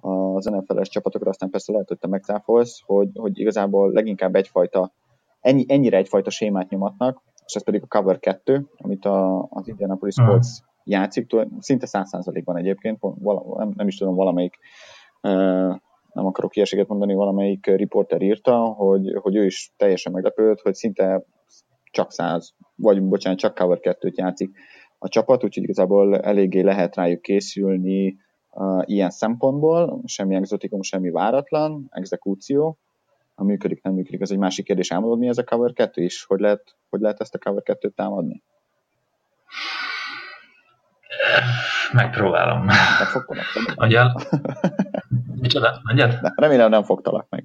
az 0.00 0.44
NFL-es 0.44 0.88
csapatokra, 0.88 1.30
aztán 1.30 1.50
persze 1.50 1.72
lehet, 1.72 1.88
hogy 1.88 1.98
te 1.98 2.08
megcáfolsz, 2.08 2.80
hogy, 2.84 3.08
hogy 3.14 3.38
igazából 3.38 3.92
leginkább 3.92 4.34
egyfajta, 4.34 4.92
ennyi, 5.40 5.64
ennyire 5.68 5.96
egyfajta 5.96 6.30
sémát 6.30 6.68
nyomatnak, 6.68 7.22
és 7.46 7.54
ez 7.54 7.64
pedig 7.64 7.82
a 7.82 7.86
Cover 7.86 8.18
2, 8.18 8.66
amit 8.76 9.04
a, 9.04 9.46
az 9.50 9.68
Indianapolis 9.68 10.14
Colts 10.14 10.46
uh-huh. 10.46 10.66
játszik, 10.84 11.30
szinte 11.58 11.86
100%-ban 11.90 12.56
egyébként, 12.56 12.98
vala, 13.00 13.58
nem, 13.58 13.72
nem 13.76 13.86
is 13.86 13.96
tudom, 13.96 14.14
valamelyik 14.14 14.58
nem 16.12 16.26
akarok 16.26 16.56
ilyeséget 16.56 16.88
mondani, 16.88 17.14
valamelyik 17.14 17.66
riporter 17.66 18.22
írta, 18.22 18.56
hogy, 18.58 19.18
hogy 19.20 19.36
ő 19.36 19.44
is 19.44 19.72
teljesen 19.76 20.12
meglepődött, 20.12 20.60
hogy 20.60 20.74
szinte 20.74 21.24
csak 21.96 22.12
100, 22.12 22.54
vagy 22.74 23.02
bocsánat, 23.02 23.38
csak 23.38 23.54
Cover 23.54 23.78
2-t 23.82 24.14
játszik 24.14 24.56
a 24.98 25.08
csapat, 25.08 25.44
úgyhogy 25.44 25.62
igazából 25.62 26.20
eléggé 26.20 26.60
lehet 26.60 26.96
rájuk 26.96 27.22
készülni 27.22 28.16
uh, 28.50 28.82
ilyen 28.84 29.10
szempontból, 29.10 30.02
semmi 30.04 30.34
exotikum, 30.34 30.82
semmi 30.82 31.10
váratlan, 31.10 31.86
exekúció, 31.90 32.78
ha 33.34 33.44
működik, 33.44 33.82
nem 33.82 33.92
működik, 33.92 34.20
ez 34.20 34.30
egy 34.30 34.38
másik 34.38 34.64
kérdés. 34.64 34.90
Elmondod, 34.90 35.18
mi 35.18 35.28
ez 35.28 35.38
a 35.38 35.44
Cover 35.44 35.72
2 35.72 36.02
is? 36.02 36.24
Hogy 36.24 36.40
lehet, 36.40 36.76
hogy 36.90 37.00
lehet 37.00 37.20
ezt 37.20 37.34
a 37.34 37.38
Cover 37.38 37.62
2-t 37.64 37.94
támadni? 37.94 38.42
Megpróbálom. 41.92 42.64
Megfogtalak? 42.64 43.44
Agyal? 43.74 44.20
Micsoda? 45.40 45.82
Remélem 46.34 46.70
nem 46.70 46.82
fogtalak 46.82 47.26
meg. 47.28 47.44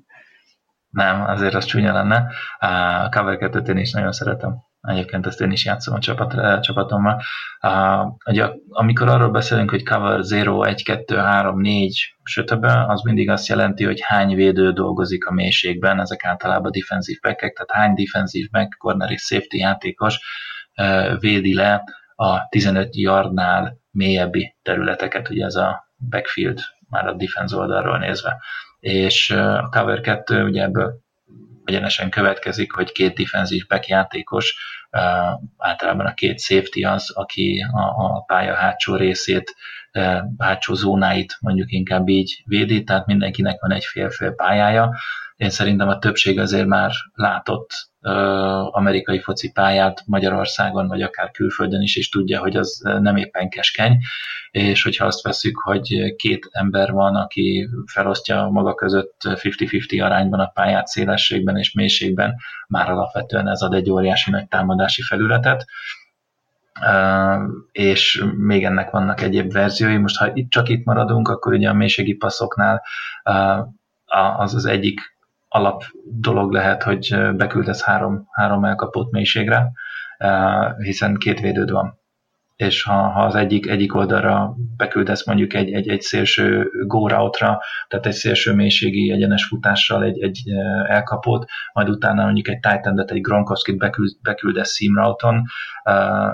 Nem, 0.91 1.21
azért 1.21 1.53
az 1.53 1.65
csúnya 1.65 1.93
lenne. 1.93 2.27
A 2.59 3.09
Cover 3.09 3.37
2-t 3.39 3.67
én 3.67 3.77
is 3.77 3.91
nagyon 3.91 4.11
szeretem. 4.11 4.69
Egyébként 4.81 5.25
ezt 5.25 5.41
én 5.41 5.51
is 5.51 5.65
játszom 5.65 5.95
a 5.95 5.99
csapat, 5.99 6.33
eh, 6.33 6.59
csapatommal. 6.59 7.21
Uh, 7.61 8.13
ugye, 8.25 8.49
amikor 8.69 9.07
arról 9.07 9.29
beszélünk, 9.29 9.69
hogy 9.69 9.85
cover 9.85 10.19
0, 10.19 10.65
1, 10.67 10.83
2, 10.83 11.17
3, 11.17 11.59
4, 11.59 12.15
stb., 12.23 12.63
az 12.63 13.01
mindig 13.01 13.29
azt 13.29 13.47
jelenti, 13.47 13.85
hogy 13.85 13.99
hány 14.01 14.35
védő 14.35 14.71
dolgozik 14.71 15.25
a 15.25 15.31
mélységben, 15.31 15.99
ezek 15.99 16.25
általában 16.25 16.71
defensív 16.71 17.19
backek, 17.21 17.53
tehát 17.53 17.83
hány 17.83 17.93
defensív 17.93 18.49
back, 18.49 18.77
corner 18.77 19.11
és 19.11 19.21
safety 19.21 19.55
játékos 19.57 20.19
uh, 20.81 21.19
védi 21.19 21.53
le 21.53 21.83
a 22.15 22.47
15 22.49 22.95
yardnál 22.95 23.77
mélyebbi 23.91 24.55
területeket, 24.61 25.29
ugye 25.29 25.45
ez 25.45 25.55
a 25.55 25.93
backfield 26.09 26.59
már 26.89 27.07
a 27.07 27.13
defense 27.13 27.55
oldalról 27.55 27.97
nézve. 27.97 28.41
És 28.81 29.29
a 29.29 29.69
cover 29.71 30.01
2 30.01 30.43
ugye 30.43 30.63
ebből 30.63 30.99
egyenesen 31.65 32.09
következik, 32.09 32.71
hogy 32.71 32.91
két 32.91 33.15
defensív 33.15 33.67
back 33.67 33.87
játékos, 33.87 34.55
általában 35.57 36.05
a 36.05 36.13
két 36.13 36.39
safety 36.39 36.83
az, 36.83 37.11
aki 37.11 37.65
a, 37.71 37.79
a 37.79 38.23
pálya 38.27 38.55
hátsó 38.55 38.95
részét, 38.95 39.55
hátsó 40.37 40.73
zónáit 40.73 41.37
mondjuk 41.39 41.71
inkább 41.71 42.07
így 42.07 42.41
védi, 42.45 42.83
tehát 42.83 43.05
mindenkinek 43.05 43.61
van 43.61 43.71
egy 43.71 43.85
fél-fél 43.85 44.31
pályája. 44.31 44.95
Én 45.35 45.49
szerintem 45.49 45.87
a 45.87 45.99
többség 45.99 46.39
azért 46.39 46.67
már 46.67 46.91
látott 47.13 47.90
amerikai 48.71 49.19
foci 49.19 49.51
pályát 49.51 50.03
Magyarországon, 50.05 50.87
vagy 50.87 51.01
akár 51.01 51.31
külföldön 51.31 51.81
is, 51.81 51.95
és 51.95 52.09
tudja, 52.09 52.39
hogy 52.39 52.55
az 52.55 52.81
nem 52.83 53.15
éppen 53.15 53.49
keskeny, 53.49 53.97
és 54.51 54.83
hogyha 54.83 55.05
azt 55.05 55.21
veszük, 55.21 55.57
hogy 55.63 56.15
két 56.15 56.49
ember 56.51 56.91
van, 56.91 57.15
aki 57.15 57.69
felosztja 57.85 58.49
maga 58.49 58.73
között 58.75 59.21
50-50 59.23 60.03
arányban 60.03 60.39
a 60.39 60.51
pályát 60.53 60.87
szélességben 60.87 61.57
és 61.57 61.73
mélységben, 61.73 62.35
már 62.67 62.89
alapvetően 62.89 63.47
ez 63.47 63.61
ad 63.61 63.73
egy 63.73 63.89
óriási 63.89 64.31
nagy 64.31 64.47
támadási 64.47 65.01
felületet, 65.01 65.65
és 67.71 68.23
még 68.37 68.63
ennek 68.63 68.89
vannak 68.89 69.21
egyéb 69.21 69.51
verziói. 69.51 69.97
Most 69.97 70.17
ha 70.17 70.29
itt 70.33 70.49
csak 70.49 70.69
itt 70.69 70.85
maradunk, 70.85 71.27
akkor 71.27 71.53
ugye 71.53 71.69
a 71.69 71.73
mélységi 71.73 72.13
passzoknál 72.13 72.83
az 74.37 74.55
az 74.55 74.65
egyik 74.65 74.99
alap 75.53 75.83
dolog 76.03 76.51
lehet, 76.51 76.83
hogy 76.83 77.15
beküldesz 77.35 77.83
három, 77.83 78.27
három 78.31 78.65
elkapott 78.65 79.11
mélységre, 79.11 79.71
hiszen 80.77 81.15
két 81.15 81.39
védőd 81.39 81.71
van. 81.71 81.99
És 82.55 82.83
ha, 82.83 82.93
ha 82.93 83.23
az 83.23 83.35
egyik, 83.35 83.67
egyik 83.67 83.95
oldalra 83.95 84.55
beküldesz 84.77 85.25
mondjuk 85.25 85.53
egy, 85.53 85.71
egy, 85.71 85.87
egy 85.87 86.01
szélső 86.01 86.69
go 86.87 87.07
route-ra, 87.07 87.59
tehát 87.87 88.05
egy 88.05 88.13
szélső 88.13 88.53
mélységi 88.53 89.11
egyenes 89.11 89.45
futással 89.45 90.03
egy, 90.03 90.21
egy 90.21 90.41
elkapott, 90.87 91.49
majd 91.73 91.89
utána 91.89 92.23
mondjuk 92.23 92.47
egy 92.47 92.59
titan 92.59 93.03
egy 93.07 93.21
Gronkowski-t 93.21 93.77
beküld, 93.77 94.11
beküldesz 94.21 94.75
seam 94.75 94.95
route-on, 94.95 95.43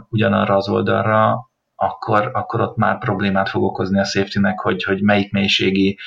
ugyanarra 0.10 0.56
az 0.56 0.70
oldalra, 0.70 1.50
akkor, 1.76 2.30
akkor 2.34 2.62
ott 2.62 2.76
már 2.76 2.98
problémát 2.98 3.50
fog 3.50 3.64
okozni 3.64 4.00
a 4.00 4.04
safety-nek, 4.04 4.60
hogy, 4.60 4.84
hogy 4.84 5.02
melyik 5.02 5.32
mélységi 5.32 5.98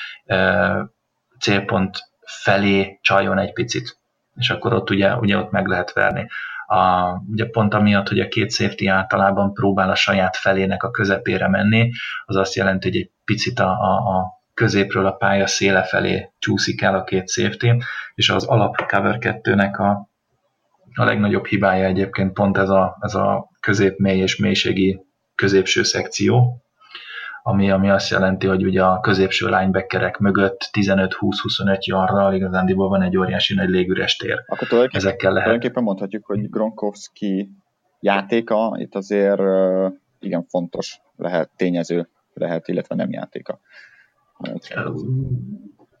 célpont 1.39 2.10
felé 2.41 2.99
csaljon 3.01 3.37
egy 3.37 3.53
picit. 3.53 3.97
És 4.35 4.49
akkor 4.49 4.73
ott 4.73 4.89
ugye, 4.89 5.15
ugye 5.15 5.37
ott 5.37 5.51
meg 5.51 5.67
lehet 5.67 5.93
verni. 5.93 6.27
A, 6.65 7.11
ugye 7.31 7.45
pont 7.45 7.73
amiatt, 7.73 8.07
hogy 8.07 8.19
a 8.19 8.27
két 8.27 8.51
safety 8.51 8.87
általában 8.87 9.53
próbál 9.53 9.89
a 9.89 9.95
saját 9.95 10.35
felének 10.35 10.83
a 10.83 10.91
közepére 10.91 11.47
menni, 11.47 11.91
az 12.25 12.35
azt 12.35 12.55
jelenti, 12.55 12.87
hogy 12.87 12.97
egy 12.97 13.11
picit 13.25 13.59
a, 13.59 13.69
a, 13.69 14.17
a 14.17 14.41
középről 14.53 15.05
a 15.05 15.11
pálya 15.11 15.47
széle 15.47 15.83
felé 15.83 16.31
csúszik 16.39 16.81
el 16.81 16.95
a 16.95 17.03
két 17.03 17.29
safety, 17.29 17.67
és 18.15 18.29
az 18.29 18.43
alap 18.43 18.75
cover 18.87 19.17
2-nek 19.19 19.77
a, 19.77 20.09
a 20.93 21.03
legnagyobb 21.03 21.45
hibája 21.45 21.85
egyébként 21.85 22.33
pont 22.33 22.57
ez 22.57 22.69
a, 22.69 22.97
ez 23.01 23.15
a 23.15 23.49
közép-mély 23.59 24.19
és 24.19 24.35
mélységi 24.35 24.99
középső 25.35 25.83
szekció, 25.83 26.61
ami, 27.43 27.71
ami 27.71 27.89
azt 27.89 28.09
jelenti, 28.09 28.47
hogy 28.47 28.65
ugye 28.65 28.83
a 28.83 28.99
középső 28.99 29.45
linebackerek 29.45 30.17
mögött 30.17 30.69
15-20-25 30.71 31.79
yarddal 31.79 32.33
igazándiból 32.33 32.89
van 32.89 33.01
egy 33.01 33.17
óriási 33.17 33.53
nagy 33.53 33.69
légüres 33.69 34.15
tér. 34.15 34.43
Akkor 34.47 34.67
tulajdonképpen, 34.67 35.07
Ezekkel 35.07 35.31
lehet... 35.31 35.43
tulajdonképpen 35.43 35.83
mondhatjuk, 35.83 36.25
hogy 36.25 36.49
Gronkowski 36.49 37.51
játéka 37.99 38.75
itt 38.77 38.95
azért 38.95 39.41
igen 40.19 40.45
fontos 40.49 41.01
lehet, 41.15 41.49
tényező 41.55 42.09
lehet, 42.33 42.67
illetve 42.67 42.95
nem 42.95 43.11
játéka. 43.11 43.59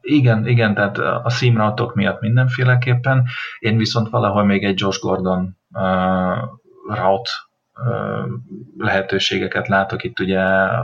Igen, 0.01 0.47
igen, 0.47 0.73
tehát 0.73 0.97
a 0.97 1.29
szímrautok 1.29 1.95
miatt 1.95 2.21
mindenféleképpen. 2.21 3.23
Én 3.59 3.77
viszont 3.77 4.09
valahol 4.09 4.43
még 4.43 4.63
egy 4.63 4.79
Josh 4.79 4.99
Gordon 5.01 5.57
uh, 5.71 6.37
route 6.87 7.31
lehetőségeket 8.77 9.67
látok 9.67 10.03
itt 10.03 10.19
ugye 10.19 10.41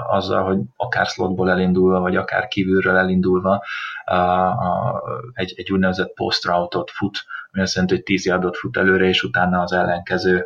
azzal, 0.09 0.43
hogy 0.43 0.57
akár 0.75 1.05
slotból 1.05 1.49
elindulva, 1.49 1.99
vagy 1.99 2.15
akár 2.15 2.47
kívülről 2.47 2.95
elindulva 2.95 3.63
a, 4.05 4.13
a, 4.13 5.03
egy, 5.33 5.53
egy 5.55 5.71
úgynevezett 5.71 6.13
post 6.13 6.45
route-ot 6.45 6.91
fut, 6.91 7.25
ami 7.51 7.61
azt 7.61 7.73
jelenti, 7.73 7.95
hogy 7.95 8.03
10 8.03 8.25
yardot 8.25 8.57
fut 8.57 8.77
előre, 8.77 9.05
és 9.05 9.23
utána 9.23 9.61
az 9.61 9.73
ellenkező 9.73 10.45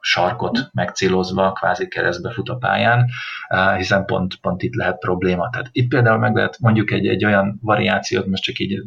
sarkot 0.00 0.68
megcélozva 0.72 1.52
kvázi 1.52 1.88
keresztbe 1.88 2.30
fut 2.30 2.48
a 2.48 2.56
pályán, 2.56 3.08
hiszen 3.76 4.04
pont, 4.04 4.36
pont 4.40 4.62
itt 4.62 4.74
lehet 4.74 4.98
probléma. 4.98 5.50
Tehát 5.50 5.68
itt 5.72 5.88
például 5.88 6.18
meg 6.18 6.34
lehet 6.34 6.58
mondjuk 6.60 6.90
egy, 6.90 7.06
egy 7.06 7.24
olyan 7.24 7.58
variációt, 7.62 8.26
most 8.26 8.42
csak 8.42 8.58
így 8.58 8.82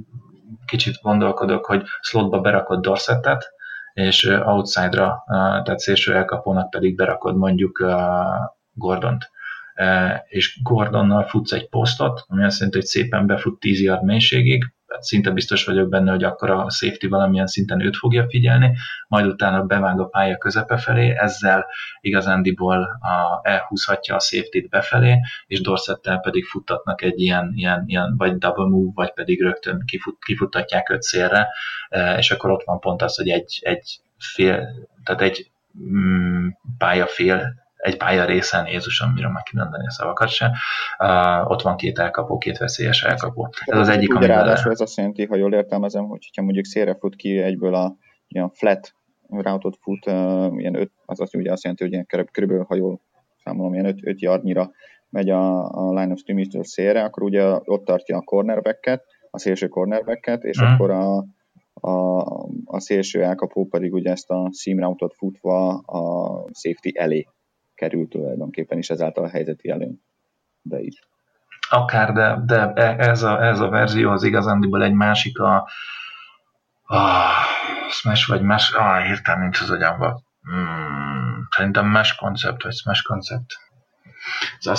kicsit 0.65 1.01
gondolkodok, 1.01 1.65
hogy 1.65 1.83
slotba 2.01 2.39
berakod 2.39 2.81
Dorsettet, 2.81 3.55
és 3.95 4.23
outside-ra, 4.45 5.23
tehát 5.27 5.79
szélső 5.79 6.15
elkapónak 6.15 6.69
pedig 6.69 6.95
berakod 6.95 7.37
mondjuk 7.37 7.85
Gordont. 8.71 9.29
És 10.27 10.59
Gordonnal 10.63 11.23
futsz 11.23 11.51
egy 11.51 11.69
posztot, 11.69 12.25
ami 12.27 12.43
azt 12.43 12.57
jelenti, 12.57 12.77
hogy 12.77 12.87
szépen 12.87 13.25
befut 13.25 13.59
10 13.59 13.81
yard 13.81 14.03
mélységig, 14.03 14.73
szinte 14.99 15.31
biztos 15.31 15.65
vagyok 15.65 15.89
benne, 15.89 16.11
hogy 16.11 16.23
akkor 16.23 16.49
a 16.49 16.69
safety 16.69 17.07
valamilyen 17.07 17.47
szinten 17.47 17.81
őt 17.81 17.97
fogja 17.97 18.25
figyelni, 18.29 18.75
majd 19.07 19.25
utána 19.25 19.63
bevág 19.63 19.99
a 19.99 20.05
pálya 20.05 20.37
közepe 20.37 20.77
felé, 20.77 21.15
ezzel 21.17 21.65
igazándiból 22.01 22.83
a, 22.83 23.39
elhúzhatja 23.49 24.15
a 24.15 24.19
safety-t 24.19 24.69
befelé, 24.69 25.19
és 25.47 25.61
Dorsettel 25.61 26.19
pedig 26.19 26.45
futtatnak 26.45 27.01
egy 27.01 27.19
ilyen, 27.21 27.51
ilyen, 27.55 27.83
ilyen 27.87 28.15
vagy 28.17 28.37
double 28.37 28.67
move, 28.67 28.91
vagy 28.95 29.13
pedig 29.13 29.41
rögtön 29.41 29.83
kifut, 29.85 30.17
kifuttatják 30.25 30.89
öt 30.89 31.01
szélre, 31.01 31.47
e, 31.89 32.17
és 32.17 32.31
akkor 32.31 32.51
ott 32.51 32.63
van 32.63 32.79
pont 32.79 33.01
az, 33.01 33.15
hogy 33.15 33.29
egy, 33.29 33.59
egy 33.61 33.99
fél, 34.17 34.69
tehát 35.03 35.21
egy 35.21 35.51
mm, 35.77 36.47
pályafél 36.77 37.64
egy 37.86 37.97
pálya 37.97 38.25
részen, 38.25 38.67
Jézusom, 38.67 39.11
mire 39.11 39.29
meg 39.29 39.43
kimondani 39.43 39.86
a 39.86 39.91
szavakat 39.91 40.29
se, 40.29 40.51
uh, 40.99 41.51
ott 41.51 41.61
van 41.61 41.75
két 41.77 41.99
elkapó, 41.99 42.38
két 42.38 42.57
veszélyes 42.57 43.03
elkapó. 43.03 43.49
Ez 43.65 43.77
az 43.77 43.89
egyik, 43.89 44.13
ami 44.13 44.25
ráadásul 44.25 44.71
ez 44.71 44.79
azt 44.79 44.97
jelenti, 44.97 45.25
ha 45.25 45.36
jól 45.36 45.53
értelmezem, 45.53 46.05
hogy 46.05 46.29
ha 46.36 46.41
mondjuk 46.41 46.65
szélre 46.65 46.95
fut 46.99 47.15
ki 47.15 47.38
egyből 47.38 47.75
a 47.75 47.95
ilyen 48.27 48.49
flat 48.49 48.93
routot 49.29 49.77
fut, 49.81 50.05
uh, 50.05 50.59
ilyen 50.59 50.75
öt, 50.75 50.91
az 51.05 51.19
azt, 51.19 51.36
ugye 51.36 51.51
azt 51.51 51.63
jelenti, 51.63 51.83
hogy 51.83 51.93
ilyen 51.93 52.29
körülbelül, 52.31 52.65
ha 52.67 52.75
jól 52.75 53.01
számolom, 53.43 53.73
ilyen 53.73 53.86
5, 53.86 53.99
5 54.03 54.21
yardnyira 54.21 54.71
megy 55.09 55.29
a, 55.29 55.71
a 55.71 55.93
line 55.93 56.11
of 56.11 56.19
scrimmage-től 56.19 56.63
szélre, 56.63 57.03
akkor 57.03 57.23
ugye 57.23 57.43
ott 57.65 57.86
tartja 57.86 58.17
a 58.17 58.21
cornerbacket, 58.21 59.03
a 59.31 59.39
szélső 59.39 59.67
cornerbacket, 59.67 60.43
és 60.43 60.61
mm. 60.61 60.65
akkor 60.65 60.91
a, 60.91 61.25
a, 61.73 62.19
a 62.65 62.79
szélső 62.79 63.23
elkapó 63.23 63.65
pedig 63.65 63.93
ugye 63.93 64.11
ezt 64.11 64.29
a 64.29 64.49
seam 64.53 64.79
routot 64.79 65.13
futva 65.15 65.73
a 65.77 66.33
safety 66.53 66.89
elé 66.93 67.27
kerül 67.76 68.07
tulajdonképpen, 68.07 68.78
és 68.78 68.89
ezáltal 68.89 69.23
a 69.23 69.30
helyzeti 69.30 69.69
előny. 69.69 69.99
De 70.61 70.80
is. 70.80 70.99
Akár, 71.69 72.13
de, 72.13 72.41
de 72.45 72.73
ez, 72.95 73.23
a, 73.23 73.43
ez 73.43 73.59
a 73.59 73.69
verzió 73.69 74.11
az 74.11 74.23
igazándiból 74.23 74.84
egy 74.84 74.93
másik 74.93 75.39
a, 75.39 75.69
a 76.84 77.30
Smash 77.89 78.28
vagy 78.28 78.41
más, 78.41 78.71
ah, 78.71 79.03
hirtelen 79.03 79.41
nincs 79.41 79.61
az 79.61 79.69
agyamban. 79.69 80.23
Hmm, 80.41 81.47
szerintem 81.55 81.86
Mesh 81.86 82.15
koncept, 82.17 82.63
vagy 82.63 82.73
Smash 82.73 83.03
koncept. 83.03 83.59
Ez 84.59 84.65
a 84.65 84.76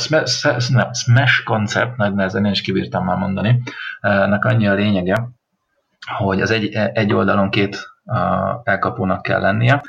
Smash 0.92 1.44
koncept, 1.44 1.96
nagy 1.96 2.14
nehezen 2.14 2.44
én 2.44 2.52
is 2.52 2.60
kibírtam 2.60 3.04
már 3.04 3.16
mondani, 3.16 3.62
ennek 4.00 4.44
annyi 4.44 4.68
a 4.68 4.74
lényege, 4.74 5.28
hogy 6.16 6.40
az 6.40 6.50
egy, 6.50 6.72
egy 6.74 7.12
oldalon 7.12 7.50
két 7.50 7.86
elkapónak 8.62 9.22
kell 9.22 9.40
lennie, 9.40 9.82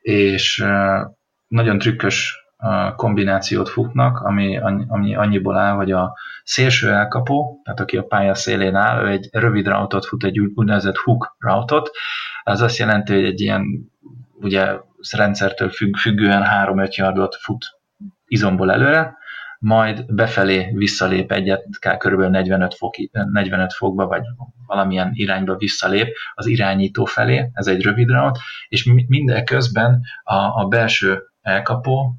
és 0.00 0.64
nagyon 1.48 1.78
trükkös 1.78 2.39
kombinációt 2.96 3.68
futnak, 3.68 4.18
ami, 4.18 4.58
ami 4.88 5.14
annyiból 5.14 5.56
áll, 5.56 5.74
hogy 5.74 5.92
a 5.92 6.16
szélső 6.44 6.90
elkapó, 6.90 7.60
tehát 7.64 7.80
aki 7.80 7.96
a 7.96 8.02
pálya 8.02 8.34
szélén 8.34 8.74
áll, 8.74 9.04
ő 9.04 9.08
egy 9.08 9.28
rövid 9.32 9.66
routot 9.66 10.06
fut, 10.06 10.24
egy 10.24 10.38
úgynevezett 10.38 10.96
hook 10.96 11.36
routot. 11.38 11.90
Ez 12.42 12.60
azt 12.60 12.76
jelenti, 12.76 13.14
hogy 13.14 13.24
egy 13.24 13.40
ilyen 13.40 13.90
ugye 14.34 14.76
rendszertől 15.16 15.70
függ, 15.70 15.96
függően 15.96 16.44
3-5 16.66 16.94
yardot 16.94 17.34
fut 17.34 17.64
izomból 18.26 18.72
előre, 18.72 19.18
majd 19.58 20.14
befelé 20.14 20.70
visszalép 20.74 21.32
egyet, 21.32 21.64
kell 21.78 21.96
kb. 21.96 22.20
45, 22.20 22.74
fok, 22.74 22.94
45 23.32 23.72
fokba, 23.72 24.06
vagy 24.06 24.22
valamilyen 24.66 25.10
irányba 25.12 25.56
visszalép 25.56 26.16
az 26.34 26.46
irányító 26.46 27.04
felé, 27.04 27.50
ez 27.52 27.66
egy 27.66 27.82
rövid 27.82 28.08
round, 28.08 28.36
és 28.68 28.92
mindeközben 29.06 30.00
a, 30.22 30.34
a 30.34 30.66
belső 30.68 31.29
elkapó, 31.42 32.14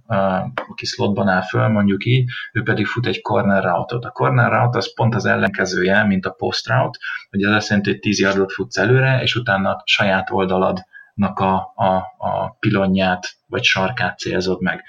aki 0.69 0.85
slotban 0.85 1.27
áll 1.27 1.41
föl, 1.41 1.67
mondjuk 1.67 2.05
így, 2.05 2.29
ő 2.53 2.63
pedig 2.63 2.85
fut 2.85 3.05
egy 3.05 3.21
corner 3.21 3.63
route-ot. 3.63 4.05
A 4.05 4.09
corner 4.09 4.51
route 4.51 4.77
az 4.77 4.93
pont 4.93 5.15
az 5.15 5.25
ellenkezője, 5.25 6.03
mint 6.03 6.25
a 6.25 6.31
post 6.31 6.67
route, 6.67 6.99
hogy 7.29 7.43
ez 7.43 7.51
azt 7.51 7.69
jelenti, 7.69 7.89
hogy 7.89 7.99
10 7.99 8.19
yardot 8.19 8.51
futsz 8.51 8.77
előre, 8.77 9.21
és 9.21 9.35
utána 9.35 9.81
saját 9.85 10.31
oldaladnak 10.31 11.39
a, 11.39 11.71
a, 11.75 11.95
a 12.17 12.55
pilonját 12.59 13.27
vagy 13.47 13.63
sarkát 13.63 14.19
célzod 14.19 14.61
meg. 14.61 14.83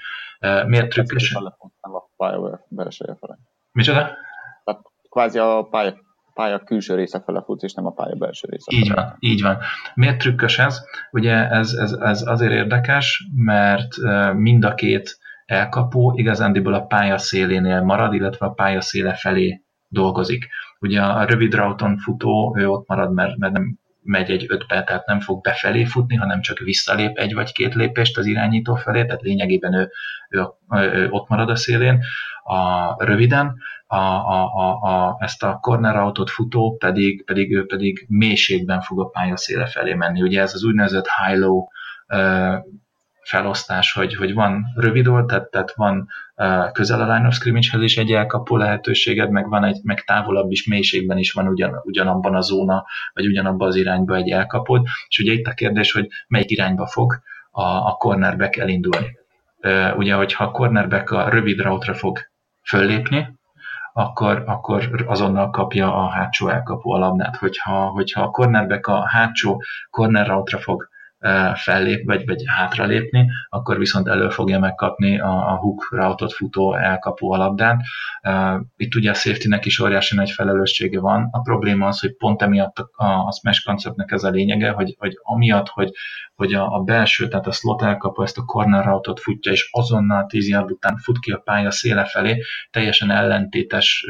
Miért 0.65 0.89
trükkös? 0.89 1.31
Nem 1.31 1.95
a 1.95 2.09
pálya 2.17 2.65
belseje 2.67 3.17
fele. 3.19 3.37
Micsoda? 3.71 3.99
Tehát 4.63 4.81
kvázi 5.09 5.39
a 5.39 5.67
pálya, 5.69 5.93
pálya 6.33 6.59
külső 6.59 6.95
része 6.95 7.21
fele 7.25 7.41
futsz, 7.45 7.63
és 7.63 7.73
nem 7.73 7.85
a 7.85 7.91
pálya 7.91 8.15
belső 8.15 8.47
része. 8.51 8.71
Így 8.75 8.93
van, 8.93 9.15
így 9.19 9.41
van. 9.41 9.57
Miért 9.93 10.17
trükkös 10.17 10.59
ez? 10.59 10.81
Ugye 11.11 11.49
ez, 11.49 11.73
ez, 11.73 11.91
ez 11.91 12.27
azért 12.27 12.51
érdekes, 12.51 13.27
mert 13.35 13.95
mind 14.33 14.65
a 14.65 14.73
két 14.73 15.17
elkapó 15.45 16.13
igazándiból 16.15 16.73
a 16.73 16.85
pálya 16.85 17.17
szélénél 17.17 17.81
marad, 17.81 18.13
illetve 18.13 18.45
a 18.45 18.51
pálya 18.51 18.81
széle 18.81 19.13
felé 19.13 19.61
dolgozik. 19.87 20.47
Ugye 20.79 21.01
a 21.01 21.23
rövid 21.25 21.53
routon 21.53 21.97
futó, 21.97 22.55
ő 22.57 22.69
ott 22.69 22.87
marad, 22.87 23.13
mert, 23.13 23.37
mert 23.37 23.53
nem 23.53 23.77
megy 24.03 24.31
egy 24.31 24.45
öt 24.47 24.65
perc, 24.65 24.85
tehát 24.85 25.05
nem 25.05 25.19
fog 25.19 25.41
befelé 25.41 25.83
futni, 25.83 26.15
hanem 26.15 26.41
csak 26.41 26.57
visszalép 26.59 27.17
egy 27.17 27.33
vagy 27.33 27.51
két 27.51 27.73
lépést 27.73 28.17
az 28.17 28.25
irányító 28.25 28.75
felé, 28.75 29.05
tehát 29.05 29.21
lényegében 29.21 29.73
ő, 29.73 29.91
ő, 30.29 30.47
ő 30.69 31.07
ott 31.09 31.27
marad 31.27 31.49
a 31.49 31.55
szélén. 31.55 31.99
A, 32.43 33.03
röviden 33.05 33.55
a, 33.87 33.95
a, 33.95 34.53
a, 34.55 34.81
a, 34.81 35.17
ezt 35.19 35.43
a 35.43 35.57
corner 35.61 35.95
autót 35.95 36.29
futó 36.29 36.75
pedig, 36.75 37.25
pedig 37.25 37.55
ő 37.55 37.65
pedig 37.65 38.05
mélységben 38.09 38.81
fog 38.81 38.99
a 38.99 39.09
pálya 39.09 39.37
széle 39.37 39.65
felé 39.65 39.93
menni. 39.93 40.21
Ugye 40.21 40.41
ez 40.41 40.53
az 40.53 40.63
úgynevezett 40.63 41.07
high-low 41.07 41.65
felosztás, 43.23 43.91
hogy, 43.91 44.15
hogy 44.15 44.33
van 44.33 44.65
rövid 44.75 45.07
old, 45.07 45.25
tehát, 45.51 45.73
van 45.75 46.07
uh, 46.35 46.71
közel 46.71 47.01
a 47.01 47.13
line 47.13 47.27
of 47.27 47.33
scrimmage-hez 47.33 47.81
is 47.81 47.97
egy 47.97 48.11
elkapó 48.11 48.57
lehetőséged, 48.57 49.29
meg 49.29 49.49
van 49.49 49.63
egy, 49.63 49.79
meg 49.83 50.03
távolabb 50.03 50.51
is, 50.51 50.67
mélységben 50.67 51.17
is 51.17 51.31
van 51.31 51.47
ugyan, 51.47 51.81
ugyanabban 51.83 52.35
a 52.35 52.41
zóna, 52.41 52.85
vagy 53.13 53.27
ugyanabban 53.27 53.67
az 53.67 53.75
irányba 53.75 54.15
egy 54.15 54.29
elkapod, 54.29 54.85
és 55.07 55.19
ugye 55.19 55.31
itt 55.31 55.47
a 55.47 55.53
kérdés, 55.53 55.91
hogy 55.91 56.07
melyik 56.27 56.49
irányba 56.49 56.87
fog 56.87 57.19
a, 57.51 57.63
a 57.63 57.95
cornerback 57.97 58.55
elindulni. 58.55 59.17
Uh, 59.61 59.97
ugye, 59.97 60.13
hogyha 60.13 60.43
a 60.43 60.51
cornerback 60.51 61.11
a 61.11 61.29
rövid 61.29 61.59
route 61.59 61.93
fog 61.93 62.19
föllépni, 62.61 63.41
akkor, 63.93 64.43
akkor 64.45 65.03
azonnal 65.07 65.49
kapja 65.49 65.95
a 65.95 66.09
hátsó 66.09 66.47
elkapó 66.47 66.91
a 66.91 66.97
labdát. 66.97 67.35
Hogyha, 67.35 67.87
hogyha 67.87 68.21
a 68.21 68.29
cornerback 68.29 68.87
a 68.87 69.07
hátsó 69.07 69.63
corner 69.89 70.27
route 70.27 70.57
fog 70.57 70.91
fellép, 71.55 72.05
vagy, 72.05 72.25
vagy 72.25 72.43
hátralépni, 72.45 73.29
akkor 73.49 73.77
viszont 73.77 74.07
elő 74.07 74.29
fogja 74.29 74.59
megkapni 74.59 75.19
a, 75.19 75.51
a 75.51 75.55
hook 75.55 75.87
routot 75.91 76.33
futó 76.33 76.75
elkapó 76.75 77.31
a 77.31 77.37
labdát. 77.37 77.81
Itt 78.75 78.95
ugye 78.95 79.09
a 79.09 79.13
safety-nek 79.13 79.65
is 79.65 79.79
óriási 79.79 80.15
nagy 80.15 80.31
felelőssége 80.31 80.99
van. 80.99 81.27
A 81.31 81.41
probléma 81.41 81.87
az, 81.87 81.99
hogy 81.99 82.15
pont 82.15 82.41
emiatt 82.41 82.77
a, 82.77 83.05
a 83.05 83.31
smash 83.31 83.65
konceptnek 83.65 84.11
ez 84.11 84.23
a 84.23 84.29
lényege, 84.29 84.69
hogy, 84.69 84.95
hogy 84.97 85.13
amiatt, 85.21 85.67
hogy, 85.67 85.91
hogy 86.35 86.53
a, 86.53 86.75
a 86.75 86.79
belső, 86.79 87.27
tehát 87.27 87.47
a 87.47 87.51
slot 87.51 87.81
elkapó 87.81 88.23
ezt 88.23 88.37
a 88.37 88.43
corner 88.43 88.85
routot 88.85 89.19
futja, 89.19 89.51
és 89.51 89.69
azonnal 89.71 90.25
10 90.25 90.47
yard 90.47 90.71
után 90.71 90.97
fut 90.97 91.19
ki 91.19 91.31
a 91.31 91.41
pálya 91.43 91.71
széle 91.71 92.05
felé, 92.05 92.41
teljesen 92.71 93.11
ellentétes 93.11 94.05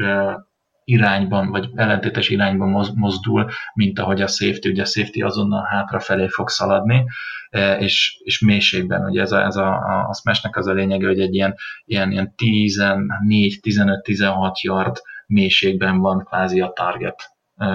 irányban, 0.84 1.50
vagy 1.50 1.70
ellentétes 1.74 2.28
irányban 2.28 2.92
mozdul, 2.94 3.50
mint 3.74 3.98
ahogy 3.98 4.22
a 4.22 4.26
safety, 4.26 4.68
ugye 4.68 4.82
a 4.82 4.86
safety 4.86 5.22
azonnal 5.22 5.64
hátrafelé 5.64 6.28
fog 6.28 6.48
szaladni, 6.48 7.04
e, 7.50 7.78
és, 7.78 8.20
és 8.24 8.40
mélységben, 8.40 9.04
ugye 9.04 9.20
ez 9.20 9.32
a, 9.32 9.44
ez 9.44 9.56
a, 9.56 9.68
a, 9.68 10.08
a 10.08 10.14
smashnek 10.14 10.56
az 10.56 10.66
a 10.66 10.72
lényege, 10.72 11.06
hogy 11.06 11.20
egy 11.20 11.34
ilyen, 11.34 11.54
ilyen, 11.84 12.10
ilyen 12.10 12.34
14, 12.34 13.60
15, 13.60 14.02
16 14.02 14.60
yard 14.60 14.96
mélységben 15.26 15.98
van 15.98 16.24
kvázi 16.24 16.60
a 16.60 16.72
target 16.74 17.30
e, 17.56 17.66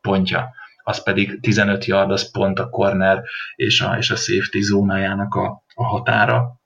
pontja. 0.00 0.50
Az 0.82 1.02
pedig 1.02 1.40
15 1.40 1.84
yard, 1.84 2.10
az 2.10 2.30
pont 2.30 2.58
a 2.58 2.68
corner 2.68 3.22
és 3.54 3.80
a, 3.80 3.96
és 3.96 4.10
a 4.10 4.16
safety 4.16 4.60
zónájának 4.60 5.34
a, 5.34 5.64
a 5.74 5.84
határa, 5.84 6.60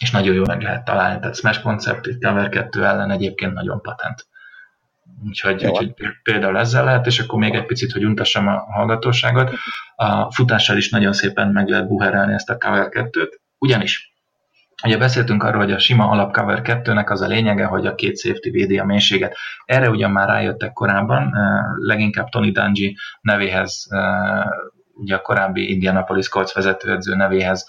és 0.00 0.10
nagyon 0.10 0.34
jól 0.34 0.46
meg 0.46 0.62
lehet 0.62 0.84
találni. 0.84 1.20
Tehát 1.20 1.36
Smash 1.36 1.62
koncept 1.62 2.06
itt 2.06 2.22
Cover 2.22 2.48
2 2.48 2.84
ellen 2.84 3.10
egyébként 3.10 3.52
nagyon 3.52 3.80
patent. 3.80 4.26
Úgyhogy, 5.24 5.66
úgyhogy 5.66 5.94
például 6.22 6.58
ezzel 6.58 6.84
lehet, 6.84 7.06
és 7.06 7.20
akkor 7.20 7.38
még 7.38 7.54
egy 7.54 7.66
picit, 7.66 7.92
hogy 7.92 8.04
untassam 8.04 8.48
a 8.48 8.64
hallgatóságot. 8.70 9.50
A 9.96 10.32
futással 10.32 10.76
is 10.76 10.90
nagyon 10.90 11.12
szépen 11.12 11.48
meg 11.48 11.68
lehet 11.68 11.88
buherelni 11.88 12.32
ezt 12.32 12.50
a 12.50 12.56
Cover 12.56 12.88
2-t, 12.90 13.38
ugyanis 13.58 14.14
Ugye 14.84 14.98
beszéltünk 14.98 15.42
arról, 15.42 15.62
hogy 15.62 15.72
a 15.72 15.78
sima 15.78 16.08
alap 16.08 16.32
Cover 16.32 16.60
2-nek 16.64 17.10
az 17.10 17.20
a 17.20 17.26
lényege, 17.26 17.64
hogy 17.64 17.86
a 17.86 17.94
két 17.94 18.18
safety 18.18 18.50
védi 18.50 18.78
a 18.78 18.84
mélységet. 18.84 19.36
Erre 19.64 19.90
ugyan 19.90 20.10
már 20.10 20.28
rájöttek 20.28 20.72
korábban, 20.72 21.34
leginkább 21.76 22.28
Tony 22.28 22.52
Dungy 22.52 22.94
nevéhez, 23.20 23.86
ugye 24.94 25.14
a 25.14 25.20
korábbi 25.20 25.70
Indianapolis 25.70 26.28
Colts 26.28 26.52
vezetőedző 26.52 27.14
nevéhez 27.14 27.66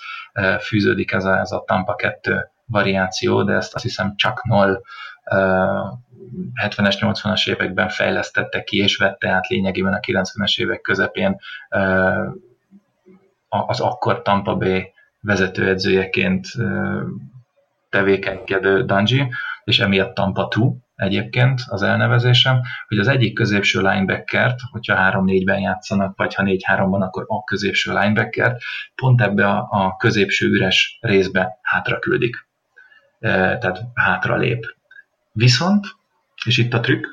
fűződik 0.61 1.11
ez 1.11 1.25
a, 1.25 1.39
ez 1.39 1.51
a 1.51 1.63
Tampa 1.67 1.95
2 1.95 2.51
variáció, 2.65 3.43
de 3.43 3.53
ezt 3.53 3.75
azt 3.75 3.83
hiszem 3.83 4.13
Chuck 4.15 4.43
Noll 4.43 4.81
70-es, 6.63 6.95
80-as 6.99 7.49
években 7.49 7.89
fejlesztette 7.89 8.63
ki, 8.63 8.77
és 8.77 8.97
vette 8.97 9.29
át 9.29 9.47
lényegében 9.47 9.93
a 9.93 9.99
90-es 9.99 10.59
évek 10.59 10.81
közepén 10.81 11.39
az 13.49 13.79
akkor 13.79 14.21
Tampa 14.21 14.55
Bay 14.55 14.91
vezetőedzőjeként 15.21 16.47
tevékenykedő 17.89 18.85
Dungy, 18.85 19.27
és 19.63 19.79
emiatt 19.79 20.13
Tampa 20.13 20.47
2 20.47 20.71
egyébként 20.95 21.61
az 21.67 21.81
elnevezésem, 21.81 22.61
hogy 22.87 22.99
az 22.99 23.07
egyik 23.07 23.33
középső 23.33 23.81
linebackert, 23.81 24.59
hogyha 24.71 25.11
3-4-ben 25.11 25.59
játszanak, 25.59 26.17
vagy 26.17 26.33
ha 26.33 26.43
4-3-ban, 26.45 26.99
akkor 26.99 27.25
a 27.27 27.43
középső 27.43 27.91
linebackert 27.91 28.61
pont 28.95 29.21
ebbe 29.21 29.47
a, 29.47 29.67
a 29.69 29.95
középső 29.95 30.47
üres 30.47 30.97
részbe 31.01 31.59
hátra 31.61 31.99
küldik. 31.99 32.47
Tehát 33.19 33.81
hátra 33.93 34.35
lép. 34.35 34.75
Viszont 35.31 35.85
és 36.45 36.57
itt 36.57 36.73
a 36.73 36.79
trükk, 36.79 37.05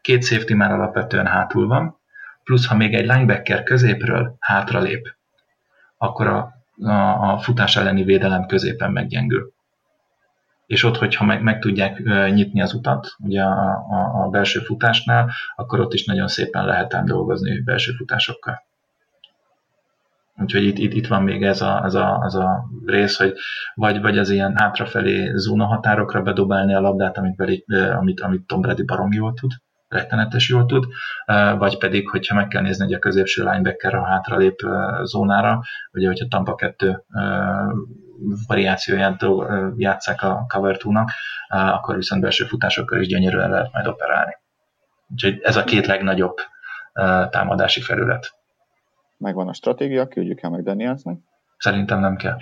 két 0.00 0.24
safety 0.24 0.52
már 0.52 0.72
alapvetően 0.72 1.26
hátul 1.26 1.66
van, 1.66 1.98
plusz 2.44 2.66
ha 2.66 2.76
még 2.76 2.94
egy 2.94 3.06
linebacker 3.06 3.62
középről 3.62 4.36
hátralép, 4.38 5.14
akkor 5.96 6.26
a, 6.26 6.54
a, 6.82 7.32
a 7.32 7.38
futás 7.38 7.76
elleni 7.76 8.04
védelem 8.04 8.46
középen 8.46 8.92
meggyengül. 8.92 9.52
és 10.66 10.82
ott, 10.84 10.96
hogyha 10.96 11.24
meg, 11.24 11.42
meg 11.42 11.58
tudják 11.58 11.98
nyitni 12.32 12.60
az 12.60 12.74
utat, 12.74 13.16
ugye 13.18 13.42
a, 13.42 13.70
a, 13.90 14.24
a 14.24 14.28
belső 14.28 14.60
futásnál, 14.60 15.30
akkor 15.56 15.80
ott 15.80 15.92
is 15.92 16.04
nagyon 16.04 16.28
szépen 16.28 16.64
lehet 16.64 16.94
ám 16.94 17.04
dolgozni 17.04 17.60
belső 17.62 17.92
futásokkal. 17.92 18.62
Úgyhogy 20.40 20.64
itt, 20.64 20.78
itt, 20.78 20.92
itt 20.92 21.06
van 21.06 21.22
még 21.22 21.42
ez 21.42 21.60
a, 21.60 21.84
ez, 21.84 21.94
a, 21.94 22.22
ez 22.24 22.34
a 22.34 22.64
rész, 22.86 23.16
hogy 23.16 23.34
vagy, 23.74 24.00
vagy 24.00 24.18
az 24.18 24.30
ilyen 24.30 24.56
hátrafelé 24.56 25.32
zóna 25.34 25.64
határokra 25.64 26.22
bedobálni 26.22 26.74
a 26.74 26.80
labdát, 26.80 27.18
amit, 27.18 27.42
amit, 27.98 28.20
amit 28.20 28.46
Tom 28.46 28.60
Brady 28.60 28.84
barom 28.84 29.12
jól 29.12 29.34
tud, 29.34 29.50
rettenetes 29.88 30.48
jól 30.48 30.66
tud, 30.66 30.84
vagy 31.58 31.78
pedig, 31.78 32.08
hogyha 32.08 32.34
meg 32.34 32.48
kell 32.48 32.62
nézni, 32.62 32.84
hogy 32.84 32.94
a 32.94 32.98
középső 32.98 33.42
linebacker 33.42 33.94
a 33.94 34.06
hátralép 34.06 34.60
zónára, 35.02 35.62
ugye, 35.92 36.06
hogyha 36.06 36.28
Tampa 36.28 36.54
2 36.54 37.04
variációját 38.46 39.24
játszák 39.76 40.22
a 40.22 40.44
cover 40.48 40.76
2 40.76 41.04
akkor 41.48 41.96
viszont 41.96 42.22
belső 42.22 42.44
futásokkal 42.44 43.00
is 43.00 43.06
gyönyörűen 43.06 43.50
lehet 43.50 43.72
majd 43.72 43.86
operálni. 43.86 44.36
Úgyhogy 45.08 45.40
ez 45.42 45.56
a 45.56 45.64
két 45.64 45.86
legnagyobb 45.86 46.36
támadási 47.30 47.80
felület. 47.80 48.39
Megvan 49.20 49.48
a 49.48 49.52
stratégia, 49.52 50.06
küldjük 50.06 50.42
el 50.42 50.50
meg 50.50 50.62
Danielsnek. 50.62 51.18
Szerintem 51.56 52.00
nem 52.00 52.16
kell. 52.16 52.36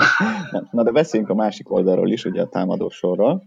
Na 0.70 0.82
de 0.82 0.90
beszéljünk 0.90 1.30
a 1.32 1.34
másik 1.34 1.70
oldalról 1.70 2.10
is, 2.10 2.24
ugye 2.24 2.42
a 2.42 2.48
támadó 2.48 2.88
sorról. 2.88 3.42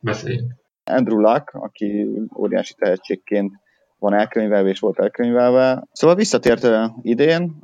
Beszéljünk. 0.00 0.52
Andrew 0.84 1.20
Luck, 1.20 1.54
aki 1.54 2.06
óriási 2.36 2.74
tehetségként 2.74 3.52
van 3.98 4.14
elkönyvelve 4.14 4.68
és 4.68 4.80
volt 4.80 4.98
elkönyvelve. 4.98 5.86
Szóval 5.92 6.16
visszatért 6.16 6.66
idén, 7.02 7.62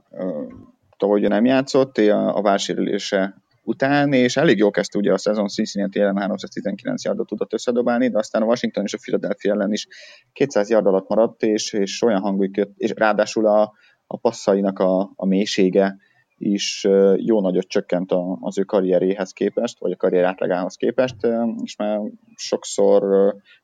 tavaly 0.97 1.19
ugye 1.19 1.29
nem 1.29 1.45
játszott, 1.45 1.97
a, 1.99 2.37
a 2.37 2.43
válsérülése 2.43 3.43
után, 3.63 4.13
és 4.13 4.37
elég 4.37 4.59
jó 4.59 4.71
kezdte 4.71 4.99
ugye 4.99 5.13
a 5.13 5.19
szezon 5.19 5.49
Cincinnati 5.49 6.01
ellen 6.01 6.17
319 6.17 7.05
yardot 7.05 7.27
tudott 7.27 7.53
összedobálni, 7.53 8.09
de 8.09 8.19
aztán 8.19 8.43
a 8.43 8.45
Washington 8.45 8.85
és 8.85 8.95
a 8.95 8.99
Philadelphia 9.01 9.53
ellen 9.53 9.73
is 9.73 9.87
200 10.33 10.71
yard 10.71 10.87
alatt 10.87 11.09
maradt, 11.09 11.43
és, 11.43 11.73
és 11.73 12.03
olyan 12.03 12.21
hangú, 12.21 12.45
és 12.77 12.93
ráadásul 12.97 13.47
a, 13.47 13.73
a 14.13 14.17
passzainak 14.17 14.79
a, 14.79 15.13
a 15.15 15.27
mélysége 15.27 15.97
is 16.39 16.89
jó 17.17 17.41
nagyot 17.41 17.69
csökkent 17.69 18.13
az 18.41 18.59
ő 18.59 18.63
karrieréhez 18.63 19.33
képest, 19.33 19.79
vagy 19.79 19.93
a 19.93 19.97
karrier 19.97 20.25
átlagához 20.25 20.75
képest, 20.75 21.17
és 21.63 21.77
már 21.77 22.01
sokszor, 22.35 23.03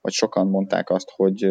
vagy 0.01 0.12
sokan 0.12 0.46
mondták 0.46 0.90
azt, 0.90 1.11
hogy 1.16 1.44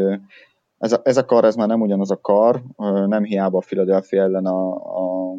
ez 0.78 0.92
a, 0.92 1.02
ez 1.04 1.18
a 1.18 1.26
kar, 1.26 1.46
ez 1.46 1.56
már 1.56 1.68
nem 1.68 1.82
ugyanaz 1.82 2.12
a 2.12 2.22
kar, 2.22 2.64
nem 3.08 3.24
hiába 3.24 3.58
a 3.58 3.64
Philadelphia 3.66 4.22
ellen 4.22 4.46
a, 4.46 4.74
a 4.76 5.36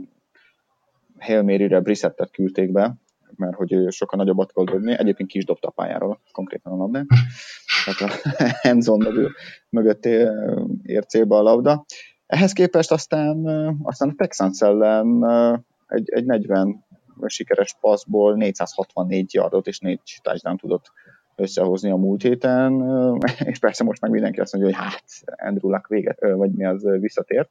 Hail 1.18 1.42
Mary-re 1.42 1.80
Brissettet 1.80 2.30
küldték 2.30 2.72
be, 2.72 2.94
mert 3.36 3.56
hogy 3.56 3.72
ő 3.72 3.88
sokkal 3.88 4.18
nagyobbat 4.18 4.50
akar 4.50 4.64
dobni, 4.64 4.98
egyébként 4.98 5.28
ki 5.28 5.38
is 5.38 5.44
dobta 5.44 5.68
a 5.68 5.70
pályáról, 5.70 6.20
konkrétan 6.32 6.72
a 6.72 6.76
labdát, 6.76 7.06
tehát 7.84 8.12
a 8.12 8.44
hands-on 8.68 9.06
mögött 9.70 10.04
ért 10.82 11.08
célba 11.08 11.38
a 11.38 11.42
labda. 11.42 11.84
Ehhez 12.28 12.52
képest 12.52 12.92
aztán, 12.92 13.46
aztán 13.82 14.08
a 14.08 14.14
Texans 14.16 14.60
ellen 14.60 15.24
egy, 15.86 16.10
egy 16.10 16.24
40 16.24 16.84
sikeres 17.26 17.76
passzból 17.80 18.36
464 18.36 19.34
yardot 19.34 19.66
és 19.66 19.78
4 19.78 20.00
touchdown 20.22 20.56
tudott 20.56 20.92
összehozni 21.36 21.90
a 21.90 21.96
múlt 21.96 22.22
héten, 22.22 22.72
és 23.50 23.58
persze 23.58 23.84
most 23.84 24.00
meg 24.00 24.10
mindenki 24.10 24.40
azt 24.40 24.52
mondja, 24.52 24.72
hogy 24.72 24.84
hát 24.84 25.04
Andrew 25.48 25.70
Luck 25.70 25.86
véget, 25.86 26.18
vagy 26.20 26.50
mi 26.50 26.64
az 26.64 26.82
visszatért. 27.00 27.50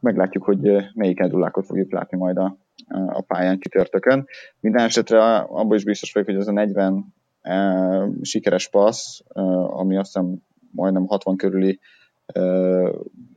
Meglátjuk, 0.00 0.44
hogy 0.44 0.90
melyik 0.94 1.20
Andrew 1.20 1.40
Luckot 1.40 1.66
fogjuk 1.66 1.92
látni 1.92 2.16
majd 2.16 2.36
a, 2.36 2.58
a 2.88 3.20
pályán 3.20 3.58
kitörtökön. 3.58 4.26
Minden 4.60 4.84
esetre 4.84 5.36
abban 5.36 5.76
is 5.76 5.84
biztos 5.84 6.12
vagyok, 6.12 6.28
hogy 6.28 6.38
ez 6.38 6.48
a 6.48 6.52
40 6.52 7.14
e, 7.40 8.08
sikeres 8.22 8.68
passz, 8.68 9.20
ami 9.66 9.96
azt 9.96 10.12
hiszem 10.12 10.36
majdnem 10.70 11.06
60 11.06 11.36
körüli 11.36 11.80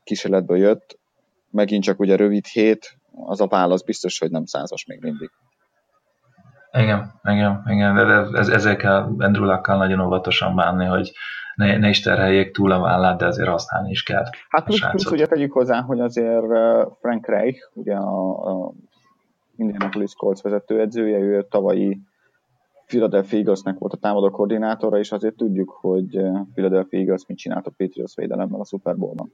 kísérletből 0.03 0.57
jött, 0.57 0.99
megint 1.49 1.83
csak 1.83 1.99
ugye 1.99 2.15
rövid 2.15 2.45
hét, 2.45 2.97
az 3.25 3.41
a 3.41 3.47
válasz 3.47 3.81
biztos, 3.83 4.19
hogy 4.19 4.31
nem 4.31 4.45
százas 4.45 4.85
még 4.85 5.01
mindig. 5.01 5.31
Igen, 6.71 7.19
igen, 7.23 7.63
igen, 7.65 7.95
de 7.95 8.39
ez, 8.39 8.65
Andrew 9.17 9.45
Luck-kal 9.45 9.77
nagyon 9.77 9.99
óvatosan 9.99 10.55
bánni, 10.55 10.85
hogy 10.85 11.11
ne, 11.55 11.77
ne 11.77 11.89
is 11.89 11.99
terheljék 11.99 12.51
túl 12.51 12.71
a 12.71 12.79
vállát, 12.79 13.17
de 13.17 13.25
azért 13.25 13.49
használni 13.49 13.89
is 13.89 14.03
kell. 14.03 14.23
Hát 14.49 14.63
plusz, 14.63 14.89
plusz 14.89 15.11
ugye 15.11 15.25
tegyük 15.25 15.51
hozzá, 15.51 15.81
hogy 15.81 15.99
azért 15.99 16.45
Frank 16.99 17.27
Reich, 17.27 17.69
ugye 17.73 17.95
a, 17.95 18.45
a 18.51 18.71
Indianapolis 19.55 20.13
Colts 20.13 20.41
vezetőedzője, 20.41 21.17
ő 21.17 21.45
tavalyi 21.49 22.01
Philadelphia 22.91 23.37
Eaglesnek 23.37 23.79
volt 23.79 23.93
a 23.93 23.97
támadó 23.97 24.29
koordinátora, 24.29 24.97
és 24.97 25.11
azért 25.11 25.35
tudjuk, 25.35 25.69
hogy 25.69 26.21
Philadelphia 26.53 26.99
Eagles 26.99 27.25
mit 27.25 27.37
csinált 27.37 27.67
a 27.67 27.71
Patriots 27.77 28.15
védelemmel 28.15 28.59
a 28.59 28.65
Super 28.65 28.97
Bowl-ban. 28.97 29.33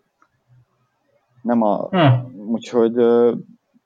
Nem 1.41 1.61
a... 1.61 1.87
Hmm. 1.89 2.33
Úgyhogy 2.47 2.93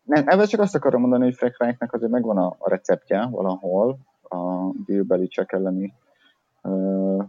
nem, 0.03 0.23
ebben 0.25 0.45
csak 0.45 0.59
azt 0.59 0.75
akarom 0.75 1.01
mondani, 1.01 1.23
hogy 1.23 1.35
Frank 1.35 1.55
Reichnek 1.57 1.93
azért 1.93 2.11
megvan 2.11 2.37
a, 2.37 2.55
a 2.57 2.69
receptje 2.69 3.25
valahol 3.25 3.97
a 4.21 4.69
Bill 4.85 5.03
Belichick 5.03 5.51
elleni 5.51 5.93
ö, 6.61 7.23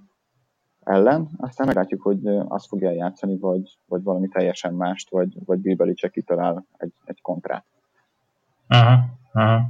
ellen, 0.84 1.28
aztán 1.36 1.66
meglátjuk, 1.66 2.02
hogy 2.02 2.26
azt 2.48 2.66
fogja 2.66 2.90
játszani, 2.90 3.38
vagy, 3.38 3.78
vagy 3.86 4.02
valami 4.02 4.28
teljesen 4.28 4.74
mást, 4.74 5.10
vagy, 5.10 5.36
vagy 5.44 5.58
Bill 5.58 5.76
Belichick 5.76 6.12
kitalál 6.12 6.64
egy, 6.76 6.92
egy 7.04 7.20
kontrát. 7.20 7.64
Uh-huh, 8.68 8.98
uh-huh. 9.32 9.60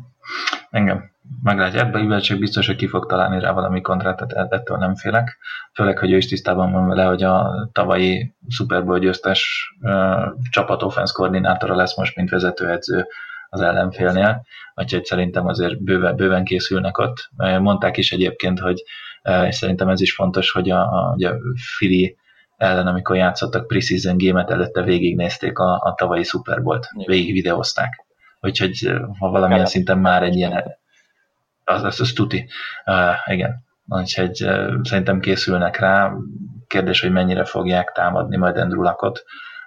Engem 0.70 1.11
meglátja. 1.42 1.80
Ebben 1.80 2.20
csak 2.20 2.38
biztos, 2.38 2.66
hogy 2.66 2.76
ki 2.76 2.86
fog 2.86 3.06
találni 3.06 3.40
rá 3.40 3.52
valami 3.52 3.80
kontrátot, 3.80 4.32
e- 4.32 4.46
ettől 4.50 4.76
nem 4.76 4.94
félek. 4.94 5.38
Főleg, 5.74 5.98
hogy 5.98 6.12
ő 6.12 6.16
is 6.16 6.28
tisztában 6.28 6.72
van 6.72 6.88
vele, 6.88 7.04
hogy 7.04 7.22
a 7.22 7.68
tavalyi 7.72 8.34
Super 8.48 8.84
Bowl 8.84 8.98
győztes 8.98 9.72
uh, 9.80 10.24
csapat 10.50 10.82
offense 10.82 11.12
koordinátora 11.16 11.74
lesz 11.76 11.96
most, 11.96 12.16
mint 12.16 12.30
vezetőedző 12.30 13.06
az 13.48 13.60
ellenfélnél, 13.60 14.44
úgyhogy 14.74 15.04
szerintem 15.04 15.46
azért 15.46 15.82
bőven, 15.82 16.16
bőven 16.16 16.44
készülnek 16.44 16.98
ott. 16.98 17.30
Mondták 17.36 17.96
is 17.96 18.12
egyébként, 18.12 18.58
hogy 18.58 18.82
és 19.46 19.54
szerintem 19.54 19.88
ez 19.88 20.00
is 20.00 20.14
fontos, 20.14 20.50
hogy 20.50 20.70
a, 20.70 20.80
a, 20.80 21.16
a 21.18 21.36
Fili 21.76 22.16
ellen, 22.56 22.86
amikor 22.86 23.16
játszottak 23.16 23.66
preseason 23.66 24.16
gémet, 24.16 24.50
előtte 24.50 24.82
végignézték 24.82 25.58
a, 25.58 25.72
a 25.72 25.94
tavalyi 25.96 26.22
Super 26.22 26.62
Bowl-t, 26.62 26.88
végig 27.06 27.32
videózták. 27.32 28.04
Úgyhogy 28.40 28.92
ha 29.18 29.30
valamilyen 29.30 29.66
szinten 29.66 29.98
már 29.98 30.22
egy 30.22 30.36
ilyen 30.36 30.62
az, 31.64 31.82
az, 31.82 32.00
az 32.00 32.12
tuti. 32.12 32.48
Uh, 32.86 33.34
igen. 33.34 33.64
Úgyhogy 33.88 34.44
uh, 34.44 34.82
szerintem 34.82 35.20
készülnek 35.20 35.78
rá. 35.78 36.12
Kérdés, 36.66 37.00
hogy 37.00 37.12
mennyire 37.12 37.44
fogják 37.44 37.92
támadni 37.92 38.36
majd 38.36 38.56
Endrulakot. 38.56 39.22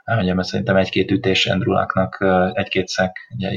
Uh, 0.05 0.21
ugye, 0.21 0.33
mert 0.33 0.47
szerintem 0.47 0.75
egy-két 0.75 1.11
ütés 1.11 1.45
Endrulaknak, 1.45 2.17
uh, 2.19 2.49
egy-két 2.53 2.87
szek, 2.87 3.17
ugye, 3.35 3.49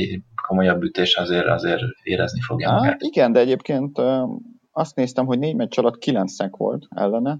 komolyabb 0.47 0.83
ütés 0.83 1.17
azért, 1.17 1.47
azért 1.47 1.83
érezni 2.03 2.41
fogja 2.41 2.71
magát. 2.71 2.91
Hát 2.91 3.03
igen, 3.03 3.33
de 3.33 3.41
egyébként 3.41 3.99
uh, 3.99 4.29
azt 4.73 4.97
néztem, 4.97 5.27
hogy 5.27 5.39
négy 5.39 5.57
meccs 5.57 5.79
alatt 5.79 5.99
kilenc 5.99 6.33
szek 6.33 6.57
volt 6.57 6.87
ellene, 6.95 7.39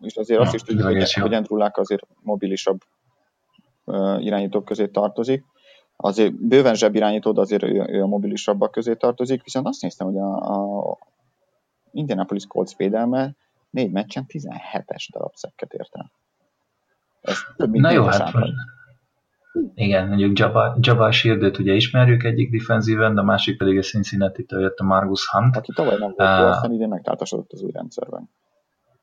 és 0.00 0.16
azért 0.16 0.40
azt 0.40 0.54
is 0.54 0.62
tudjuk, 0.62 0.86
hogy, 0.86 1.12
hogy 1.12 1.32
Endrulák 1.32 1.76
azért 1.76 2.06
mobilisabb 2.22 2.78
uh, 3.84 4.24
irányítók 4.24 4.64
közé 4.64 4.86
tartozik 4.86 5.44
azért 5.96 6.34
bőven 6.34 6.74
zsebirányító, 6.74 7.32
de 7.32 7.40
azért 7.40 7.62
ő, 7.62 7.84
ő 7.88 8.02
a 8.02 8.06
mobilisabbak 8.06 8.70
közé 8.70 8.94
tartozik, 8.94 9.42
viszont 9.42 9.66
azt 9.66 9.82
néztem, 9.82 10.06
hogy 10.06 10.16
a, 10.16 10.36
a 10.90 10.98
Indianapolis 11.90 12.46
Colts 12.46 12.76
védelme 12.76 13.36
négy 13.70 13.90
meccsen 13.90 14.24
17-es 14.28 15.06
darab 15.12 15.34
szekket 15.34 15.72
ért 15.72 15.96
el. 15.96 16.12
Ez 17.20 17.38
több, 17.56 17.70
mint 17.70 17.84
Na 17.84 17.90
jó, 17.90 18.04
hát 18.04 18.32
igen, 19.74 20.08
mondjuk 20.08 20.38
Jabba, 20.38 20.76
Jabba 20.80 21.12
Shieldot 21.12 21.58
ugye 21.58 21.72
ismerjük 21.72 22.24
egyik 22.24 22.50
defensíven, 22.50 23.14
de 23.14 23.20
a 23.20 23.24
másik 23.24 23.56
pedig 23.56 23.78
a 23.78 23.82
Cincinnati-től 23.82 24.60
jött 24.60 24.78
a 24.78 24.84
Margus 24.84 25.30
Hunt. 25.30 25.56
Aki 25.56 25.72
tavaly 25.74 25.98
nem 25.98 26.14
volt, 26.16 26.40
uh, 26.40 26.46
aztán 26.46 26.72
idén 26.72 26.88
megtáltasodott 26.88 27.52
az 27.52 27.62
új 27.62 27.70
rendszerben. 27.72 28.30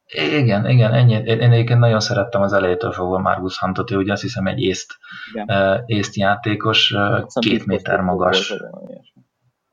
Igen, 0.08 0.70
igen, 0.70 0.94
ennyi. 0.94 1.14
Én 1.14 1.52
egyébként 1.52 1.80
nagyon 1.80 2.00
szerettem 2.00 2.42
az 2.42 2.54
elejétől 2.54 2.92
fogva 2.92 3.20
Margus 3.20 3.60
Huntot, 3.60 3.92
ő 3.92 3.98
ugye 3.98 4.12
azt 4.12 4.22
hiszem 4.22 4.46
egy 4.46 4.60
észt, 4.60 4.98
uh, 5.34 5.80
észt 5.86 6.16
játékos, 6.16 6.96
két 7.40 7.66
méter 7.66 8.02
magas. 8.02 8.54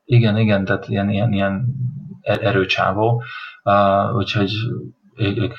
Igen, 0.03 0.37
igen, 0.37 0.65
tehát 0.65 0.87
ilyen, 0.87 1.09
ilyen, 1.09 1.33
ilyen 1.33 1.65
er-, 2.21 2.43
erőcsávó, 2.43 3.23
uh, 3.63 4.15
úgyhogy 4.15 4.51
ők, 5.15 5.37
ők, 5.37 5.53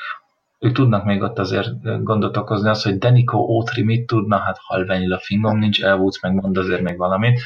ők 0.58 0.72
tudnak 0.72 1.04
még 1.04 1.22
ott 1.22 1.38
azért 1.38 2.02
gondot 2.04 2.36
okozni, 2.36 2.68
az, 2.68 2.82
hogy 2.82 2.98
Denico 2.98 3.38
Ótri 3.38 3.82
mit 3.82 4.06
tudna, 4.06 4.38
hát 4.38 4.58
halvenyil 4.60 5.12
a 5.12 5.18
fingom 5.18 5.58
nincs, 5.58 5.82
Elwoods 5.82 6.20
meg 6.20 6.34
mond 6.34 6.56
azért 6.56 6.82
még 6.82 6.96
valamit. 6.96 7.40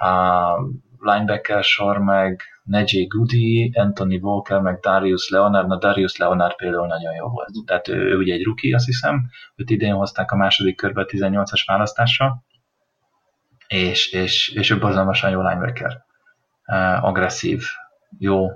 Uh, 0.00 0.68
linebacker 0.98 1.64
sor 1.64 1.98
meg 1.98 2.42
Nejé 2.70 3.06
Goody, 3.06 3.70
Anthony 3.74 4.18
Walker, 4.20 4.60
meg 4.60 4.78
Darius 4.80 5.28
Leonard. 5.28 5.66
Na 5.66 5.76
Darius 5.76 6.16
Leonard 6.16 6.56
például 6.56 6.86
nagyon 6.86 7.14
jó 7.14 7.28
volt. 7.28 7.48
Tehát 7.66 7.88
ő, 7.88 7.94
ő 7.94 8.16
ugye 8.16 8.34
egy 8.34 8.44
rookie, 8.44 8.74
azt 8.74 8.86
hiszem. 8.86 9.30
Őt 9.56 9.70
idén 9.70 9.94
hozták 9.94 10.30
a 10.30 10.36
második 10.36 10.76
körbe 10.76 11.04
18-as 11.08 11.62
választásra. 11.66 12.44
És, 13.66 14.12
és, 14.12 14.48
és 14.48 14.70
ő 14.70 14.78
borzalmasan 14.78 15.30
jó 15.30 15.40
linebacker. 15.40 16.04
Uh, 16.66 17.04
agresszív, 17.04 17.62
jó, 18.18 18.48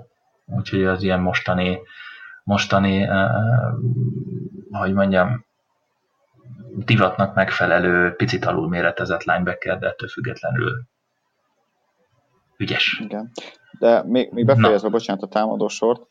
úgyhogy 0.45 0.83
az 0.83 1.03
ilyen 1.03 1.19
mostani, 1.19 1.79
mostani 2.43 3.03
uh, 3.03 3.31
hogy 4.71 4.93
mondjam, 4.93 5.45
divatnak 6.75 7.35
megfelelő, 7.35 8.13
picit 8.15 8.45
alul 8.45 8.69
méretezett 8.69 9.23
linebacker, 9.23 9.79
de 9.79 9.87
ettől 9.87 10.09
függetlenül 10.09 10.87
ügyes. 12.57 12.99
Igen. 13.03 13.31
De 13.79 14.03
még, 14.03 14.31
még 14.31 14.45
befejezve, 14.45 14.87
Na. 14.87 14.93
bocsánat, 14.93 15.23
a 15.23 15.27
támadósort, 15.27 16.01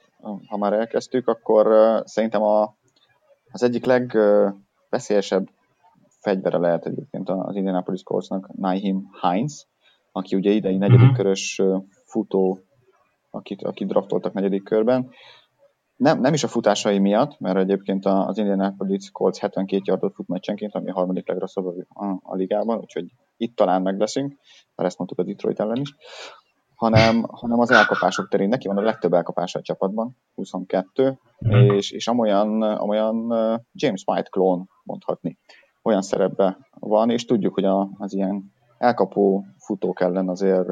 ha 0.47 0.57
már 0.57 0.73
elkezdtük, 0.73 1.29
akkor 1.29 1.67
uh, 1.67 2.05
szerintem 2.05 2.43
a, 2.43 2.77
az 3.51 3.63
egyik 3.63 3.85
legveszélyesebb 3.85 5.49
fegyvere 6.25 6.59
lehet 6.59 6.87
egyébként 6.87 7.29
az 7.29 7.57
Indianapolis 7.57 8.03
Coltsnak 8.03 8.53
Naheem 8.57 9.11
Hines, 9.21 9.67
aki 10.13 10.37
ugye 10.37 10.51
idei 10.51 10.77
negyedik 10.77 11.01
uh-huh. 11.01 11.17
körös 11.17 11.63
futó, 12.05 12.59
akit, 13.31 13.63
akit 13.63 13.89
draftoltak 13.89 14.33
negyedik 14.33 14.63
körben. 14.63 15.11
Nem, 15.97 16.21
nem 16.21 16.33
is 16.33 16.45
a 16.45 16.49
futásai 16.49 16.99
miatt, 16.99 17.41
mert 17.41 17.57
egyébként 17.57 18.07
az 18.07 18.39
Indianapolis 18.39 19.11
Colts 19.11 19.39
72 19.39 19.83
yardot 19.85 20.15
fut 20.15 20.29
meccsenként, 20.29 20.75
ami 20.75 20.91
a 20.91 20.95
harmadik 20.95 21.29
legrosszabb 21.29 21.67
a, 21.67 22.05
a, 22.05 22.21
a 22.23 22.35
ligában, 22.35 22.79
úgyhogy 22.79 23.13
itt 23.37 23.57
talán 23.57 23.83
megleszünk, 23.83 24.37
mert 24.75 24.89
ezt 24.89 24.99
mondtuk 24.99 25.19
a 25.19 25.23
Detroit 25.23 25.61
ellen 25.61 25.81
is, 25.81 25.95
hanem, 26.75 27.23
hanem 27.23 27.59
az 27.59 27.71
elkapások 27.71 28.29
terén. 28.29 28.49
Neki 28.49 28.67
van 28.67 28.77
a 28.77 28.83
legtöbb 28.83 29.13
elkapása 29.13 29.59
a 29.59 29.63
csapatban, 29.63 30.17
22, 30.35 31.19
mm. 31.49 31.71
és, 31.71 31.91
és 31.91 32.09
amolyan, 32.09 32.63
amolyan 32.63 33.15
James 33.73 34.03
White 34.07 34.29
klón 34.31 34.69
mondhatni. 34.83 35.39
Olyan 35.83 36.03
szerepben 36.03 36.67
van, 36.79 37.11
és 37.11 37.25
tudjuk, 37.25 37.55
hogy 37.55 37.65
a, 37.65 37.89
az 37.99 38.15
ilyen 38.15 38.53
elkapó 38.79 39.45
futók 39.59 40.01
ellen 40.01 40.29
azért 40.29 40.69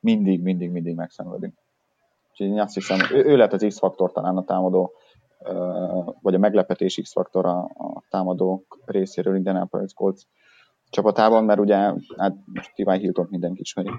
mindig, 0.00 0.42
mindig, 0.42 0.70
mindig 0.70 0.94
megszenvedünk. 0.94 1.54
Úgyhogy 2.30 2.46
én 2.46 2.60
azt 2.60 2.74
hiszem, 2.74 2.98
ő, 3.12 3.24
ő 3.24 3.36
lehet 3.36 3.52
az 3.52 3.64
X-faktor 3.68 4.12
talán 4.12 4.36
a 4.36 4.44
támadó, 4.44 4.92
vagy 6.20 6.34
a 6.34 6.38
meglepetés 6.38 6.98
X-faktor 7.02 7.46
a, 7.46 7.58
a 7.58 8.02
támadók 8.10 8.78
részéről 8.84 9.36
Indianapolis 9.36 9.92
Colts 9.92 10.22
csapatában, 10.90 11.44
mert 11.44 11.60
ugye 11.60 11.76
hát 12.16 12.34
T.Y. 12.74 12.98
Hilton 12.98 13.26
mindenki 13.30 13.60
ismeri. 13.60 13.90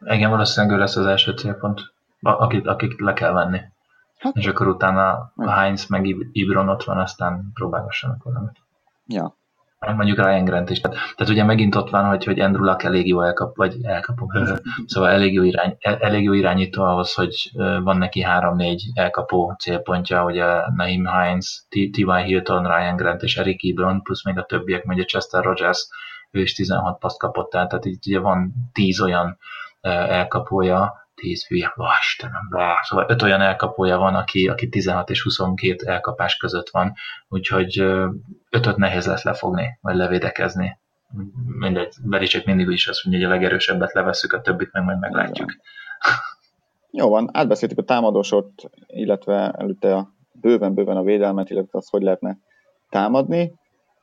Igen, 0.00 0.30
valószínűleg 0.30 0.76
ő 0.76 0.78
lesz 0.78 0.96
az 0.96 1.06
első 1.06 1.32
célpont, 1.32 1.80
akit, 2.20 2.66
akit 2.66 3.00
le 3.00 3.12
kell 3.12 3.32
venni. 3.32 3.60
Hát, 4.18 4.36
és 4.36 4.46
akkor 4.46 4.68
utána 4.68 5.32
a 5.36 5.50
Heinz 5.50 5.86
meg 5.86 6.06
Ibron 6.32 6.68
ott 6.68 6.84
van, 6.84 6.98
aztán 6.98 7.50
próbálgassanak 7.54 8.22
valamit. 8.22 8.56
Ja. 9.06 9.36
Mondjuk 9.86 10.18
Ryan 10.18 10.44
Grant 10.44 10.70
is. 10.70 10.80
Tehát, 10.80 10.96
tehát 10.96 11.32
ugye 11.32 11.44
megint 11.44 11.74
ott 11.74 11.90
van, 11.90 12.04
hogy, 12.04 12.24
hogy 12.24 12.40
Andrew 12.40 12.64
Luck 12.64 12.82
elég 12.82 13.06
jó 13.06 13.20
elkap, 13.22 13.56
vagy 13.56 13.76
elkapom, 13.82 14.28
szóval 14.86 15.10
elég 15.10 15.32
jó, 15.32 15.42
irány, 15.42 15.76
elég 15.80 16.22
jó 16.22 16.32
irányító 16.32 16.82
ahhoz, 16.82 17.14
hogy 17.14 17.50
van 17.82 17.96
neki 17.96 18.22
három-négy 18.22 18.84
elkapó 18.94 19.54
célpontja, 19.58 20.22
hogy 20.22 20.38
a 20.38 20.72
Naim 20.76 21.06
Hines, 21.06 21.64
T.Y. 21.68 22.22
Hilton, 22.24 22.66
Ryan 22.66 22.96
Grant 22.96 23.22
és 23.22 23.36
Eric 23.36 23.60
Ebron, 23.64 24.02
plusz 24.02 24.24
még 24.24 24.38
a 24.38 24.44
többiek, 24.44 24.84
mondja 24.84 25.04
Chester 25.04 25.44
Rogers, 25.44 25.88
ő 26.30 26.40
is 26.40 26.54
16 26.54 26.98
paszt 26.98 27.18
kapott 27.18 27.54
el, 27.54 27.66
tehát 27.66 27.84
így 27.84 28.06
ugye 28.06 28.18
van 28.18 28.52
10 28.72 29.00
olyan 29.00 29.38
elkapója, 29.80 30.99
10 31.20 31.46
hülye, 31.46 31.74
ó, 31.78 31.84
Istenem, 32.00 32.48
bá. 32.50 32.80
szóval 32.82 33.06
5 33.08 33.22
olyan 33.22 33.40
elkapója 33.40 33.98
van, 33.98 34.14
aki, 34.14 34.48
aki 34.48 34.68
16 34.68 35.10
és 35.10 35.22
22 35.22 35.86
elkapás 35.86 36.36
között 36.36 36.68
van, 36.70 36.92
úgyhogy 37.28 37.78
5 38.50 38.76
nehéz 38.76 39.06
lesz 39.06 39.22
lefogni, 39.22 39.78
vagy 39.80 39.94
levédekezni. 39.94 40.78
Mindegy, 41.58 41.94
Belicek 42.04 42.44
mindig 42.44 42.68
is 42.68 42.86
azt 42.86 43.04
mondja, 43.04 43.26
hogy 43.26 43.32
a 43.32 43.38
legerősebbet 43.38 43.92
levesszük, 43.92 44.32
a 44.32 44.40
többit 44.40 44.72
meg 44.72 44.84
majd 44.84 44.98
meglátjuk. 44.98 45.52
Jó 46.90 47.08
van, 47.08 47.28
átbeszéltük 47.32 47.78
a 47.78 47.82
támadósort, 47.82 48.70
illetve 48.86 49.50
előtte 49.50 49.94
a 49.96 50.08
bőven-bőven 50.32 50.96
a 50.96 51.02
védelmet, 51.02 51.50
illetve 51.50 51.78
azt, 51.78 51.90
hogy 51.90 52.02
lehetne 52.02 52.38
támadni. 52.88 53.52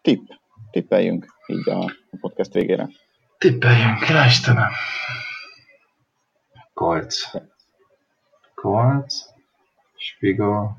Tipp, 0.01 0.27
tippeljünk 0.71 1.25
így 1.47 1.69
a 1.69 1.91
podcast 2.19 2.53
végére. 2.53 2.89
Tippeljünk, 3.37 3.99
Istenem! 4.25 4.69
Colts. 6.77 7.33
Colts, 8.55 9.15
Spiegel, 9.95 10.77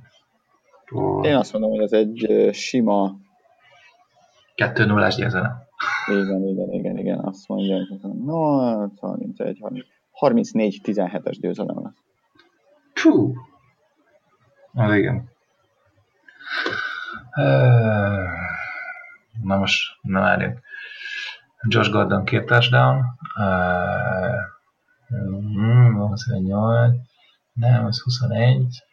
Paul. 0.85 1.25
Én 1.25 1.37
azt 1.37 1.53
mondom, 1.53 1.71
hogy 1.71 1.81
ez 1.81 1.93
egy 1.93 2.49
sima 2.53 3.17
2-0-ás 4.57 5.17
győzelem. 5.17 5.63
Igen, 6.07 6.47
igen, 6.47 6.73
igen, 6.73 6.99
igen, 6.99 7.19
azt 7.19 7.49
mondja, 7.49 7.77
hogy 7.77 8.11
no, 8.25 8.87
31, 9.01 9.63
34, 10.11 10.81
17-es 10.85 11.37
győzelem 11.41 11.83
lesz. 11.83 12.03
Fú! 12.95 13.35
Az 14.75 14.95
igen. 14.95 15.31
Na 19.43 19.57
most, 19.57 19.99
na 20.03 20.21
várjunk. 20.21 20.61
Josh 21.69 21.91
Gordon 21.91 22.25
két 22.25 22.47
touchdown, 22.47 23.05
28, 25.09 26.95
nem, 27.53 27.85
az 27.85 28.03
21, 28.03 28.85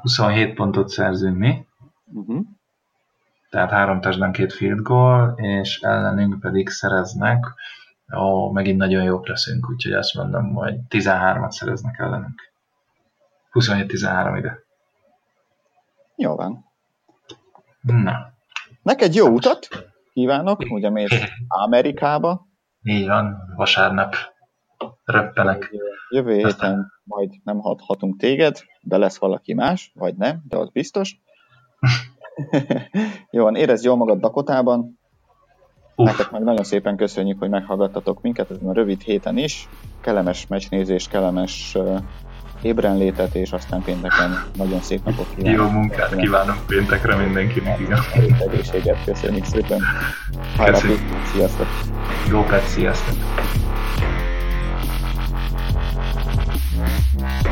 27 0.00 0.54
pontot 0.54 0.88
szerzünk 0.88 1.36
mi. 1.36 1.66
Uh-huh. 2.04 2.46
Tehát 3.50 3.70
három 3.70 4.00
touchdown, 4.00 4.32
két 4.32 4.52
field 4.52 4.80
goal, 4.80 5.34
és 5.36 5.80
ellenünk 5.80 6.40
pedig 6.40 6.68
szereznek, 6.68 7.46
ó, 8.16 8.50
megint 8.50 8.78
nagyon 8.78 9.02
jók 9.02 9.26
leszünk, 9.26 9.70
úgyhogy 9.70 9.92
azt 9.92 10.14
mondom, 10.14 10.54
hogy 10.54 10.74
13-at 10.88 11.50
szereznek 11.50 11.98
ellenünk. 11.98 12.52
27-13 13.52 14.34
ide. 14.38 14.58
Jó 16.16 16.36
van. 16.36 16.64
Na. 17.80 18.32
Neked 18.82 19.14
jó 19.14 19.28
utat 19.28 19.68
kívánok, 20.12 20.60
ugye 20.68 20.90
mész 20.90 21.20
Amerikába. 21.48 22.46
Így 22.82 23.06
van, 23.06 23.36
vasárnap 23.56 24.14
röppenek. 25.10 25.74
Jövő 26.10 26.32
héten 26.34 26.50
Aztán... 26.50 26.92
majd 27.04 27.30
nem 27.44 27.58
hathatunk 27.58 28.16
téged, 28.16 28.56
de 28.80 28.96
lesz 28.96 29.18
valaki 29.18 29.54
más, 29.54 29.92
vagy 29.94 30.14
nem, 30.14 30.42
de 30.48 30.56
az 30.56 30.70
biztos. 30.70 31.16
Jó 33.30 33.42
van, 33.42 33.54
érezd 33.54 33.84
jól 33.84 33.96
magad 33.96 34.20
Dakotában. 34.20 34.98
Nektek 35.94 36.30
meg 36.30 36.42
nagyon 36.42 36.64
szépen 36.64 36.96
köszönjük, 36.96 37.38
hogy 37.38 37.48
meghallgattatok 37.48 38.22
minket 38.22 38.50
ezen 38.50 38.68
a 38.68 38.72
rövid 38.72 39.02
héten 39.02 39.36
is. 39.36 39.68
Kellemes 40.00 40.46
meccsnézést, 40.46 41.10
kellemes 41.10 41.74
uh, 41.74 41.98
ébrenlétet, 42.62 43.34
és 43.34 43.52
aztán 43.52 43.82
pénteken 43.82 44.30
nagyon 44.56 44.80
szép 44.80 45.04
napot 45.04 45.26
kívánok. 45.34 45.58
Jó 45.58 45.68
munkát 45.68 46.16
kívánok 46.16 46.66
péntekre 46.66 47.16
mindenkinek, 47.16 47.80
igen. 47.80 47.98
Egészséget 48.38 49.04
köszönjük 49.04 49.44
szépen. 49.44 49.80
Köszönjük. 50.64 51.00
Sziasztok. 51.32 51.66
Jó 52.30 52.42
perc, 52.42 52.68
sziasztok. 52.68 53.16
Thank 57.12 57.46